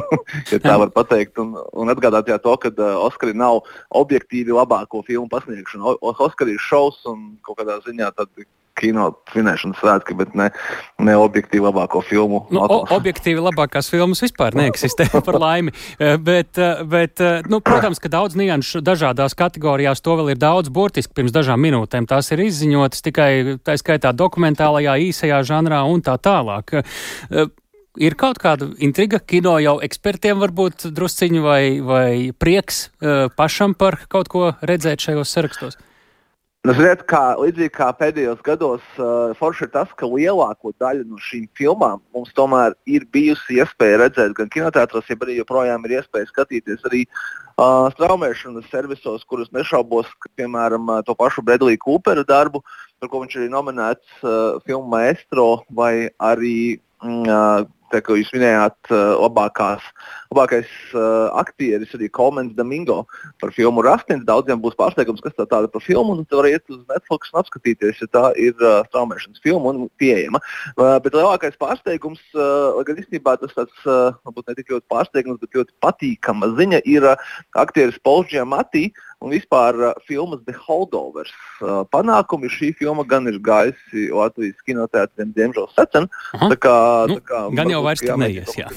ja 0.53 0.61
tā 0.63 0.77
var 0.81 0.93
pateikt. 0.95 1.39
Un, 1.43 1.55
un 1.77 1.93
atgādāt 1.93 2.31
jā, 2.31 2.39
to, 2.43 2.57
ka 2.63 2.73
uh, 2.73 2.97
Oskari 3.07 3.37
nav 3.37 3.63
objektīvi 4.03 4.57
labāko 4.57 5.05
filmu 5.07 5.29
pasniegšana. 5.33 5.99
Oskari 6.01 6.57
ir 6.57 6.65
šovs 6.65 7.05
un 7.11 7.37
kaut 7.47 7.61
kādā 7.61 7.81
ziņā 7.87 8.11
kino 8.81 9.11
svinēšanas 9.33 9.81
svētki, 9.81 10.17
bet 10.19 10.35
ne, 10.39 10.49
ne 11.03 11.17
objektīvi 11.21 11.65
labāko 11.67 12.03
filmu. 12.05 12.45
Nu, 12.55 12.63
o, 12.65 12.81
objektīvi 12.97 13.43
labākās 13.45 13.91
filmas 13.93 14.23
vispār 14.25 14.57
neeksistē 14.59 15.11
par 15.27 15.41
laimi. 15.41 15.75
Eh, 15.99 16.17
bet, 16.21 16.59
eh, 16.59 16.83
bet, 16.89 17.21
eh, 17.25 17.47
nu, 17.51 17.61
protams, 17.65 18.01
ka 18.03 18.13
daudz 18.13 18.39
nianšu 18.41 18.83
dažādās 18.87 19.37
kategorijās 19.39 20.03
to 20.05 20.17
vēl 20.21 20.35
ir 20.35 20.41
daudz 20.41 20.73
burtiski 20.73 21.17
pirms 21.17 21.35
dažām 21.37 21.61
minūtēm. 21.63 22.09
Tās 22.11 22.33
ir 22.35 22.45
izziņotas 22.47 23.05
tikai 23.07 23.33
tā 23.65 23.77
skaitā 23.81 24.15
dokumentālajā 24.17 24.97
īsajā 25.11 25.43
žanrā 25.47 25.83
un 25.89 26.05
tā 26.05 26.17
tālāk. 26.21 26.81
Ir 28.01 28.15
kaut 28.15 28.39
kāda 28.39 28.69
intriga 28.79 29.19
kino 29.19 29.57
jau 29.61 29.81
ekspertiem, 29.83 30.39
varbūt 30.41 30.87
drusciņu 30.95 31.43
vai, 31.43 31.63
vai 31.83 32.11
prieks 32.31 32.87
pašam 33.37 33.75
par 33.75 33.99
kaut 34.09 34.31
ko 34.31 34.53
redzēt 34.63 35.03
šajos 35.03 35.35
sarakstos? 35.35 35.81
Nu, 36.69 36.75
ziniet, 36.77 37.07
kā, 37.09 37.39
līdzīgi 37.41 37.73
kā 37.73 37.87
pēdējos 37.97 38.43
gados, 38.45 38.83
uh, 39.01 39.31
forši 39.39 39.63
ir 39.65 39.71
tas, 39.73 39.93
ka 39.97 40.05
lielāko 40.05 40.75
daļu 40.83 41.07
no 41.09 41.17
šīm 41.25 41.47
filmām 41.57 42.03
mums 42.13 42.35
tomēr 42.37 42.77
ir 42.85 43.07
bijusi 43.17 43.57
iespēja 43.63 44.03
redzēt 44.03 44.35
gan 44.37 44.51
kinoteātros, 44.53 45.09
ja 45.09 45.17
arī 45.25 45.39
joprojām 45.39 45.89
ir 45.89 45.95
iespēja 45.97 46.29
skatīties 46.29 46.85
arī 46.91 47.01
uh, 47.07 47.89
straumēšanas 47.95 48.69
servisos, 48.69 49.25
kurus 49.25 49.49
nešaubos, 49.57 50.13
ka, 50.21 50.29
piemēram, 50.37 50.85
uh, 50.93 51.01
to 51.07 51.17
pašu 51.17 51.41
Bredlī 51.49 51.81
Kūpera 51.81 52.27
darbu, 52.29 52.61
par 53.01 53.09
ko 53.09 53.25
viņš 53.25 53.39
ir 53.41 53.49
nominēts 53.57 54.21
uh, 54.21 54.61
filmu 54.69 54.93
Maestro 54.93 55.49
vai 55.73 56.11
arī 56.21 56.77
mm, 57.01 57.25
uh, 57.25 57.65
tā 57.93 58.01
kā 58.05 58.17
jūs 58.19 58.31
minējāt, 58.35 58.77
uh, 58.93 59.17
labākās, 59.21 59.85
labākais 60.31 60.71
uh, 60.95 61.29
aktieris 61.41 61.93
arī 61.97 62.11
Kolmens 62.15 62.55
Domingo 62.59 63.03
par 63.43 63.53
filmu 63.57 63.85
Rastins. 63.87 64.25
Daudziem 64.29 64.63
būs 64.63 64.79
pārsteigums, 64.79 65.23
kas 65.25 65.37
tā 65.37 65.47
tāda 65.51 65.71
par 65.73 65.85
filmu, 65.85 66.17
un 66.17 66.25
tu 66.29 66.41
vari 66.41 66.55
iet 66.57 66.65
uz 66.73 66.81
Netflix 66.91 67.33
un 67.33 67.43
apskatīties, 67.43 68.01
ja 68.05 68.11
tā 68.15 68.25
ir 68.41 68.55
uh, 68.63 68.81
straumēšanas 68.91 69.43
filma 69.45 69.75
un 69.75 69.91
pieejama. 70.01 70.41
Bet 70.77 71.13
lielākais 71.15 71.59
pārsteigums, 71.61 72.21
gan 72.35 72.99
īstenībā 73.01 73.37
tas 73.41 73.53
tāds, 73.57 73.85
varbūt 73.85 74.49
ne 74.49 74.57
tik 74.59 74.73
ļoti 74.73 74.87
pārsteigums, 74.93 75.41
bet 75.43 75.57
ļoti 75.59 75.75
patīkama 75.85 76.51
ziņa, 76.59 76.83
ir 76.89 77.07
aktieris 77.59 77.99
Giamatti. 78.31 78.91
Uh, 78.91 79.11
un 79.21 79.31
vispār 79.31 79.77
filmas 80.09 80.41
The 80.47 80.55
Holdovers 80.57 81.33
panākumi. 81.93 82.49
Šī 82.53 82.73
filma 82.79 83.05
gan 83.09 83.29
ir 83.29 83.37
gājusi 83.45 84.09
Latvijas 84.17 84.61
kinoteātriem, 84.69 85.35
diemžēl, 85.37 85.69
secen. 85.77 86.09
Tā 86.33 86.57
kā, 86.57 86.77
nu, 87.11 87.19
tā 87.21 87.27
kā, 87.29 87.43
gan 87.59 87.73
jau 87.73 87.80
vairs 87.87 88.03
tur 88.05 88.19
neies. 88.21 88.53
Jā, 88.59 88.69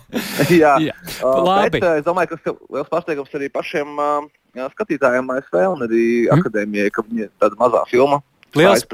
jā. 0.62 0.74
jā. 0.88 0.96
Labi. 1.22 1.78
Bet, 1.78 1.88
es 2.02 2.06
domāju, 2.08 2.32
ka 2.32 2.38
tas 2.38 2.52
ir 2.52 2.76
liels 2.78 2.92
pārsteigums 2.92 3.38
arī 3.38 3.48
pašiem 3.52 4.02
uh, 4.02 4.68
skatītājiem 4.74 5.32
ASV 5.36 5.62
un 5.70 5.86
arī 5.88 6.04
mm. 6.26 6.36
akadēmijai, 6.38 6.92
ka 6.94 7.06
viņa 7.08 7.26
ir 7.28 7.32
tāda 7.42 7.58
mazā 7.60 7.86
filma. 7.90 8.22
Liels, 8.52 8.84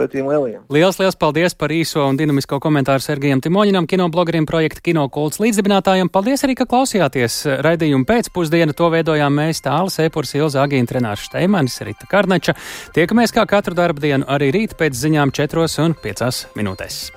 liels, 0.70 0.98
liels 1.00 1.16
paldies 1.18 1.56
par 1.58 1.72
īso 1.74 2.04
un 2.06 2.14
dinamisko 2.18 2.60
komentāru 2.62 3.02
Sergejam 3.02 3.42
Timoņinam, 3.42 3.88
kinoblogeriem 3.90 4.46
projekta 4.46 4.84
Kinokults 4.86 5.40
līdzdibinātājiem. 5.42 6.12
Paldies 6.14 6.46
arī, 6.46 6.54
ka 6.60 6.68
klausījāties 6.70 7.40
raidījumu 7.66 8.06
pēcpusdienu. 8.06 8.76
To 8.78 8.92
veidojām 8.94 9.34
mēs 9.34 9.64
tāls 9.66 9.98
Epurs 10.04 10.36
Ilza 10.38 10.62
Agīna 10.62 10.92
Trenārs 10.92 11.26
Šteimanis, 11.26 11.82
Rita 11.82 12.06
Karnača. 12.06 12.54
Tiekamies 12.94 13.34
kā 13.34 13.48
katru 13.50 13.74
darbu 13.74 14.06
dienu 14.06 14.30
arī 14.30 14.54
rīt 14.54 14.78
pēc 14.78 14.94
ziņām 14.94 15.34
4 15.34 15.66
un 15.88 15.98
5 16.06 16.44
minūtēs. 16.54 17.08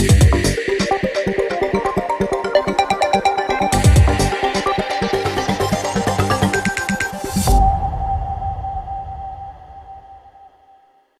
Yeah. 0.00 0.57